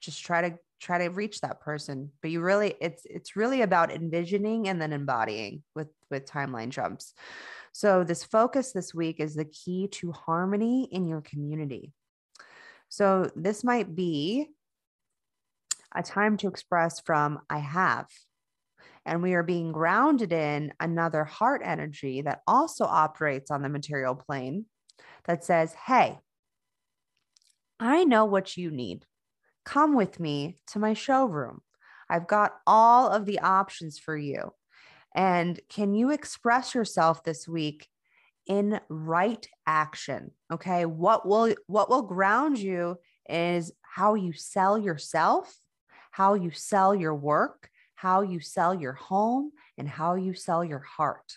just 0.00 0.24
try 0.24 0.48
to 0.48 0.56
try 0.80 0.98
to 0.98 1.08
reach 1.08 1.40
that 1.40 1.60
person 1.60 2.12
but 2.20 2.30
you 2.30 2.40
really 2.40 2.74
it's 2.80 3.04
it's 3.06 3.34
really 3.34 3.62
about 3.62 3.90
envisioning 3.90 4.68
and 4.68 4.80
then 4.80 4.92
embodying 4.92 5.64
with 5.74 5.88
with 6.10 6.26
timeline 6.26 6.68
jumps 6.68 7.12
so 7.72 8.04
this 8.04 8.22
focus 8.22 8.70
this 8.70 8.94
week 8.94 9.18
is 9.18 9.34
the 9.34 9.44
key 9.44 9.88
to 9.88 10.12
harmony 10.12 10.88
in 10.92 11.08
your 11.08 11.22
community 11.22 11.92
so 12.88 13.28
this 13.34 13.64
might 13.64 13.96
be 13.96 14.48
a 15.94 16.02
time 16.02 16.36
to 16.36 16.48
express 16.48 17.00
from 17.00 17.40
i 17.50 17.58
have 17.58 18.06
and 19.04 19.22
we 19.22 19.34
are 19.34 19.42
being 19.42 19.72
grounded 19.72 20.32
in 20.32 20.72
another 20.80 21.24
heart 21.24 21.62
energy 21.64 22.22
that 22.22 22.42
also 22.46 22.84
operates 22.84 23.50
on 23.50 23.62
the 23.62 23.68
material 23.68 24.14
plane 24.14 24.66
that 25.24 25.44
says 25.44 25.74
hey 25.86 26.18
I 27.82 28.04
know 28.04 28.26
what 28.26 28.56
you 28.56 28.70
need. 28.70 29.06
Come 29.64 29.96
with 29.96 30.20
me 30.20 30.58
to 30.68 30.78
my 30.78 30.94
showroom. 30.94 31.62
I've 32.08 32.28
got 32.28 32.52
all 32.64 33.08
of 33.08 33.26
the 33.26 33.40
options 33.40 33.98
for 33.98 34.16
you. 34.16 34.52
And 35.16 35.58
can 35.68 35.92
you 35.92 36.12
express 36.12 36.76
yourself 36.76 37.24
this 37.24 37.48
week 37.48 37.88
in 38.46 38.78
right 38.88 39.44
action? 39.66 40.30
Okay? 40.52 40.86
What 40.86 41.26
will 41.26 41.56
what 41.66 41.90
will 41.90 42.02
ground 42.02 42.56
you 42.56 42.98
is 43.28 43.72
how 43.82 44.14
you 44.14 44.32
sell 44.32 44.78
yourself, 44.78 45.52
how 46.12 46.34
you 46.34 46.52
sell 46.52 46.94
your 46.94 47.16
work, 47.16 47.68
how 48.02 48.22
you 48.22 48.40
sell 48.40 48.74
your 48.74 48.94
home, 48.94 49.52
and 49.78 49.88
how 49.88 50.14
you 50.16 50.34
sell 50.34 50.64
your 50.64 50.80
heart. 50.96 51.36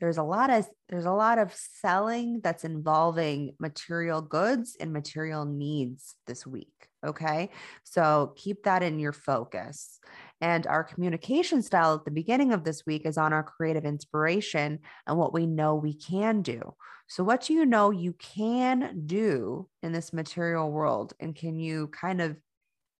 There's 0.00 0.18
a 0.18 0.22
lot 0.22 0.50
of 0.50 0.66
there's 0.88 1.04
a 1.04 1.12
lot 1.12 1.38
of 1.38 1.54
selling 1.54 2.40
that's 2.42 2.64
involving 2.64 3.54
material 3.60 4.20
goods 4.22 4.76
and 4.80 4.92
material 4.92 5.44
needs 5.44 6.16
this 6.26 6.46
week 6.46 6.72
okay? 7.06 7.50
So 7.84 8.34
keep 8.36 8.64
that 8.64 8.82
in 8.82 8.98
your 8.98 9.12
focus. 9.12 10.00
And 10.40 10.66
our 10.66 10.84
communication 10.84 11.62
style 11.62 11.94
at 11.94 12.04
the 12.04 12.10
beginning 12.10 12.52
of 12.52 12.64
this 12.64 12.84
week 12.86 13.06
is 13.06 13.16
on 13.16 13.32
our 13.32 13.42
creative 13.42 13.84
inspiration 13.84 14.80
and 15.06 15.16
what 15.16 15.32
we 15.32 15.46
know 15.46 15.76
we 15.76 15.94
can 15.94 16.42
do. 16.42 16.74
So 17.08 17.22
what 17.22 17.42
do 17.42 17.54
you 17.54 17.64
know 17.64 17.90
you 17.90 18.14
can 18.14 19.04
do 19.06 19.68
in 19.82 19.92
this 19.92 20.12
material 20.12 20.70
world? 20.70 21.14
And 21.20 21.34
can 21.34 21.58
you 21.58 21.88
kind 21.88 22.20
of 22.20 22.36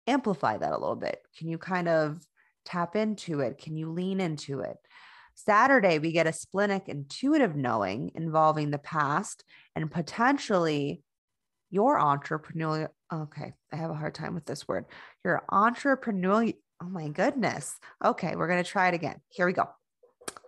amplify 0.07 0.57
that 0.57 0.71
a 0.71 0.77
little 0.77 0.95
bit? 0.95 1.19
Can 1.37 1.49
you 1.49 1.57
kind 1.57 1.89
of 1.89 2.19
tap 2.67 2.95
into 2.95 3.39
it 3.39 3.57
can 3.57 3.75
you 3.75 3.91
lean 3.91 4.19
into 4.19 4.59
it 4.59 4.77
Saturday, 5.39 5.99
we 5.99 6.11
get 6.11 6.25
a 6.25 6.33
splenic 6.33 6.89
intuitive 6.89 7.55
knowing 7.55 8.11
involving 8.15 8.71
the 8.71 8.79
past 8.79 9.43
and 9.75 9.91
potentially 9.91 11.03
your 11.69 11.99
entrepreneurial. 11.99 12.87
Okay, 13.13 13.53
I 13.71 13.75
have 13.75 13.91
a 13.91 13.93
hard 13.93 14.15
time 14.15 14.33
with 14.33 14.45
this 14.45 14.67
word. 14.67 14.85
Your 15.23 15.43
entrepreneurial 15.51 16.55
Oh 16.81 16.89
my 16.89 17.07
goodness. 17.07 17.75
Okay, 18.03 18.35
we're 18.35 18.47
going 18.47 18.63
to 18.63 18.69
try 18.69 18.87
it 18.87 18.93
again. 18.93 19.19
Here 19.29 19.47
we 19.47 19.53
go. 19.53 19.67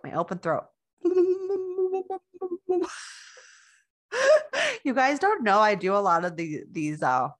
My 0.04 0.12
open 0.12 0.38
throat. 0.38 0.64
you 4.84 4.94
guys 4.94 5.18
don't 5.18 5.42
know 5.42 5.58
I 5.58 5.74
do 5.74 5.94
a 5.94 5.98
lot 5.98 6.24
of 6.24 6.36
the, 6.36 6.62
these 6.70 7.02
uh, 7.02 7.30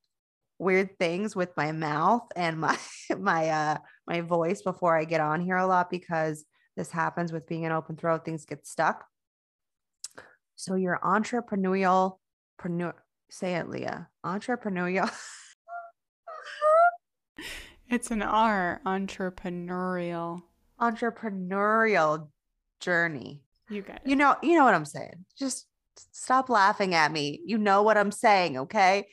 weird 0.58 0.98
things 0.98 1.36
with 1.36 1.56
my 1.56 1.72
mouth 1.72 2.26
and 2.36 2.58
my 2.58 2.76
my 3.18 3.48
uh 3.48 3.78
my 4.10 4.20
voice 4.22 4.60
before 4.60 4.98
I 4.98 5.04
get 5.04 5.20
on 5.20 5.40
here 5.40 5.56
a 5.56 5.66
lot 5.66 5.88
because 5.88 6.44
this 6.76 6.90
happens 6.90 7.32
with 7.32 7.46
being 7.46 7.64
an 7.64 7.70
open 7.70 7.96
throat 7.96 8.24
things 8.24 8.44
get 8.44 8.66
stuck. 8.66 9.04
So 10.56 10.74
your 10.74 10.98
entrepreneurial 11.02 12.18
preneur 12.60 12.94
say 13.30 13.54
it 13.54 13.68
Leah. 13.68 14.08
Entrepreneurial 14.26 15.08
It's 17.88 18.10
an 18.10 18.22
R, 18.22 18.80
entrepreneurial. 18.84 20.42
Entrepreneurial 20.80 22.28
journey. 22.80 23.42
You 23.68 23.82
get 23.82 24.02
it. 24.04 24.08
You 24.08 24.16
know, 24.16 24.36
you 24.42 24.56
know 24.56 24.64
what 24.64 24.74
I'm 24.74 24.84
saying. 24.84 25.24
Just 25.38 25.66
stop 26.12 26.48
laughing 26.48 26.94
at 26.94 27.12
me. 27.12 27.40
You 27.44 27.58
know 27.58 27.82
what 27.82 27.96
I'm 27.96 28.12
saying, 28.12 28.58
okay? 28.58 29.08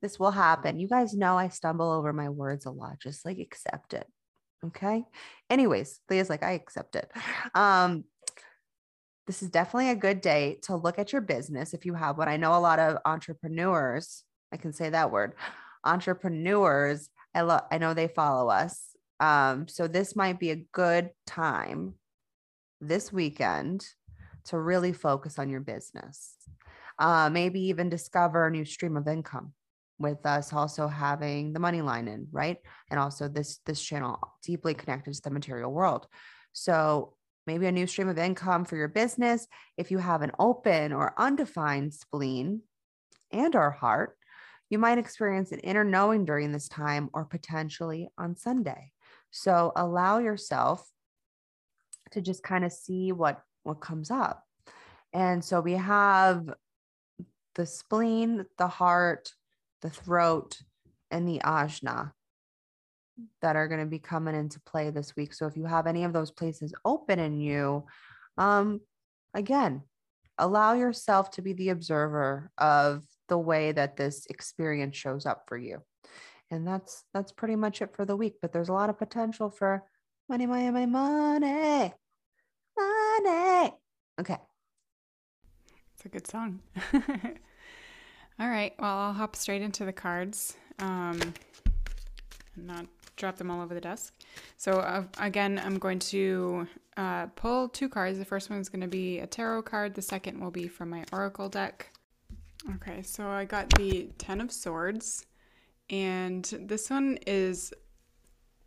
This 0.00 0.18
will 0.18 0.30
happen. 0.30 0.78
You 0.78 0.88
guys 0.88 1.14
know 1.14 1.38
I 1.38 1.48
stumble 1.48 1.90
over 1.90 2.12
my 2.12 2.30
words 2.30 2.66
a 2.66 2.70
lot. 2.70 2.98
Just 3.00 3.24
like 3.24 3.38
accept 3.38 3.94
it. 3.94 4.06
Okay. 4.66 5.04
Anyways, 5.50 6.00
Leah's 6.08 6.30
like, 6.30 6.42
I 6.42 6.52
accept 6.52 6.96
it. 6.96 7.10
Um, 7.54 8.04
this 9.26 9.42
is 9.42 9.50
definitely 9.50 9.90
a 9.90 9.96
good 9.96 10.20
day 10.20 10.58
to 10.62 10.76
look 10.76 10.98
at 10.98 11.12
your 11.12 11.22
business 11.22 11.74
if 11.74 11.86
you 11.86 11.94
have 11.94 12.18
one. 12.18 12.28
I 12.28 12.36
know 12.36 12.56
a 12.56 12.60
lot 12.60 12.78
of 12.78 12.98
entrepreneurs, 13.04 14.24
I 14.52 14.56
can 14.56 14.72
say 14.72 14.90
that 14.90 15.10
word, 15.10 15.34
entrepreneurs 15.84 17.08
I 17.34 17.42
love 17.42 17.62
I 17.70 17.78
know 17.78 17.94
they 17.94 18.08
follow 18.08 18.48
us. 18.48 18.88
Um, 19.20 19.68
so 19.68 19.86
this 19.86 20.16
might 20.16 20.38
be 20.38 20.50
a 20.50 20.64
good 20.72 21.10
time 21.26 21.94
this 22.80 23.12
weekend 23.12 23.86
to 24.44 24.58
really 24.58 24.92
focus 24.92 25.38
on 25.38 25.48
your 25.48 25.60
business. 25.60 26.34
Uh, 26.98 27.30
maybe 27.30 27.60
even 27.60 27.88
discover 27.88 28.46
a 28.46 28.50
new 28.50 28.64
stream 28.64 28.96
of 28.96 29.08
income 29.08 29.52
with 30.02 30.26
us 30.26 30.52
also 30.52 30.88
having 30.88 31.52
the 31.52 31.60
money 31.60 31.80
line 31.80 32.08
in, 32.08 32.26
right? 32.32 32.58
And 32.90 33.00
also 33.00 33.28
this 33.28 33.60
this 33.64 33.82
channel 33.82 34.18
deeply 34.44 34.74
connected 34.74 35.14
to 35.14 35.22
the 35.22 35.30
material 35.30 35.72
world. 35.72 36.06
So 36.52 37.14
maybe 37.46 37.66
a 37.66 37.72
new 37.72 37.86
stream 37.86 38.08
of 38.08 38.18
income 38.18 38.64
for 38.64 38.76
your 38.76 38.88
business. 38.88 39.46
If 39.76 39.90
you 39.90 39.98
have 39.98 40.22
an 40.22 40.32
open 40.38 40.92
or 40.92 41.14
undefined 41.16 41.94
spleen 41.94 42.62
and 43.32 43.56
or 43.56 43.70
heart, 43.70 44.16
you 44.70 44.78
might 44.78 44.98
experience 44.98 45.52
an 45.52 45.58
inner 45.60 45.84
knowing 45.84 46.24
during 46.24 46.52
this 46.52 46.68
time 46.68 47.10
or 47.12 47.24
potentially 47.24 48.08
on 48.18 48.36
Sunday. 48.36 48.92
So 49.30 49.72
allow 49.76 50.18
yourself 50.18 50.86
to 52.12 52.20
just 52.20 52.42
kind 52.42 52.64
of 52.64 52.72
see 52.72 53.12
what 53.12 53.40
what 53.62 53.80
comes 53.80 54.10
up. 54.10 54.44
And 55.12 55.44
so 55.44 55.60
we 55.60 55.74
have 55.74 56.48
the 57.54 57.66
spleen, 57.66 58.46
the 58.58 58.68
heart, 58.68 59.30
the 59.82 59.90
throat, 59.90 60.58
and 61.10 61.28
the 61.28 61.40
ajna 61.44 62.12
that 63.42 63.56
are 63.56 63.68
going 63.68 63.80
to 63.80 63.86
be 63.86 63.98
coming 63.98 64.34
into 64.34 64.60
play 64.60 64.90
this 64.90 65.14
week. 65.14 65.34
So 65.34 65.46
if 65.46 65.56
you 65.56 65.66
have 65.66 65.86
any 65.86 66.04
of 66.04 66.12
those 66.12 66.30
places 66.30 66.72
open 66.84 67.18
in 67.18 67.38
you, 67.38 67.84
um, 68.38 68.80
again, 69.34 69.82
allow 70.38 70.72
yourself 70.72 71.30
to 71.32 71.42
be 71.42 71.52
the 71.52 71.68
observer 71.68 72.50
of 72.58 73.02
the 73.28 73.38
way 73.38 73.72
that 73.72 73.96
this 73.96 74.26
experience 74.26 74.96
shows 74.96 75.26
up 75.26 75.44
for 75.46 75.56
you. 75.56 75.82
And 76.50 76.66
that's 76.66 77.04
that's 77.14 77.32
pretty 77.32 77.56
much 77.56 77.80
it 77.80 77.94
for 77.94 78.04
the 78.04 78.16
week. 78.16 78.34
But 78.42 78.52
there's 78.52 78.68
a 78.68 78.74
lot 78.74 78.90
of 78.90 78.98
potential 78.98 79.50
for 79.50 79.84
money, 80.28 80.46
money, 80.46 80.70
money, 80.70 80.86
money, 80.86 81.94
money. 82.76 83.74
Okay. 84.20 84.38
It's 85.94 86.04
a 86.04 86.08
good 86.08 86.26
song. 86.26 86.60
All 88.42 88.48
right. 88.48 88.74
Well, 88.76 88.90
I'll 88.90 89.12
hop 89.12 89.36
straight 89.36 89.62
into 89.62 89.84
the 89.84 89.92
cards. 89.92 90.56
Um, 90.80 91.32
not 92.56 92.86
drop 93.14 93.36
them 93.36 93.52
all 93.52 93.62
over 93.62 93.72
the 93.72 93.80
desk. 93.80 94.14
So 94.56 94.80
uh, 94.80 95.04
again, 95.20 95.62
I'm 95.64 95.78
going 95.78 96.00
to 96.00 96.66
uh, 96.96 97.26
pull 97.36 97.68
two 97.68 97.88
cards. 97.88 98.18
The 98.18 98.24
first 98.24 98.50
one 98.50 98.58
is 98.58 98.68
going 98.68 98.80
to 98.80 98.88
be 98.88 99.20
a 99.20 99.28
tarot 99.28 99.62
card. 99.62 99.94
The 99.94 100.02
second 100.02 100.40
will 100.40 100.50
be 100.50 100.66
from 100.66 100.90
my 100.90 101.04
oracle 101.12 101.48
deck. 101.48 101.92
Okay, 102.74 103.02
so 103.02 103.28
I 103.28 103.44
got 103.44 103.68
the 103.76 104.08
Ten 104.18 104.40
of 104.40 104.50
Swords, 104.50 105.24
and 105.88 106.44
this 106.62 106.90
one 106.90 107.20
is 107.28 107.72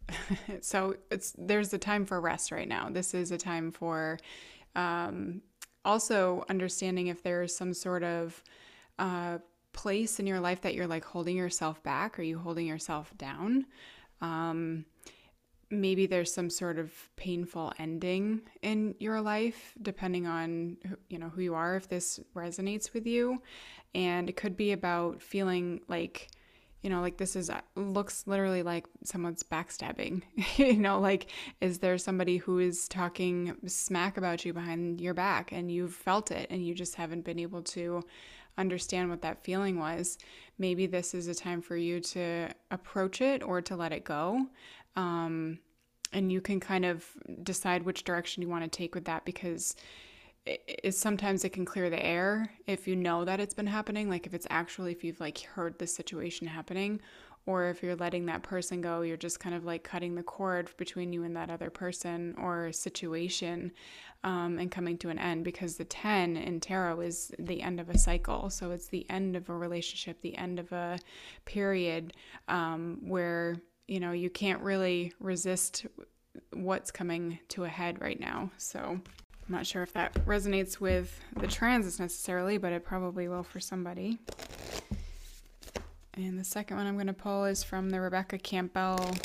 so 0.61 0.95
it's 1.11 1.35
there's 1.37 1.73
a 1.73 1.77
time 1.77 2.05
for 2.05 2.21
rest 2.21 2.49
right 2.49 2.67
now. 2.69 2.87
This 2.89 3.13
is 3.13 3.31
a 3.31 3.37
time 3.37 3.73
for 3.73 4.19
um, 4.73 5.41
also 5.83 6.45
understanding 6.47 7.07
if 7.07 7.21
there 7.21 7.43
is 7.43 7.53
some 7.53 7.73
sort 7.73 8.03
of 8.03 8.41
uh, 8.97 9.39
place 9.75 10.19
in 10.19 10.25
your 10.25 10.39
life 10.39 10.61
that 10.61 10.73
you're 10.73 10.87
like 10.87 11.05
holding 11.05 11.35
yourself 11.35 11.83
back. 11.83 12.17
Are 12.17 12.23
you 12.23 12.39
holding 12.39 12.65
yourself 12.65 13.13
down? 13.17 13.65
Um, 14.21 14.85
maybe 15.69 16.05
there's 16.05 16.33
some 16.33 16.49
sort 16.49 16.79
of 16.79 16.91
painful 17.15 17.73
ending 17.77 18.41
in 18.61 18.95
your 18.99 19.21
life 19.21 19.73
depending 19.81 20.25
on 20.27 20.77
you 21.09 21.17
know 21.17 21.29
who 21.29 21.41
you 21.41 21.55
are 21.55 21.75
if 21.75 21.89
this 21.89 22.19
resonates 22.35 22.93
with 22.93 23.05
you 23.05 23.41
and 23.93 24.29
it 24.29 24.35
could 24.35 24.55
be 24.55 24.71
about 24.71 25.21
feeling 25.21 25.81
like 25.87 26.29
you 26.81 26.89
know 26.89 27.01
like 27.01 27.17
this 27.17 27.35
is 27.35 27.49
uh, 27.49 27.59
looks 27.75 28.27
literally 28.27 28.61
like 28.61 28.85
someone's 29.03 29.41
backstabbing 29.41 30.21
you 30.57 30.77
know 30.77 30.99
like 30.99 31.31
is 31.61 31.79
there 31.79 31.97
somebody 31.97 32.37
who 32.37 32.59
is 32.59 32.87
talking 32.87 33.55
smack 33.65 34.17
about 34.17 34.45
you 34.45 34.53
behind 34.53 35.01
your 35.01 35.15
back 35.15 35.51
and 35.51 35.71
you've 35.71 35.95
felt 35.95 36.29
it 36.29 36.47
and 36.51 36.65
you 36.65 36.75
just 36.75 36.95
haven't 36.95 37.25
been 37.25 37.39
able 37.39 37.63
to 37.63 38.03
understand 38.57 39.09
what 39.09 39.21
that 39.21 39.43
feeling 39.43 39.79
was. 39.79 40.17
Maybe 40.57 40.85
this 40.85 41.13
is 41.13 41.27
a 41.27 41.35
time 41.35 41.61
for 41.61 41.75
you 41.75 41.99
to 41.99 42.49
approach 42.71 43.21
it 43.21 43.43
or 43.43 43.61
to 43.61 43.75
let 43.75 43.91
it 43.91 44.03
go. 44.03 44.47
Um, 44.95 45.59
and 46.13 46.31
you 46.31 46.41
can 46.41 46.59
kind 46.59 46.85
of 46.85 47.05
decide 47.43 47.83
which 47.83 48.03
direction 48.03 48.41
you 48.41 48.49
want 48.49 48.63
to 48.63 48.69
take 48.69 48.95
with 48.95 49.05
that 49.05 49.25
because 49.25 49.75
it, 50.45 50.93
sometimes 50.93 51.43
it 51.43 51.49
can 51.49 51.65
clear 51.65 51.89
the 51.89 52.03
air 52.03 52.51
if 52.67 52.87
you 52.87 52.95
know 52.95 53.25
that 53.25 53.39
it's 53.39 53.53
been 53.53 53.67
happening 53.67 54.09
like 54.09 54.27
if 54.27 54.33
it's 54.33 54.45
actually 54.49 54.91
if 54.91 55.03
you've 55.03 55.19
like 55.19 55.39
heard 55.39 55.77
the 55.79 55.87
situation 55.87 56.47
happening 56.47 57.01
or 57.45 57.69
if 57.69 57.83
you're 57.83 57.95
letting 57.95 58.25
that 58.25 58.43
person 58.43 58.81
go 58.81 59.01
you're 59.01 59.17
just 59.17 59.39
kind 59.39 59.55
of 59.55 59.65
like 59.65 59.83
cutting 59.83 60.15
the 60.15 60.23
cord 60.23 60.69
between 60.77 61.13
you 61.13 61.23
and 61.23 61.35
that 61.35 61.49
other 61.49 61.69
person 61.69 62.35
or 62.37 62.71
situation 62.71 63.71
um, 64.23 64.57
and 64.57 64.71
coming 64.71 64.97
to 64.97 65.09
an 65.09 65.19
end 65.19 65.43
because 65.43 65.75
the 65.75 65.85
10 65.85 66.37
in 66.37 66.59
tarot 66.59 66.99
is 67.01 67.31
the 67.39 67.61
end 67.61 67.79
of 67.79 67.89
a 67.89 67.97
cycle 67.97 68.49
so 68.49 68.71
it's 68.71 68.87
the 68.87 69.09
end 69.09 69.35
of 69.35 69.49
a 69.49 69.55
relationship 69.55 70.21
the 70.21 70.37
end 70.37 70.59
of 70.59 70.71
a 70.71 70.97
period 71.45 72.13
um, 72.47 72.99
where 73.01 73.55
you 73.87 73.99
know 73.99 74.11
you 74.11 74.29
can't 74.29 74.61
really 74.61 75.13
resist 75.19 75.85
what's 76.51 76.91
coming 76.91 77.39
to 77.47 77.63
a 77.63 77.69
head 77.69 78.01
right 78.01 78.19
now 78.19 78.49
so 78.57 78.99
I'm 79.47 79.53
not 79.53 79.67
sure 79.67 79.83
if 79.83 79.93
that 79.93 80.13
resonates 80.25 80.79
with 80.79 81.19
the 81.39 81.45
transits 81.45 81.99
necessarily, 81.99 82.57
but 82.57 82.73
it 82.73 82.83
probably 82.83 83.27
will 83.27 83.43
for 83.43 83.59
somebody. 83.59 84.17
And 86.17 86.39
the 86.39 86.45
second 86.45 86.77
one 86.77 86.87
I'm 86.87 86.95
going 86.95 87.07
to 87.07 87.13
pull 87.13 87.43
is 87.43 87.61
from 87.61 87.89
the 87.89 87.99
Rebecca 87.99 88.37
Campbell 88.37 89.17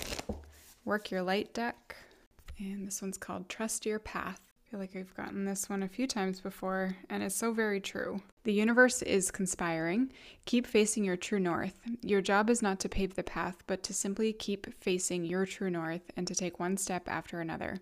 Work 0.85 1.13
Your 1.13 1.23
Light 1.23 1.55
deck. 1.55 1.95
And 2.59 2.85
this 2.85 3.01
one's 3.01 3.17
called 3.17 3.49
Trust 3.49 3.87
Your 3.87 4.01
Path. 4.01 4.41
I 4.67 4.71
feel 4.71 4.81
like 4.81 4.97
I've 4.97 5.15
gotten 5.15 5.45
this 5.45 5.71
one 5.71 5.85
a 5.85 5.89
few 5.89 6.09
times 6.09 6.41
before, 6.41 6.97
and 7.09 7.23
it's 7.23 7.37
so 7.37 7.53
very 7.53 7.81
true. 7.81 8.21
The 8.43 8.53
universe 8.53 9.03
is 9.03 9.31
conspiring. 9.31 10.11
Keep 10.47 10.67
facing 10.67 11.05
your 11.05 11.17
true 11.17 11.39
north. 11.39 11.75
Your 12.03 12.21
job 12.21 12.51
is 12.51 12.61
not 12.61 12.81
to 12.81 12.89
pave 12.89 13.15
the 13.15 13.23
path, 13.23 13.63
but 13.69 13.85
to 13.85 13.95
simply 13.95 14.33
keep 14.33 14.75
facing 14.81 15.25
your 15.25 15.47
true 15.47 15.71
north 15.71 16.11
and 16.17 16.27
to 16.27 16.35
take 16.35 16.59
one 16.59 16.77
step 16.77 17.09
after 17.09 17.41
another. 17.41 17.79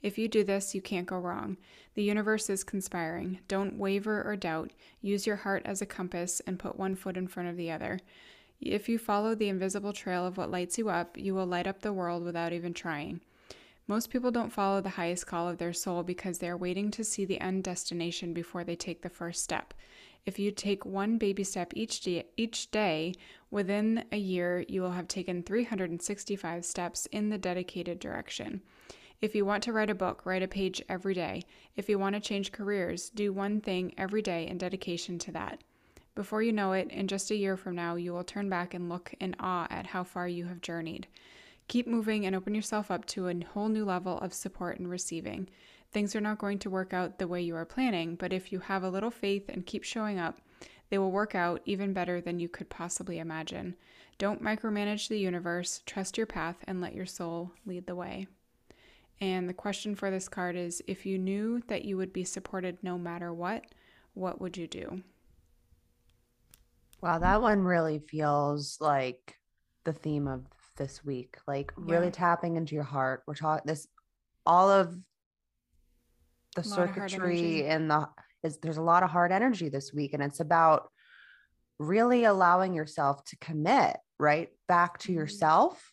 If 0.00 0.16
you 0.16 0.28
do 0.28 0.44
this, 0.44 0.74
you 0.74 0.80
can't 0.80 1.06
go 1.06 1.18
wrong. 1.18 1.58
The 1.94 2.02
universe 2.02 2.48
is 2.48 2.64
conspiring. 2.64 3.40
Don't 3.48 3.78
waver 3.78 4.22
or 4.22 4.36
doubt. 4.36 4.72
Use 5.02 5.26
your 5.26 5.36
heart 5.36 5.62
as 5.66 5.82
a 5.82 5.86
compass 5.86 6.40
and 6.46 6.58
put 6.58 6.78
one 6.78 6.94
foot 6.94 7.16
in 7.18 7.28
front 7.28 7.50
of 7.50 7.56
the 7.56 7.70
other. 7.70 8.00
If 8.60 8.88
you 8.88 8.98
follow 8.98 9.34
the 9.34 9.48
invisible 9.48 9.92
trail 9.92 10.26
of 10.26 10.36
what 10.36 10.50
lights 10.50 10.78
you 10.78 10.88
up, 10.88 11.18
you 11.18 11.34
will 11.34 11.46
light 11.46 11.66
up 11.66 11.82
the 11.82 11.92
world 11.92 12.24
without 12.24 12.52
even 12.52 12.72
trying. 12.72 13.20
Most 13.88 14.10
people 14.10 14.32
don't 14.32 14.52
follow 14.52 14.80
the 14.80 14.88
highest 14.88 15.26
call 15.26 15.48
of 15.48 15.58
their 15.58 15.72
soul 15.72 16.02
because 16.02 16.38
they 16.38 16.48
are 16.48 16.56
waiting 16.56 16.90
to 16.90 17.04
see 17.04 17.24
the 17.24 17.40
end 17.40 17.62
destination 17.62 18.32
before 18.32 18.64
they 18.64 18.74
take 18.74 19.02
the 19.02 19.08
first 19.08 19.44
step. 19.44 19.74
If 20.24 20.40
you 20.40 20.50
take 20.50 20.84
one 20.84 21.18
baby 21.18 21.44
step 21.44 21.72
each 21.76 22.00
day, 22.00 22.24
each 22.36 22.72
day, 22.72 23.14
within 23.52 24.04
a 24.10 24.16
year 24.16 24.64
you 24.68 24.82
will 24.82 24.90
have 24.90 25.06
taken 25.06 25.44
365 25.44 26.64
steps 26.64 27.06
in 27.12 27.28
the 27.28 27.38
dedicated 27.38 28.00
direction. 28.00 28.60
If 29.22 29.36
you 29.36 29.46
want 29.46 29.62
to 29.64 29.72
write 29.72 29.88
a 29.88 29.94
book, 29.94 30.26
write 30.26 30.42
a 30.42 30.48
page 30.48 30.82
every 30.88 31.14
day. 31.14 31.44
If 31.76 31.88
you 31.88 31.98
want 31.98 32.16
to 32.16 32.20
change 32.20 32.50
careers, 32.50 33.08
do 33.10 33.32
one 33.32 33.60
thing 33.60 33.94
every 33.96 34.20
day 34.20 34.48
in 34.48 34.58
dedication 34.58 35.18
to 35.20 35.32
that. 35.32 35.62
Before 36.16 36.42
you 36.42 36.50
know 36.50 36.72
it, 36.72 36.90
in 36.90 37.08
just 37.08 37.30
a 37.30 37.36
year 37.36 37.58
from 37.58 37.76
now, 37.76 37.96
you 37.96 38.14
will 38.14 38.24
turn 38.24 38.48
back 38.48 38.72
and 38.72 38.88
look 38.88 39.12
in 39.20 39.36
awe 39.38 39.66
at 39.68 39.88
how 39.88 40.02
far 40.02 40.26
you 40.26 40.46
have 40.46 40.62
journeyed. 40.62 41.06
Keep 41.68 41.86
moving 41.86 42.24
and 42.24 42.34
open 42.34 42.54
yourself 42.54 42.90
up 42.90 43.04
to 43.08 43.28
a 43.28 43.44
whole 43.52 43.68
new 43.68 43.84
level 43.84 44.16
of 44.20 44.32
support 44.32 44.78
and 44.78 44.88
receiving. 44.88 45.46
Things 45.92 46.16
are 46.16 46.20
not 46.22 46.38
going 46.38 46.58
to 46.60 46.70
work 46.70 46.94
out 46.94 47.18
the 47.18 47.28
way 47.28 47.42
you 47.42 47.54
are 47.54 47.66
planning, 47.66 48.14
but 48.16 48.32
if 48.32 48.50
you 48.50 48.60
have 48.60 48.82
a 48.82 48.88
little 48.88 49.10
faith 49.10 49.50
and 49.50 49.66
keep 49.66 49.84
showing 49.84 50.18
up, 50.18 50.38
they 50.88 50.96
will 50.96 51.10
work 51.12 51.34
out 51.34 51.60
even 51.66 51.92
better 51.92 52.22
than 52.22 52.40
you 52.40 52.48
could 52.48 52.70
possibly 52.70 53.18
imagine. 53.18 53.76
Don't 54.16 54.42
micromanage 54.42 55.08
the 55.08 55.18
universe, 55.18 55.82
trust 55.84 56.16
your 56.16 56.26
path, 56.26 56.56
and 56.66 56.80
let 56.80 56.94
your 56.94 57.04
soul 57.04 57.52
lead 57.66 57.86
the 57.86 57.94
way. 57.94 58.26
And 59.20 59.50
the 59.50 59.54
question 59.54 59.94
for 59.94 60.10
this 60.10 60.30
card 60.30 60.56
is 60.56 60.82
if 60.86 61.04
you 61.04 61.18
knew 61.18 61.60
that 61.66 61.84
you 61.84 61.98
would 61.98 62.14
be 62.14 62.24
supported 62.24 62.78
no 62.82 62.96
matter 62.96 63.34
what, 63.34 63.66
what 64.14 64.40
would 64.40 64.56
you 64.56 64.66
do? 64.66 65.02
Wow, 67.00 67.18
that 67.18 67.42
one 67.42 67.62
really 67.62 67.98
feels 67.98 68.78
like 68.80 69.36
the 69.84 69.92
theme 69.92 70.26
of 70.26 70.44
this 70.76 71.04
week. 71.04 71.36
Like 71.46 71.72
really 71.76 72.10
tapping 72.10 72.56
into 72.56 72.74
your 72.74 72.84
heart. 72.84 73.22
We're 73.26 73.34
talking 73.34 73.66
this 73.66 73.86
all 74.44 74.70
of 74.70 74.96
the 76.54 76.62
circuitry 76.62 77.66
and 77.66 77.90
the 77.90 78.08
is 78.42 78.58
there's 78.58 78.76
a 78.78 78.82
lot 78.82 79.02
of 79.02 79.10
hard 79.10 79.32
energy 79.32 79.68
this 79.68 79.92
week 79.92 80.14
and 80.14 80.22
it's 80.22 80.40
about 80.40 80.90
really 81.78 82.24
allowing 82.24 82.72
yourself 82.72 83.22
to 83.24 83.36
commit 83.36 83.96
right 84.18 84.48
back 84.66 84.98
to 84.98 85.08
mm-hmm. 85.08 85.18
yourself 85.18 85.92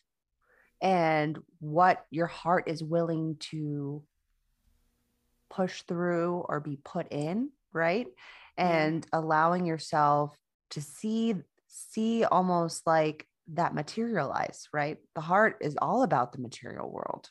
and 0.80 1.38
what 1.60 2.04
your 2.10 2.26
heart 2.26 2.68
is 2.68 2.82
willing 2.82 3.36
to 3.38 4.02
push 5.50 5.82
through 5.82 6.44
or 6.48 6.60
be 6.60 6.78
put 6.82 7.12
in 7.12 7.50
right 7.72 8.06
and 8.56 9.06
allowing 9.12 9.66
yourself 9.66 10.36
to 10.74 10.80
see 10.80 11.34
see 11.66 12.24
almost 12.24 12.86
like 12.86 13.26
that 13.52 13.74
materialize 13.74 14.68
right? 14.72 14.98
The 15.14 15.20
heart 15.20 15.58
is 15.60 15.76
all 15.80 16.02
about 16.02 16.32
the 16.32 16.40
material 16.40 16.90
world. 16.90 17.28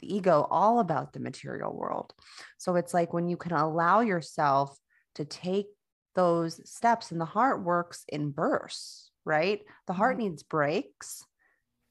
The 0.00 0.14
ego 0.14 0.46
all 0.50 0.80
about 0.80 1.12
the 1.12 1.20
material 1.20 1.72
world. 1.72 2.12
So 2.58 2.74
it's 2.76 2.94
like 2.94 3.12
when 3.12 3.28
you 3.28 3.36
can 3.36 3.52
allow 3.52 4.00
yourself 4.00 4.76
to 5.14 5.24
take 5.24 5.66
those 6.14 6.60
steps 6.68 7.12
and 7.12 7.20
the 7.20 7.24
heart 7.26 7.62
works 7.62 8.04
in 8.08 8.30
bursts 8.30 9.12
right? 9.24 9.60
The 9.86 9.92
heart 9.92 10.16
mm-hmm. 10.16 10.28
needs 10.28 10.42
breaks. 10.42 11.24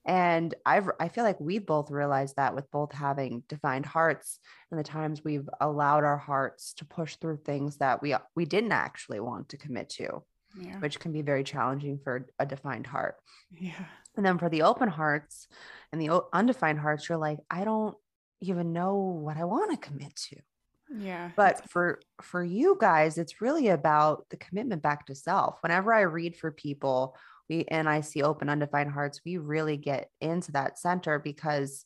And 0.03 0.55
i've 0.65 0.89
i 0.99 1.09
feel 1.09 1.23
like 1.23 1.39
we've 1.39 1.67
both 1.67 1.91
realized 1.91 2.35
that 2.37 2.55
with 2.55 2.65
both 2.71 2.91
having 2.91 3.43
defined 3.47 3.85
hearts 3.85 4.39
and 4.71 4.79
the 4.79 4.83
times 4.83 5.23
we've 5.23 5.47
allowed 5.59 6.03
our 6.03 6.17
hearts 6.17 6.73
to 6.77 6.85
push 6.85 7.17
through 7.17 7.37
things 7.37 7.77
that 7.77 8.01
we 8.01 8.15
we 8.35 8.45
didn't 8.45 8.71
actually 8.71 9.19
want 9.19 9.49
to 9.49 9.57
commit 9.57 9.89
to 9.89 10.23
yeah. 10.59 10.79
which 10.79 10.99
can 10.99 11.11
be 11.11 11.21
very 11.21 11.43
challenging 11.43 11.99
for 12.03 12.27
a 12.39 12.45
defined 12.45 12.87
heart 12.87 13.15
yeah 13.51 13.85
and 14.17 14.25
then 14.25 14.37
for 14.37 14.49
the 14.49 14.63
open 14.63 14.89
hearts 14.89 15.47
and 15.91 16.01
the 16.01 16.21
undefined 16.33 16.79
hearts 16.79 17.07
you're 17.07 17.17
like 17.17 17.39
i 17.49 17.63
don't 17.63 17.95
even 18.41 18.73
know 18.73 18.95
what 18.95 19.37
i 19.37 19.43
want 19.43 19.71
to 19.71 19.77
commit 19.77 20.15
to 20.15 20.37
yeah. 20.93 21.31
But 21.35 21.69
for 21.69 21.99
for 22.21 22.43
you 22.43 22.77
guys, 22.79 23.17
it's 23.17 23.41
really 23.41 23.69
about 23.69 24.25
the 24.29 24.37
commitment 24.37 24.81
back 24.81 25.05
to 25.05 25.15
self. 25.15 25.57
Whenever 25.61 25.93
I 25.93 26.01
read 26.01 26.35
for 26.35 26.51
people, 26.51 27.15
we 27.49 27.65
and 27.69 27.87
I 27.87 28.01
see 28.01 28.21
open 28.21 28.49
undefined 28.49 28.91
hearts, 28.91 29.21
we 29.25 29.37
really 29.37 29.77
get 29.77 30.09
into 30.19 30.51
that 30.53 30.79
center 30.79 31.19
because 31.19 31.85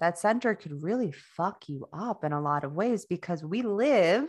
that 0.00 0.18
center 0.18 0.54
could 0.54 0.82
really 0.82 1.12
fuck 1.12 1.68
you 1.68 1.88
up 1.92 2.24
in 2.24 2.32
a 2.32 2.40
lot 2.40 2.64
of 2.64 2.74
ways 2.74 3.06
because 3.06 3.42
we 3.44 3.62
live 3.62 4.28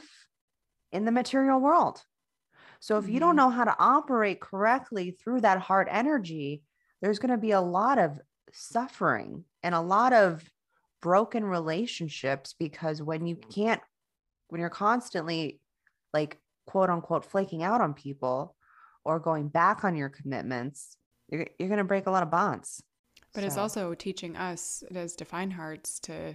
in 0.91 1.05
the 1.05 1.11
material 1.11 1.59
world. 1.59 2.01
So 2.83 2.97
if 2.97 3.05
mm-hmm. 3.05 3.13
you 3.13 3.19
don't 3.21 3.37
mm-hmm. 3.37 3.37
know 3.37 3.49
how 3.49 3.63
to 3.63 3.75
operate 3.79 4.41
correctly 4.41 5.11
through 5.11 5.39
that 5.41 5.59
heart 5.59 5.87
energy, 5.89 6.63
there's 7.01 7.17
going 7.17 7.31
to 7.31 7.37
be 7.37 7.51
a 7.51 7.61
lot 7.61 7.97
of 7.97 8.19
suffering 8.51 9.45
and 9.63 9.73
a 9.73 9.79
lot 9.79 10.11
of 10.11 10.43
broken 11.01 11.45
relationships 11.45 12.53
because 12.59 13.01
when 13.01 13.25
you 13.25 13.37
can't 13.37 13.79
when 14.49 14.59
you're 14.59 14.69
constantly 14.69 15.61
like 16.13 16.41
quote 16.65 16.89
unquote 16.89 17.23
flaking 17.23 17.63
out 17.63 17.79
on 17.79 17.93
people 17.93 18.53
or 19.05 19.17
going 19.17 19.47
back 19.47 19.85
on 19.85 19.95
your 19.95 20.09
commitments, 20.09 20.97
you're, 21.29 21.47
you're 21.57 21.69
going 21.69 21.77
to 21.77 21.85
break 21.85 22.07
a 22.07 22.11
lot 22.11 22.23
of 22.23 22.29
bonds. 22.29 22.83
But 23.33 23.41
so. 23.41 23.47
it's 23.47 23.57
also 23.57 23.93
teaching 23.93 24.35
us 24.35 24.83
as 24.93 25.15
defined 25.15 25.53
hearts 25.53 26.01
to 26.01 26.33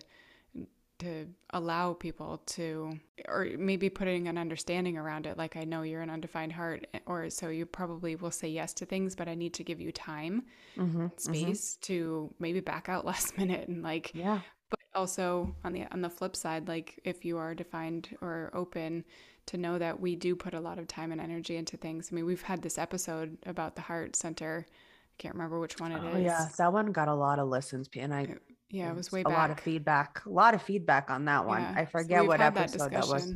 to 0.99 1.27
allow 1.51 1.93
people 1.93 2.43
to 2.47 2.99
or 3.29 3.49
maybe 3.57 3.89
putting 3.89 4.29
an 4.29 4.37
understanding 4.37 4.97
around 4.97 5.27
it 5.27 5.39
like 5.39 5.57
i 5.57 5.65
know 5.65 5.83
you're 5.83 6.03
an 6.03 6.11
undefined 6.11 6.53
heart 6.53 6.87
or 7.07 7.31
so 7.31 7.49
you 7.49 7.65
probably 7.65 8.17
will 8.17 8.31
say 8.31 8.49
yes 8.49 8.73
to 8.73 8.85
things 8.85 9.15
but 9.15 9.29
i 9.29 9.35
need 9.35 9.55
to 9.55 9.63
give 9.63 9.81
you 9.81 9.93
time 9.93 10.43
mm-hmm, 10.77 11.03
mm-hmm. 11.03 11.07
space 11.17 11.75
mm-hmm. 11.75 11.93
to 11.93 12.35
maybe 12.39 12.61
back 12.61 12.89
out 12.89 13.05
last 13.05 13.37
minute 13.39 13.69
and 13.69 13.83
like 13.83 14.11
yeah 14.15 14.41
but 14.71 14.81
also 14.95 15.55
on 15.65 15.73
the 15.73 15.85
on 15.93 16.01
the 16.01 16.11
flip 16.11 16.35
side 16.35 16.69
like 16.69 17.01
if 17.05 17.25
you 17.25 17.39
are 17.39 17.55
defined 17.55 18.09
or 18.21 18.51
open 18.55 19.05
to 19.47 19.57
know 19.57 19.79
that 19.79 19.99
we 19.99 20.15
do 20.15 20.37
put 20.37 20.53
a 20.53 20.61
lot 20.61 20.79
of 20.79 20.87
time 20.87 21.13
and 21.13 21.21
energy 21.21 21.57
into 21.57 21.77
things 21.77 22.09
i 22.11 22.15
mean 22.15 22.27
we've 22.27 22.43
had 22.43 22.61
this 22.61 22.77
episode 22.77 23.39
about 23.47 23.77
the 23.77 23.83
heart 23.83 24.17
center 24.17 24.67
i 24.69 25.15
can't 25.17 25.35
remember 25.35 25.61
which 25.61 25.79
one 25.79 25.93
it 25.93 26.01
oh, 26.03 26.17
is. 26.17 26.25
yeah 26.25 26.49
that 26.59 26.73
one 26.73 26.93
got 26.93 27.09
a 27.09 27.15
lot 27.15 27.39
of 27.39 27.49
listens 27.49 27.89
and 27.97 28.13
i 28.13 28.27
yeah 28.71 28.91
it 28.91 28.97
was 28.97 29.11
way 29.11 29.21
a 29.21 29.25
back. 29.25 29.33
lot 29.33 29.51
of 29.51 29.61
feedback 29.61 30.25
a 30.27 30.31
lot 30.31 30.55
of 30.55 30.63
feedback 30.63 31.11
on 31.11 31.25
that 31.25 31.45
one 31.45 31.63
yeah. 31.63 31.75
i 31.77 31.85
forget 31.85 32.21
so 32.21 32.27
what 32.27 32.41
episode 32.41 32.79
that, 32.79 32.91
that 32.93 33.09
was 33.09 33.35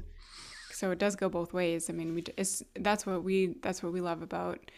so 0.71 0.91
it 0.91 0.99
does 0.99 1.17
go 1.17 1.29
both 1.29 1.53
ways 1.53 1.89
i 1.89 1.93
mean 1.93 2.15
we 2.15 2.25
it's 2.37 2.63
that's 2.81 3.07
what 3.07 3.23
we 3.23 3.55
that's 3.63 3.83
what 3.83 3.93
we 3.93 4.01
love 4.01 4.23
about 4.23 4.71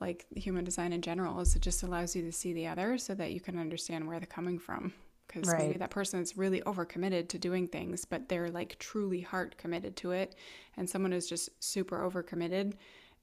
like 0.00 0.26
human 0.34 0.64
design 0.64 0.92
in 0.92 1.00
general 1.00 1.40
is 1.40 1.54
it 1.54 1.62
just 1.62 1.82
allows 1.82 2.16
you 2.16 2.22
to 2.22 2.32
see 2.32 2.52
the 2.52 2.66
other 2.66 2.98
so 2.98 3.14
that 3.14 3.32
you 3.32 3.40
can 3.40 3.58
understand 3.58 4.06
where 4.06 4.18
they're 4.18 4.26
coming 4.26 4.58
from 4.58 4.92
because 5.32 5.48
right. 5.48 5.66
maybe 5.66 5.78
that 5.78 5.90
person 5.90 6.20
is 6.20 6.36
really 6.36 6.60
overcommitted 6.62 7.28
to 7.28 7.38
doing 7.38 7.66
things, 7.66 8.04
but 8.04 8.28
they're 8.28 8.50
like 8.50 8.78
truly 8.78 9.20
heart 9.20 9.56
committed 9.56 9.96
to 9.96 10.12
it. 10.12 10.34
And 10.76 10.88
someone 10.88 11.12
is 11.12 11.28
just 11.28 11.48
super 11.62 11.98
overcommitted 11.98 12.74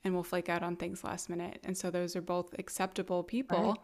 and 0.03 0.13
will 0.13 0.23
flake 0.23 0.49
out 0.49 0.63
on 0.63 0.75
things 0.75 1.03
last 1.03 1.29
minute. 1.29 1.59
And 1.63 1.77
so 1.77 1.91
those 1.91 2.15
are 2.15 2.21
both 2.21 2.55
acceptable 2.57 3.23
people, 3.23 3.63
right. 3.63 3.77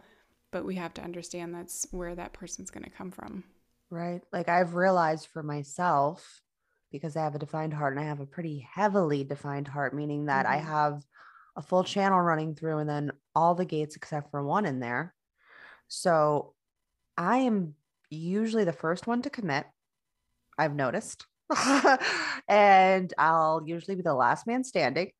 But 0.55 0.63
we 0.63 0.75
have 0.75 0.93
to 0.93 1.01
understand 1.01 1.53
that's 1.53 1.85
where 1.91 2.15
that 2.15 2.31
person's 2.31 2.71
going 2.71 2.85
to 2.85 2.89
come 2.89 3.11
from. 3.11 3.43
Right. 3.89 4.21
Like 4.31 4.47
I've 4.47 4.73
realized 4.73 5.27
for 5.33 5.43
myself, 5.43 6.41
because 6.93 7.17
I 7.17 7.25
have 7.25 7.35
a 7.35 7.39
defined 7.39 7.73
heart 7.73 7.91
and 7.91 7.99
I 7.99 8.07
have 8.07 8.21
a 8.21 8.25
pretty 8.25 8.65
heavily 8.73 9.25
defined 9.25 9.67
heart, 9.67 9.93
meaning 9.93 10.27
that 10.27 10.45
mm-hmm. 10.45 10.55
I 10.55 10.57
have 10.59 11.03
a 11.57 11.61
full 11.61 11.83
channel 11.83 12.21
running 12.21 12.55
through 12.55 12.77
and 12.77 12.89
then 12.89 13.11
all 13.35 13.53
the 13.53 13.65
gates 13.65 13.97
except 13.97 14.31
for 14.31 14.45
one 14.45 14.65
in 14.65 14.79
there. 14.79 15.13
So 15.89 16.53
I 17.17 17.39
am 17.39 17.73
usually 18.09 18.63
the 18.63 18.71
first 18.71 19.07
one 19.07 19.23
to 19.23 19.29
commit. 19.29 19.65
I've 20.57 20.73
noticed. 20.73 21.25
and 22.47 23.13
I'll 23.17 23.61
usually 23.65 23.95
be 23.95 24.03
the 24.03 24.13
last 24.13 24.47
man 24.47 24.63
standing. 24.63 25.11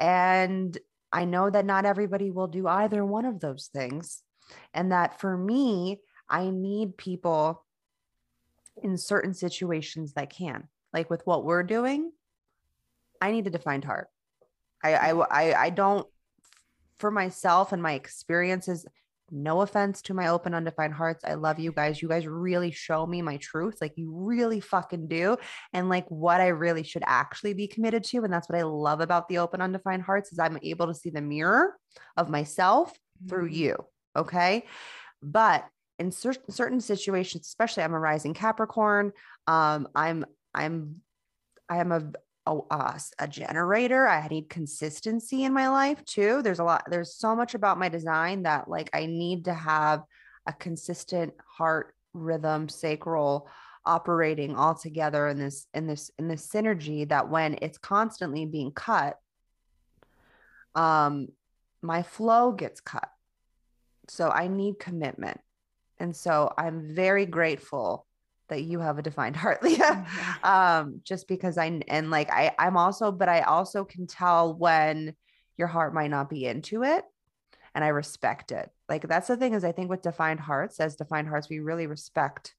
And 0.00 0.76
I 1.12 1.24
know 1.24 1.50
that 1.50 1.66
not 1.66 1.84
everybody 1.84 2.32
will 2.32 2.48
do 2.48 2.66
either 2.66 3.04
one 3.04 3.26
of 3.26 3.38
those 3.38 3.70
things. 3.72 4.24
And 4.74 4.92
that 4.92 5.20
for 5.20 5.36
me, 5.36 6.00
I 6.28 6.50
need 6.50 6.96
people 6.96 7.64
in 8.82 8.96
certain 8.96 9.34
situations 9.34 10.12
that 10.14 10.30
can. 10.30 10.68
Like 10.92 11.10
with 11.10 11.26
what 11.26 11.44
we're 11.44 11.62
doing, 11.62 12.12
I 13.20 13.32
need 13.32 13.46
a 13.46 13.50
defined 13.50 13.84
heart. 13.84 14.08
I 14.82 14.94
I 14.94 15.10
I, 15.10 15.62
I 15.64 15.70
don't 15.70 16.06
for 16.98 17.10
myself 17.10 17.72
and 17.72 17.82
my 17.82 17.92
experiences 17.92 18.86
no 19.30 19.60
offense 19.60 20.00
to 20.02 20.14
my 20.14 20.28
open 20.28 20.54
undefined 20.54 20.94
hearts 20.94 21.24
i 21.24 21.34
love 21.34 21.58
you 21.58 21.72
guys 21.72 22.00
you 22.00 22.08
guys 22.08 22.26
really 22.26 22.70
show 22.70 23.04
me 23.06 23.20
my 23.20 23.36
truth 23.38 23.76
like 23.80 23.92
you 23.96 24.10
really 24.14 24.60
fucking 24.60 25.08
do 25.08 25.36
and 25.72 25.88
like 25.88 26.06
what 26.08 26.40
i 26.40 26.46
really 26.46 26.84
should 26.84 27.02
actually 27.06 27.52
be 27.52 27.66
committed 27.66 28.04
to 28.04 28.22
and 28.22 28.32
that's 28.32 28.48
what 28.48 28.58
i 28.58 28.62
love 28.62 29.00
about 29.00 29.28
the 29.28 29.38
open 29.38 29.60
undefined 29.60 30.02
hearts 30.02 30.32
is 30.32 30.38
i'm 30.38 30.58
able 30.62 30.86
to 30.86 30.94
see 30.94 31.10
the 31.10 31.20
mirror 31.20 31.76
of 32.16 32.30
myself 32.30 32.90
mm-hmm. 32.92 33.28
through 33.28 33.46
you 33.46 33.76
okay 34.16 34.64
but 35.22 35.66
in 35.98 36.10
certain 36.10 36.50
certain 36.50 36.80
situations 36.80 37.46
especially 37.46 37.82
i'm 37.82 37.94
a 37.94 37.98
rising 37.98 38.34
capricorn 38.34 39.12
um 39.46 39.86
i'm 39.94 40.24
i'm 40.54 40.96
i 41.68 41.78
am 41.78 41.92
a 41.92 42.02
a, 42.46 43.00
a, 43.18 43.28
generator. 43.28 44.06
I 44.06 44.26
need 44.28 44.48
consistency 44.48 45.44
in 45.44 45.52
my 45.52 45.68
life 45.68 46.04
too. 46.04 46.42
There's 46.42 46.60
a 46.60 46.64
lot, 46.64 46.84
there's 46.88 47.14
so 47.14 47.34
much 47.34 47.54
about 47.54 47.78
my 47.78 47.88
design 47.88 48.44
that 48.44 48.68
like 48.68 48.88
I 48.92 49.06
need 49.06 49.46
to 49.46 49.54
have 49.54 50.04
a 50.46 50.52
consistent 50.52 51.34
heart 51.44 51.94
rhythm, 52.12 52.68
sacral 52.68 53.48
operating 53.84 54.56
all 54.56 54.74
together 54.74 55.28
in 55.28 55.38
this, 55.38 55.66
in 55.74 55.86
this, 55.86 56.10
in 56.18 56.28
this 56.28 56.46
synergy 56.46 57.08
that 57.08 57.28
when 57.28 57.58
it's 57.62 57.78
constantly 57.78 58.46
being 58.46 58.72
cut, 58.72 59.16
um, 60.74 61.28
my 61.82 62.02
flow 62.02 62.52
gets 62.52 62.80
cut. 62.80 63.08
So 64.08 64.30
I 64.30 64.48
need 64.48 64.78
commitment. 64.78 65.40
And 65.98 66.14
so 66.14 66.52
I'm 66.56 66.94
very 66.94 67.26
grateful 67.26 68.06
that 68.48 68.62
you 68.62 68.80
have 68.80 68.98
a 68.98 69.02
defined 69.02 69.36
heart, 69.36 69.62
Leah. 69.64 69.78
Mm-hmm. 69.78 70.46
Um, 70.46 71.00
just 71.04 71.26
because 71.28 71.58
I 71.58 71.80
and 71.88 72.10
like 72.10 72.30
I 72.30 72.54
I'm 72.58 72.76
also, 72.76 73.10
but 73.12 73.28
I 73.28 73.40
also 73.40 73.84
can 73.84 74.06
tell 74.06 74.54
when 74.54 75.14
your 75.56 75.68
heart 75.68 75.94
might 75.94 76.10
not 76.10 76.30
be 76.30 76.46
into 76.46 76.82
it. 76.84 77.04
and 77.74 77.84
I 77.84 77.88
respect 77.88 78.52
it. 78.52 78.70
Like 78.88 79.06
that's 79.08 79.28
the 79.28 79.36
thing 79.36 79.54
is 79.54 79.64
I 79.64 79.72
think 79.72 79.90
with 79.90 80.02
defined 80.02 80.40
hearts, 80.40 80.80
as 80.80 80.96
defined 80.96 81.28
hearts, 81.28 81.48
we 81.48 81.60
really 81.60 81.86
respect 81.86 82.54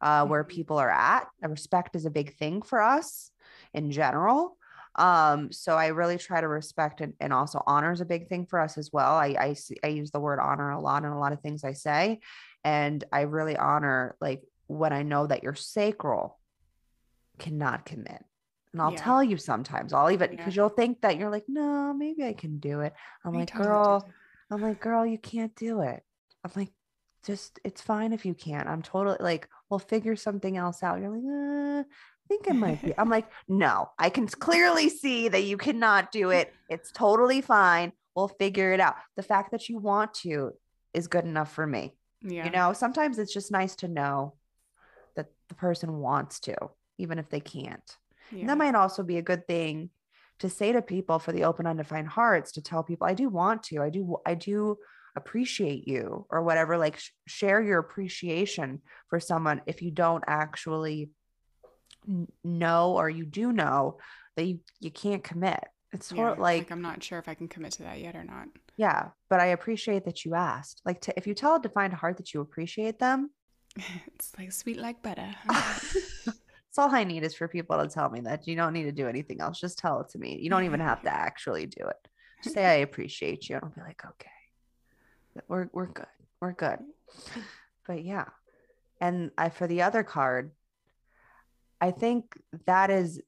uh, 0.00 0.26
where 0.26 0.44
Mhm. 0.44 0.48
people 0.48 0.78
are 0.78 0.90
at. 0.90 1.28
And 1.42 1.50
respect 1.50 1.96
is 1.96 2.06
a 2.06 2.10
big 2.10 2.34
thing 2.36 2.62
for 2.62 2.82
us 2.82 3.30
in 3.72 3.90
general. 3.90 4.56
Um, 4.96 5.52
so 5.52 5.76
I 5.76 5.88
really 5.88 6.18
try 6.18 6.40
to 6.40 6.48
respect 6.48 7.00
and, 7.00 7.14
and 7.20 7.32
also 7.32 7.62
honor 7.66 7.92
is 7.92 8.00
a 8.00 8.06
big 8.06 8.28
thing 8.28 8.46
for 8.46 8.58
us 8.58 8.78
as 8.78 8.90
well. 8.92 9.14
I, 9.14 9.36
I 9.38 9.56
I 9.84 9.88
use 9.88 10.10
the 10.10 10.20
word 10.20 10.38
honor 10.40 10.70
a 10.70 10.80
lot 10.80 11.04
in 11.04 11.10
a 11.10 11.18
lot 11.18 11.32
of 11.32 11.40
things 11.40 11.64
I 11.64 11.72
say, 11.72 12.20
and 12.64 13.04
I 13.12 13.22
really 13.22 13.56
honor 13.56 14.16
like 14.20 14.42
when 14.66 14.92
I 14.92 15.02
know 15.02 15.26
that 15.26 15.42
you're 15.42 15.54
sacral 15.54 16.40
cannot 17.38 17.84
commit. 17.84 18.24
And 18.72 18.82
I'll 18.82 18.92
Yeah. 18.92 19.02
tell 19.02 19.22
you 19.22 19.36
sometimes, 19.36 19.92
I'll 19.92 20.10
even 20.10 20.30
Yeah. 20.30 20.36
because 20.36 20.56
you'll 20.56 20.68
think 20.70 21.02
that 21.02 21.16
you're 21.18 21.30
like, 21.30 21.44
no, 21.48 21.92
maybe 21.94 22.24
I 22.24 22.32
can 22.32 22.58
do 22.58 22.80
it. 22.80 22.94
I'm 23.24 23.32
like, 23.34 23.50
totally 23.50 23.68
girl. 23.68 24.12
I'm 24.50 24.60
like, 24.62 24.80
girl, 24.80 25.04
you 25.06 25.18
can't 25.18 25.54
do 25.56 25.80
it. 25.80 26.02
I'm 26.44 26.50
like, 26.54 26.72
just 27.24 27.58
it's 27.64 27.80
fine 27.82 28.12
if 28.12 28.24
you 28.24 28.34
can't. 28.34 28.68
I'm 28.68 28.82
totally 28.82 29.16
like, 29.20 29.48
we'll 29.68 29.80
figure 29.80 30.14
something 30.16 30.56
else 30.56 30.82
out. 30.82 31.00
You're 31.00 31.10
like, 31.10 31.84
uh, 31.84 31.88
think 32.28 32.46
it 32.46 32.54
might 32.54 32.82
be. 32.82 32.92
I'm 32.98 33.08
like, 33.08 33.26
no, 33.48 33.90
I 33.98 34.10
can 34.10 34.26
clearly 34.28 34.88
see 34.88 35.28
that 35.28 35.44
you 35.44 35.56
cannot 35.56 36.12
do 36.12 36.30
it. 36.30 36.52
It's 36.68 36.90
totally 36.92 37.40
fine. 37.40 37.92
We'll 38.14 38.28
figure 38.28 38.72
it 38.72 38.80
out. 38.80 38.96
The 39.16 39.22
fact 39.22 39.50
that 39.52 39.68
you 39.68 39.78
want 39.78 40.14
to 40.14 40.52
is 40.94 41.08
good 41.08 41.24
enough 41.24 41.52
for 41.52 41.66
me. 41.66 41.94
Yeah. 42.22 42.44
You 42.44 42.50
know, 42.50 42.72
sometimes 42.72 43.18
it's 43.18 43.32
just 43.32 43.52
nice 43.52 43.76
to 43.76 43.88
know 43.88 44.34
that 45.14 45.26
the 45.48 45.54
person 45.54 45.98
wants 45.98 46.40
to, 46.40 46.56
even 46.98 47.18
if 47.18 47.28
they 47.28 47.40
can't. 47.40 47.96
And 48.30 48.40
yeah. 48.40 48.46
that 48.48 48.58
might 48.58 48.74
also 48.74 49.02
be 49.02 49.18
a 49.18 49.22
good 49.22 49.46
thing 49.46 49.90
to 50.38 50.50
say 50.50 50.72
to 50.72 50.82
people 50.82 51.18
for 51.18 51.32
the 51.32 51.44
open 51.44 51.66
undefined 51.66 52.08
hearts 52.08 52.52
to 52.52 52.62
tell 52.62 52.82
people 52.82 53.06
i 53.06 53.14
do 53.14 53.28
want 53.28 53.62
to 53.62 53.82
i 53.82 53.90
do 53.90 54.16
i 54.26 54.34
do 54.34 54.76
appreciate 55.16 55.88
you 55.88 56.26
or 56.28 56.42
whatever 56.42 56.76
like 56.76 56.98
sh- 56.98 57.10
share 57.26 57.62
your 57.62 57.78
appreciation 57.78 58.82
for 59.08 59.18
someone 59.18 59.62
if 59.66 59.80
you 59.80 59.90
don't 59.90 60.24
actually 60.26 61.08
know 62.44 62.92
or 62.96 63.08
you 63.10 63.24
do 63.24 63.52
know 63.52 63.98
that 64.36 64.44
you, 64.44 64.60
you 64.80 64.90
can't 64.90 65.24
commit 65.24 65.60
it's 65.92 66.10
Yeah, 66.10 66.16
sort 66.16 66.32
of 66.34 66.38
like, 66.40 66.70
I'm 66.70 66.82
not 66.82 67.02
sure 67.02 67.18
if 67.18 67.28
I 67.28 67.34
can 67.34 67.48
commit 67.48 67.72
to 67.72 67.82
that 67.84 68.00
yet 68.00 68.14
or 68.16 68.24
not. 68.24 68.48
yeah 68.76 69.08
but 69.30 69.40
i 69.40 69.46
appreciate 69.46 70.04
that 70.04 70.24
you 70.24 70.34
asked 70.34 70.82
like 70.84 71.00
to, 71.02 71.12
if 71.16 71.26
you 71.26 71.34
tell 71.34 71.56
a 71.56 71.60
defined 71.60 71.94
heart 71.94 72.16
that 72.18 72.34
you 72.34 72.40
appreciate 72.40 72.98
them 72.98 73.30
it's 74.14 74.32
like 74.38 74.52
sweet 74.52 74.78
like 74.78 75.02
butter. 75.02 75.34
That's 75.46 76.78
all 76.78 76.94
I 76.94 77.04
need 77.04 77.24
is 77.24 77.34
for 77.34 77.48
people 77.48 77.78
to 77.78 77.88
tell 77.88 78.10
me 78.10 78.20
that 78.20 78.46
you 78.46 78.54
don't 78.56 78.72
need 78.74 78.84
to 78.84 78.92
do 78.92 79.08
anything 79.08 79.40
else. 79.40 79.58
Just 79.60 79.78
tell 79.78 80.00
it 80.00 80.08
to 80.10 80.18
me. 80.18 80.38
You 80.40 80.50
don't 80.50 80.64
even 80.64 80.80
have 80.80 81.02
to 81.02 81.10
actually 81.26 81.66
do 81.66 81.86
it. 81.86 81.96
Just 82.42 82.54
say 82.54 82.64
I 82.66 82.74
appreciate 82.76 83.48
you, 83.48 83.56
and 83.56 83.64
I'll 83.64 83.70
be 83.70 83.80
like, 83.80 84.02
okay, 84.04 85.42
we're 85.48 85.68
we're 85.72 85.86
good, 85.86 86.06
we're 86.40 86.52
good. 86.52 86.78
But 87.86 88.04
yeah, 88.04 88.26
and 89.00 89.30
I 89.38 89.48
for 89.50 89.66
the 89.66 89.82
other 89.82 90.02
card, 90.02 90.52
I 91.80 91.90
think 91.90 92.36
that 92.66 92.90
is 92.90 93.20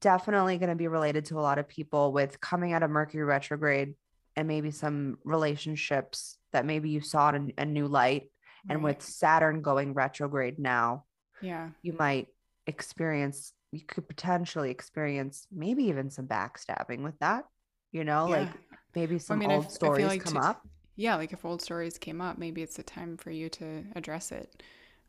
definitely 0.00 0.58
going 0.58 0.70
to 0.70 0.76
be 0.76 0.88
related 0.88 1.26
to 1.26 1.38
a 1.38 1.42
lot 1.42 1.58
of 1.58 1.68
people 1.68 2.12
with 2.12 2.40
coming 2.40 2.72
out 2.72 2.82
of 2.82 2.90
Mercury 2.90 3.24
retrograde 3.24 3.94
and 4.36 4.46
maybe 4.46 4.70
some 4.70 5.18
relationships 5.24 6.38
that 6.52 6.66
maybe 6.66 6.90
you 6.90 7.00
saw 7.00 7.30
in 7.30 7.52
a 7.58 7.64
new 7.64 7.86
light, 7.86 8.30
and 8.68 8.82
with 8.82 9.02
Saturn 9.02 9.62
going 9.62 9.94
retrograde 9.94 10.58
now 10.58 11.04
yeah. 11.40 11.70
you 11.82 11.92
might 11.92 12.28
experience 12.66 13.52
you 13.72 13.80
could 13.80 14.08
potentially 14.08 14.70
experience 14.70 15.46
maybe 15.52 15.84
even 15.84 16.10
some 16.10 16.26
backstabbing 16.26 17.02
with 17.02 17.18
that 17.20 17.44
you 17.92 18.04
know 18.04 18.26
like 18.26 18.48
maybe 18.94 19.18
some 19.18 19.38
mean, 19.38 19.50
I 19.50 19.54
old 19.54 19.64
I 19.64 19.68
feel 19.68 19.74
stories 19.74 20.06
like 20.06 20.24
come 20.24 20.34
to- 20.34 20.40
up. 20.40 20.62
Yeah, 20.96 21.14
like 21.14 21.32
if 21.32 21.44
old 21.44 21.62
stories 21.62 21.96
came 21.96 22.20
up, 22.20 22.38
maybe 22.38 22.60
it's 22.60 22.80
a 22.80 22.82
time 22.82 23.16
for 23.16 23.30
you 23.30 23.48
to 23.50 23.84
address 23.94 24.32
it 24.32 24.64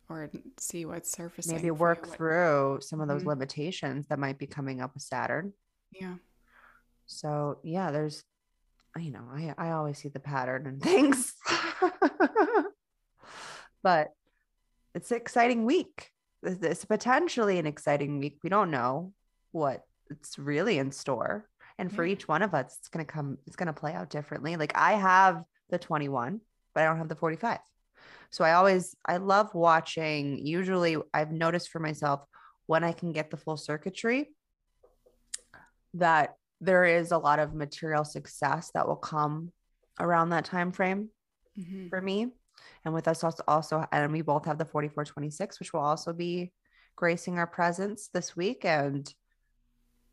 or 0.10 0.30
see 0.58 0.86
what's 0.86 1.12
surfacing. 1.12 1.54
maybe 1.54 1.62
for 1.62 1.66
you, 1.68 1.74
work 1.76 2.08
what- 2.08 2.16
through 2.18 2.80
some 2.82 3.00
of 3.02 3.08
those 3.08 3.24
Mhm. 3.24 3.28
limitations 3.28 4.08
that 4.08 4.20
might 4.20 4.38
be 4.38 4.48
coming 4.48 4.82
up 4.82 4.94
with 4.94 5.04
saturn 5.04 5.54
Yeah. 5.92 6.16
so 7.06 7.60
yeah 7.64 7.92
there's 7.92 8.24
you 8.98 9.12
know 9.12 9.28
i 9.32 9.54
i 9.58 9.72
always 9.72 9.98
see 10.00 10.10
the 10.10 10.20
pattern 10.20 10.66
and 10.68 10.82
things 10.90 11.36
but 13.84 14.14
it's 14.96 15.12
an 15.12 15.18
exciting 15.18 15.66
week 15.66 16.12
It's- 16.44 16.86
potentially 16.86 17.60
an 17.60 17.66
exciting 17.66 18.20
week 18.20 18.40
we 18.44 18.50
don't 18.50 18.72
know 18.72 19.14
what 19.52 19.84
it's 20.10 20.38
really 20.40 20.78
in 20.80 20.92
store 20.92 21.48
and 21.78 21.94
for 21.94 22.06
Yeah. 22.06 22.14
each 22.14 22.28
one 22.28 22.42
of 22.42 22.54
us 22.54 22.78
it's 22.80 22.90
going 22.90 23.06
to 23.06 23.12
come 23.12 23.38
it's 23.46 23.56
going 23.56 23.68
to 23.68 23.74
play 23.74 23.94
out 23.94 24.10
differently 24.10 24.56
like 24.58 24.76
i 24.76 24.94
have 24.94 25.44
the 25.70 25.78
21 25.80 26.42
but 26.74 26.82
i 26.82 26.86
don't 26.88 26.98
have 26.98 27.10
the 27.10 27.16
45 27.16 27.60
so 28.30 28.44
i 28.44 28.54
always 28.54 28.96
i 29.06 29.18
love 29.18 29.54
watching 29.54 30.46
usually 30.46 30.98
i've 31.14 31.32
noticed 31.32 31.70
for 31.70 31.80
myself 31.80 32.22
when 32.68 32.84
i 32.84 32.92
can 32.92 33.12
get 33.12 33.30
the 33.30 33.38
full 33.38 33.58
circuitry 33.58 34.30
that 35.94 36.36
there 36.62 36.86
is 36.86 37.12
a 37.12 37.18
lot 37.18 37.40
of 37.40 37.54
material 37.54 38.04
success 38.04 38.72
that 38.74 38.88
will 38.88 38.96
come 38.96 39.52
around 40.00 40.30
that 40.30 40.46
time 40.46 40.72
frame 40.72 41.10
Mhm. 41.58 41.90
for 41.90 42.02
me 42.02 42.32
and 42.86 42.94
with 42.94 43.08
us 43.08 43.24
also, 43.24 43.44
also 43.48 43.86
and 43.92 44.12
we 44.12 44.22
both 44.22 44.46
have 44.46 44.58
the 44.58 44.66
4426 44.66 45.60
which 45.60 45.74
will 45.74 45.82
also 45.82 46.14
be 46.14 46.54
gracing 46.96 47.38
our 47.38 47.48
presence 47.48 48.10
this 48.14 48.36
week 48.36 48.66
and 48.66 49.14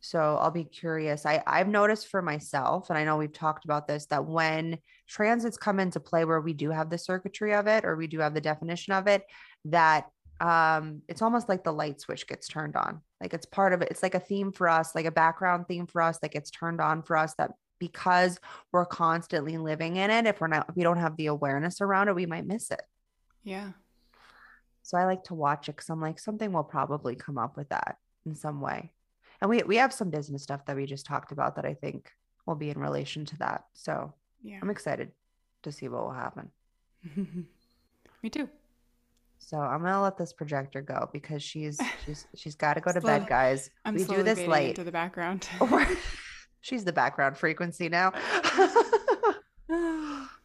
so 0.01 0.39
i'll 0.41 0.51
be 0.51 0.65
curious. 0.65 1.27
I 1.27 1.43
i've 1.47 1.69
noticed 1.69 2.09
for 2.09 2.23
myself 2.23 2.91
and 2.91 2.99
i 2.99 3.05
know 3.05 3.17
we've 3.17 3.33
talked 3.33 3.65
about 3.65 3.87
this 3.89 4.07
that 4.07 4.25
when 4.25 4.79
transits 5.09 5.57
come 5.57 5.81
into 5.81 6.01
play 6.01 6.25
where 6.25 6.41
we 6.41 6.53
do 6.53 6.71
have 6.71 6.91
the 6.91 6.99
circuitry 6.99 7.55
of 7.55 7.67
it 7.67 7.85
or 7.85 7.97
we 7.97 8.07
do 8.07 8.21
have 8.21 8.35
the 8.35 8.41
definition 8.41 8.93
of 8.93 9.07
it 9.07 9.25
that 9.67 10.07
um 10.41 11.03
it's 11.09 11.23
almost 11.23 11.49
like 11.49 11.65
the 11.65 11.73
light 11.73 12.01
switch 12.01 12.27
gets 12.27 12.47
turned 12.47 12.77
on. 12.77 13.01
Like 13.21 13.33
it's 13.33 13.47
part 13.47 13.73
of 13.73 13.81
it. 13.81 13.89
It's 13.91 14.03
like 14.03 14.15
a 14.15 14.21
theme 14.21 14.53
for 14.53 14.69
us 14.69 14.95
like 14.95 15.07
a 15.07 15.11
background 15.11 15.67
theme 15.67 15.87
for 15.87 16.03
us 16.03 16.19
that 16.19 16.33
gets 16.33 16.51
turned 16.51 16.81
on 16.81 17.03
for 17.03 17.17
us 17.17 17.35
that 17.39 17.53
because 17.79 18.39
we're 18.73 18.87
constantly 18.87 19.59
living 19.59 19.97
in 19.97 20.11
it 20.11 20.27
if 20.27 20.41
we're 20.41 20.47
not 20.47 20.67
if 20.69 20.77
we 20.77 20.83
don't 20.83 20.99
have 20.99 21.17
the 21.17 21.27
awareness 21.27 21.81
around 21.81 22.09
it 22.09 22.15
we 22.15 22.27
might 22.27 22.47
miss 22.47 22.71
it. 22.71 22.83
Yeah. 23.45 23.73
so 24.83 24.99
i 24.99 25.05
like 25.05 25.25
to 25.25 25.35
watch 25.35 25.69
it 25.69 25.77
because 25.77 25.89
i'm 25.89 26.01
like 26.01 26.19
something 26.19 26.53
will 26.53 26.65
probably 26.65 27.15
come 27.15 27.39
up 27.39 27.57
with 27.57 27.69
that 27.69 27.97
in 28.25 28.35
some 28.35 28.61
way 28.61 28.93
and 29.47 29.51
we 29.51 29.63
we 29.63 29.77
have 29.77 29.93
some 29.93 30.11
business 30.11 30.43
stuff 30.43 30.65
that 30.67 30.75
we 30.77 30.87
just 30.87 31.07
talked 31.07 31.31
about 31.33 31.55
that 31.57 31.65
i 31.65 31.73
think 31.75 32.11
will 32.47 32.55
be 32.57 32.71
in 32.71 32.79
relation 32.79 33.25
to 33.25 33.37
that 33.39 33.65
so 33.75 34.13
Yeah. 34.43 34.59
i'm 34.63 34.71
excited 34.71 35.13
to 35.63 35.71
see 35.73 35.89
what 35.89 36.03
will 36.03 36.13
happen 36.13 36.51
Me 38.23 38.31
too. 38.31 38.49
so 39.39 39.59
i'm 39.59 39.83
gonna 39.83 40.03
let 40.03 40.17
this 40.19 40.33
projector 40.33 40.83
go 40.83 41.09
because 41.13 41.43
she's 41.43 41.81
she's 42.05 42.27
she's 42.35 42.55
got 42.57 42.75
to 42.75 42.81
go 42.81 42.93
to 42.93 43.01
Slowly- 43.01 43.21
bed 43.21 43.29
guys 43.29 43.71
I'm 43.85 43.95
we 43.95 44.05
do 44.05 44.23
this 44.23 44.41
late 44.41 44.75
to 44.77 44.85
the 44.85 44.93
background. 44.93 45.49
she's 46.61 46.85
the 46.85 46.93
background 46.93 47.37
frequency 47.39 47.89
now 47.89 48.13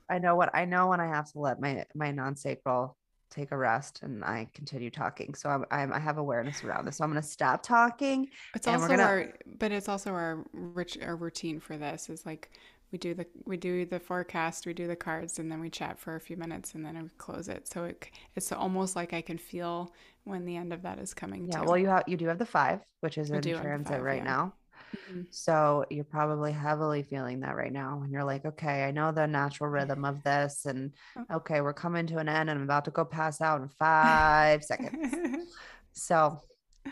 I 0.09 0.19
know 0.19 0.35
what 0.35 0.49
I 0.53 0.65
know 0.65 0.87
when 0.87 0.99
I 0.99 1.07
have 1.07 1.31
to 1.31 1.39
let 1.39 1.59
my 1.61 1.85
my 1.95 2.11
non-sacral 2.11 2.97
take 3.32 3.51
a 3.51 3.57
rest 3.57 4.01
and 4.03 4.23
I 4.23 4.47
continue 4.53 4.89
talking. 4.91 5.34
So 5.34 5.49
I'm, 5.49 5.65
I'm 5.71 5.93
I 5.93 5.99
have 5.99 6.17
awareness 6.17 6.63
around 6.63 6.86
this. 6.86 6.97
So 6.97 7.03
I'm 7.03 7.11
going 7.11 7.21
to 7.21 7.27
stop 7.27 7.63
talking. 7.63 8.29
It's 8.55 8.67
And 8.67 8.77
we're 8.77 8.84
also 8.84 8.97
gonna- 8.97 9.03
our, 9.03 9.34
but 9.57 9.71
it's 9.71 9.89
also 9.89 10.11
our 10.11 10.45
rich 10.53 10.97
our 11.01 11.15
routine 11.15 11.59
for 11.59 11.77
this 11.77 12.09
is 12.09 12.25
like 12.25 12.51
we 12.91 12.97
do 12.97 13.13
the 13.13 13.25
we 13.45 13.57
do 13.57 13.86
the 13.86 13.99
forecast, 13.99 14.65
we 14.65 14.73
do 14.73 14.86
the 14.88 14.95
cards, 14.95 15.39
and 15.39 15.51
then 15.51 15.61
we 15.61 15.69
chat 15.69 15.97
for 15.97 16.15
a 16.15 16.19
few 16.19 16.36
minutes, 16.36 16.75
and 16.75 16.86
then 16.86 17.01
we 17.01 17.09
close 17.17 17.47
it. 17.47 17.67
So 17.67 17.86
it 17.86 18.09
it's 18.36 18.51
almost 18.51 18.95
like 18.95 19.13
I 19.13 19.21
can 19.21 19.38
feel 19.38 19.93
when 20.25 20.45
the 20.45 20.57
end 20.57 20.73
of 20.73 20.82
that 20.84 20.99
is 20.99 21.13
coming. 21.13 21.45
Yeah. 21.47 21.59
too. 21.59 21.65
Well, 21.65 21.77
you 21.77 21.88
have 21.88 22.03
you 22.07 22.17
do 22.17 22.27
have 22.27 22.38
the 22.38 22.45
five, 22.45 22.82
which 22.99 23.17
is 23.17 23.32
I 23.32 23.38
in 23.38 23.41
do 23.41 23.55
have 23.55 23.63
the 23.63 23.63
transit 23.63 23.93
five, 23.95 24.01
right 24.01 24.17
yeah. 24.17 24.23
now. 24.23 24.53
Mhm. 24.95 25.25
So 25.29 25.85
you're 25.89 26.03
probably 26.03 26.51
heavily 26.51 27.03
feeling 27.03 27.39
that 27.41 27.55
right 27.55 27.71
now. 27.71 28.01
And 28.03 28.11
you're 28.11 28.23
like, 28.23 28.45
okay, 28.45 28.83
I 28.83 28.91
know 28.91 29.11
the 29.11 29.27
natural 29.27 29.69
rhythm 29.69 30.05
of 30.05 30.23
this. 30.23 30.65
And 30.65 30.93
okay, 31.31 31.61
we're 31.61 31.73
coming 31.73 32.07
to 32.07 32.17
an 32.17 32.27
end 32.29 32.49
and 32.49 32.59
I'm 32.59 32.63
about 32.63 32.85
to 32.85 32.91
go 32.91 33.05
pass 33.05 33.41
out 33.41 33.61
in 33.61 33.69
five 33.69 34.63
seconds. 34.63 35.47
So, 35.93 36.39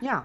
yeah. 0.02 0.24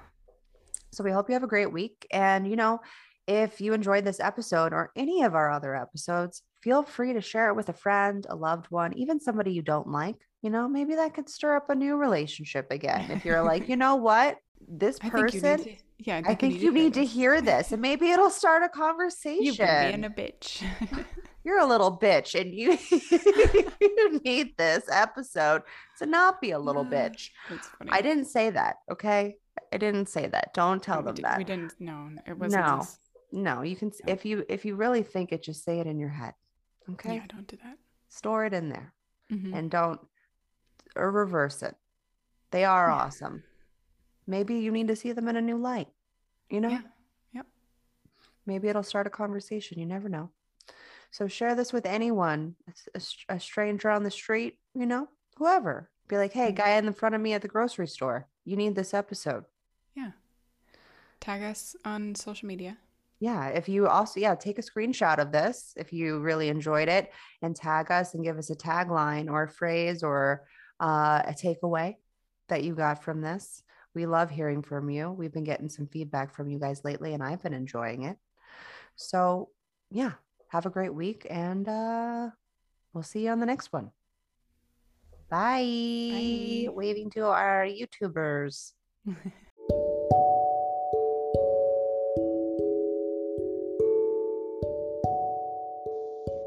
So 0.92 1.04
we 1.04 1.12
hope 1.12 1.28
you 1.28 1.34
have 1.34 1.44
a 1.44 1.48
great 1.48 1.72
week. 1.72 2.06
And, 2.10 2.48
you 2.48 2.56
know, 2.56 2.80
if 3.26 3.60
you 3.60 3.72
enjoyed 3.72 4.04
this 4.04 4.20
episode 4.20 4.72
or 4.72 4.90
any 4.96 5.22
of 5.22 5.34
our 5.34 5.50
other 5.50 5.74
episodes, 5.74 6.42
feel 6.60 6.82
free 6.82 7.12
to 7.12 7.20
share 7.20 7.48
it 7.48 7.54
with 7.54 7.68
a 7.68 7.72
friend, 7.72 8.26
a 8.28 8.34
loved 8.34 8.66
one, 8.70 8.92
even 8.98 9.20
somebody 9.20 9.52
you 9.52 9.62
don't 9.62 9.88
like. 9.88 10.16
You 10.42 10.50
know, 10.50 10.68
maybe 10.68 10.94
that 10.96 11.14
could 11.14 11.28
stir 11.28 11.56
up 11.56 11.70
a 11.70 11.74
new 11.74 11.96
relationship 11.96 12.66
again. 12.70 13.10
If 13.10 13.24
you're 13.24 13.42
like, 13.42 13.68
you 13.68 13.76
know 13.76 13.96
what, 13.96 14.38
this 14.68 14.98
I 15.02 15.08
think 15.08 15.34
you 15.34 15.40
person, 15.40 15.76
yeah, 16.04 16.22
I 16.26 16.34
think 16.34 16.60
you 16.60 16.70
need 16.72 16.94
to 16.94 17.04
hear 17.04 17.40
this, 17.40 17.72
and 17.72 17.80
maybe 17.82 18.10
it'll 18.10 18.30
start 18.30 18.62
a 18.62 18.68
conversation. 18.68 19.42
You've 19.44 19.58
been 19.58 19.90
being 19.90 20.04
a 20.04 20.10
bitch. 20.10 20.62
You're 21.44 21.58
a 21.60 21.66
little 21.66 21.98
bitch, 21.98 22.38
and 22.40 22.54
you 22.54 22.78
you 23.80 24.20
need 24.24 24.56
this 24.56 24.84
episode 24.90 25.62
to 25.98 26.06
not 26.06 26.40
be 26.40 26.52
a 26.52 26.58
little 26.58 26.84
bitch. 26.84 27.30
That's 27.50 27.68
funny. 27.68 27.90
I 27.90 28.00
didn't 28.00 28.26
say 28.26 28.50
that, 28.50 28.76
okay? 28.90 29.36
I 29.72 29.76
didn't 29.76 30.08
say 30.08 30.26
that. 30.28 30.54
Don't 30.54 30.82
tell 30.82 30.98
we 31.00 31.04
them 31.06 31.14
di- 31.16 31.22
that. 31.22 31.38
We 31.38 31.44
didn't. 31.44 31.74
No, 31.78 32.10
it 32.26 32.38
wasn't. 32.38 32.64
No. 32.64 32.82
No, 33.32 33.62
you 33.62 33.76
can 33.76 33.88
No. 34.06 34.12
if 34.12 34.24
you 34.24 34.44
if 34.48 34.64
you 34.64 34.74
really 34.76 35.02
think 35.02 35.32
it, 35.32 35.42
just 35.42 35.64
say 35.64 35.80
it 35.80 35.86
in 35.86 35.98
your 35.98 36.08
head. 36.08 36.34
Okay. 36.92 37.16
Yeah, 37.16 37.26
don't 37.28 37.46
do 37.48 37.56
that. 37.62 37.78
store 38.08 38.44
it 38.46 38.52
in 38.54 38.68
there 38.68 38.92
Mhm. 39.32 39.54
and 39.56 39.70
don't 39.70 40.00
or 40.96 41.10
reverse 41.10 41.62
it. 41.62 41.74
They 42.52 42.64
are 42.64 42.88
Yeah. 42.88 42.94
awesome. 42.94 43.42
Maybe 44.26 44.54
you 44.60 44.70
need 44.70 44.88
to 44.88 44.96
see 44.96 45.12
them 45.12 45.26
in 45.28 45.36
a 45.36 45.40
new 45.42 45.58
light. 45.58 45.88
You 46.54 46.60
know? 46.60 46.68
Yeah. 46.68 46.80
Yep. 47.32 47.46
Maybe 48.46 48.68
it'll 48.68 48.84
start 48.84 49.08
a 49.08 49.10
conversation. 49.10 49.80
You 49.80 49.86
never 49.86 50.08
know. 50.08 50.30
So 51.10 51.26
share 51.26 51.54
this 51.56 51.72
with 51.72 51.84
anyone, 51.84 52.54
a 52.68 52.72
a, 52.96 53.00
str- 53.00 53.24
a 53.28 53.40
stranger 53.40 53.90
on 53.90 54.04
the 54.04 54.10
street, 54.10 54.58
you 54.74 54.86
know, 54.86 55.08
whoever. 55.36 55.90
Be 56.06 56.16
like, 56.16 56.32
hey, 56.32 56.52
guy 56.52 56.76
in 56.76 56.86
the 56.86 56.92
front 56.92 57.14
of 57.16 57.20
me 57.20 57.32
at 57.32 57.42
the 57.42 57.48
grocery 57.48 57.88
store, 57.88 58.28
you 58.44 58.56
need 58.56 58.76
this 58.76 58.94
episode. 58.94 59.44
Yeah. 59.96 60.12
Tag 61.18 61.42
us 61.42 61.74
on 61.84 62.14
social 62.14 62.46
media. 62.46 62.76
Yeah. 63.18 63.48
If 63.48 63.68
you 63.68 63.88
also, 63.88 64.20
yeah, 64.20 64.34
take 64.36 64.58
a 64.58 64.62
screenshot 64.62 65.18
of 65.18 65.32
this 65.32 65.72
if 65.76 65.92
you 65.92 66.20
really 66.20 66.50
enjoyed 66.50 66.88
it 66.88 67.10
and 67.42 67.56
tag 67.56 67.90
us 67.90 68.14
and 68.14 68.22
give 68.22 68.38
us 68.38 68.50
a 68.50 68.56
tagline 68.56 69.28
or 69.28 69.44
a 69.44 69.48
phrase 69.48 70.02
or 70.04 70.46
uh, 70.78 71.22
a 71.24 71.32
takeaway 71.32 71.96
that 72.48 72.62
you 72.62 72.74
got 72.74 73.02
from 73.02 73.22
this. 73.22 73.62
We 73.94 74.06
love 74.06 74.30
hearing 74.30 74.62
from 74.62 74.90
you. 74.90 75.10
We've 75.10 75.32
been 75.32 75.44
getting 75.44 75.68
some 75.68 75.86
feedback 75.86 76.34
from 76.34 76.48
you 76.48 76.58
guys 76.58 76.84
lately 76.84 77.14
and 77.14 77.22
I've 77.22 77.42
been 77.42 77.54
enjoying 77.54 78.02
it. 78.04 78.18
So, 78.96 79.50
yeah, 79.90 80.12
have 80.48 80.66
a 80.66 80.70
great 80.70 80.94
week 80.94 81.26
and 81.30 81.68
uh, 81.68 82.30
we'll 82.92 83.04
see 83.04 83.24
you 83.24 83.30
on 83.30 83.40
the 83.40 83.46
next 83.46 83.72
one. 83.72 83.90
Bye. 85.30 86.66
Bye. 86.66 86.72
Waving 86.72 87.10
to 87.10 87.26
our 87.26 87.66
YouTubers. 87.66 88.72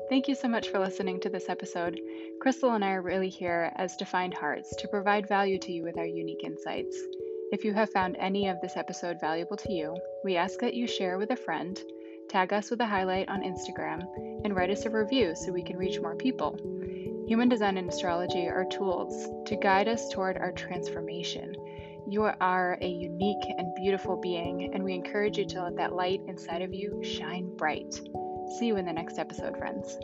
Thank 0.09 0.29
you 0.29 0.35
so 0.35 0.47
much 0.47 0.69
for 0.69 0.79
listening 0.79 1.19
to 1.19 1.29
this 1.29 1.49
episode. 1.49 1.99
Crystal 2.39 2.73
and 2.73 2.83
I 2.83 2.91
are 2.91 3.01
really 3.01 3.29
here 3.29 3.73
as 3.75 3.97
defined 3.97 4.33
hearts 4.33 4.73
to 4.77 4.87
provide 4.87 5.27
value 5.27 5.59
to 5.59 5.71
you 5.71 5.83
with 5.83 5.97
our 5.97 6.05
unique 6.05 6.45
insights. 6.45 6.97
If 7.49 7.63
you 7.63 7.73
have 7.73 7.89
found 7.91 8.17
any 8.17 8.49
of 8.49 8.59
this 8.59 8.75
episode 8.75 9.21
valuable 9.21 9.55
to 9.55 9.71
you, 9.71 9.95
we 10.25 10.35
ask 10.35 10.59
that 10.59 10.73
you 10.73 10.85
share 10.85 11.17
with 11.17 11.31
a 11.31 11.37
friend, 11.37 11.81
tag 12.27 12.51
us 12.51 12.69
with 12.69 12.81
a 12.81 12.85
highlight 12.85 13.29
on 13.29 13.41
Instagram, 13.41 14.03
and 14.43 14.53
write 14.53 14.69
us 14.69 14.85
a 14.85 14.89
review 14.89 15.33
so 15.33 15.53
we 15.53 15.63
can 15.63 15.77
reach 15.77 16.01
more 16.01 16.15
people. 16.15 16.59
Human 17.25 17.47
design 17.47 17.77
and 17.77 17.89
astrology 17.89 18.49
are 18.49 18.65
tools 18.65 19.29
to 19.45 19.55
guide 19.55 19.87
us 19.87 20.09
toward 20.09 20.37
our 20.37 20.51
transformation. 20.51 21.55
You 22.09 22.23
are 22.23 22.77
a 22.81 22.87
unique 22.87 23.45
and 23.57 23.73
beautiful 23.75 24.17
being, 24.17 24.73
and 24.73 24.83
we 24.83 24.93
encourage 24.93 25.37
you 25.37 25.45
to 25.45 25.63
let 25.63 25.77
that 25.77 25.93
light 25.93 26.19
inside 26.27 26.63
of 26.63 26.73
you 26.73 27.01
shine 27.01 27.55
bright. 27.55 27.93
See 28.57 28.67
you 28.67 28.75
in 28.75 28.85
the 28.85 28.91
next 28.91 29.19
episode, 29.19 29.57
friends. 29.57 29.97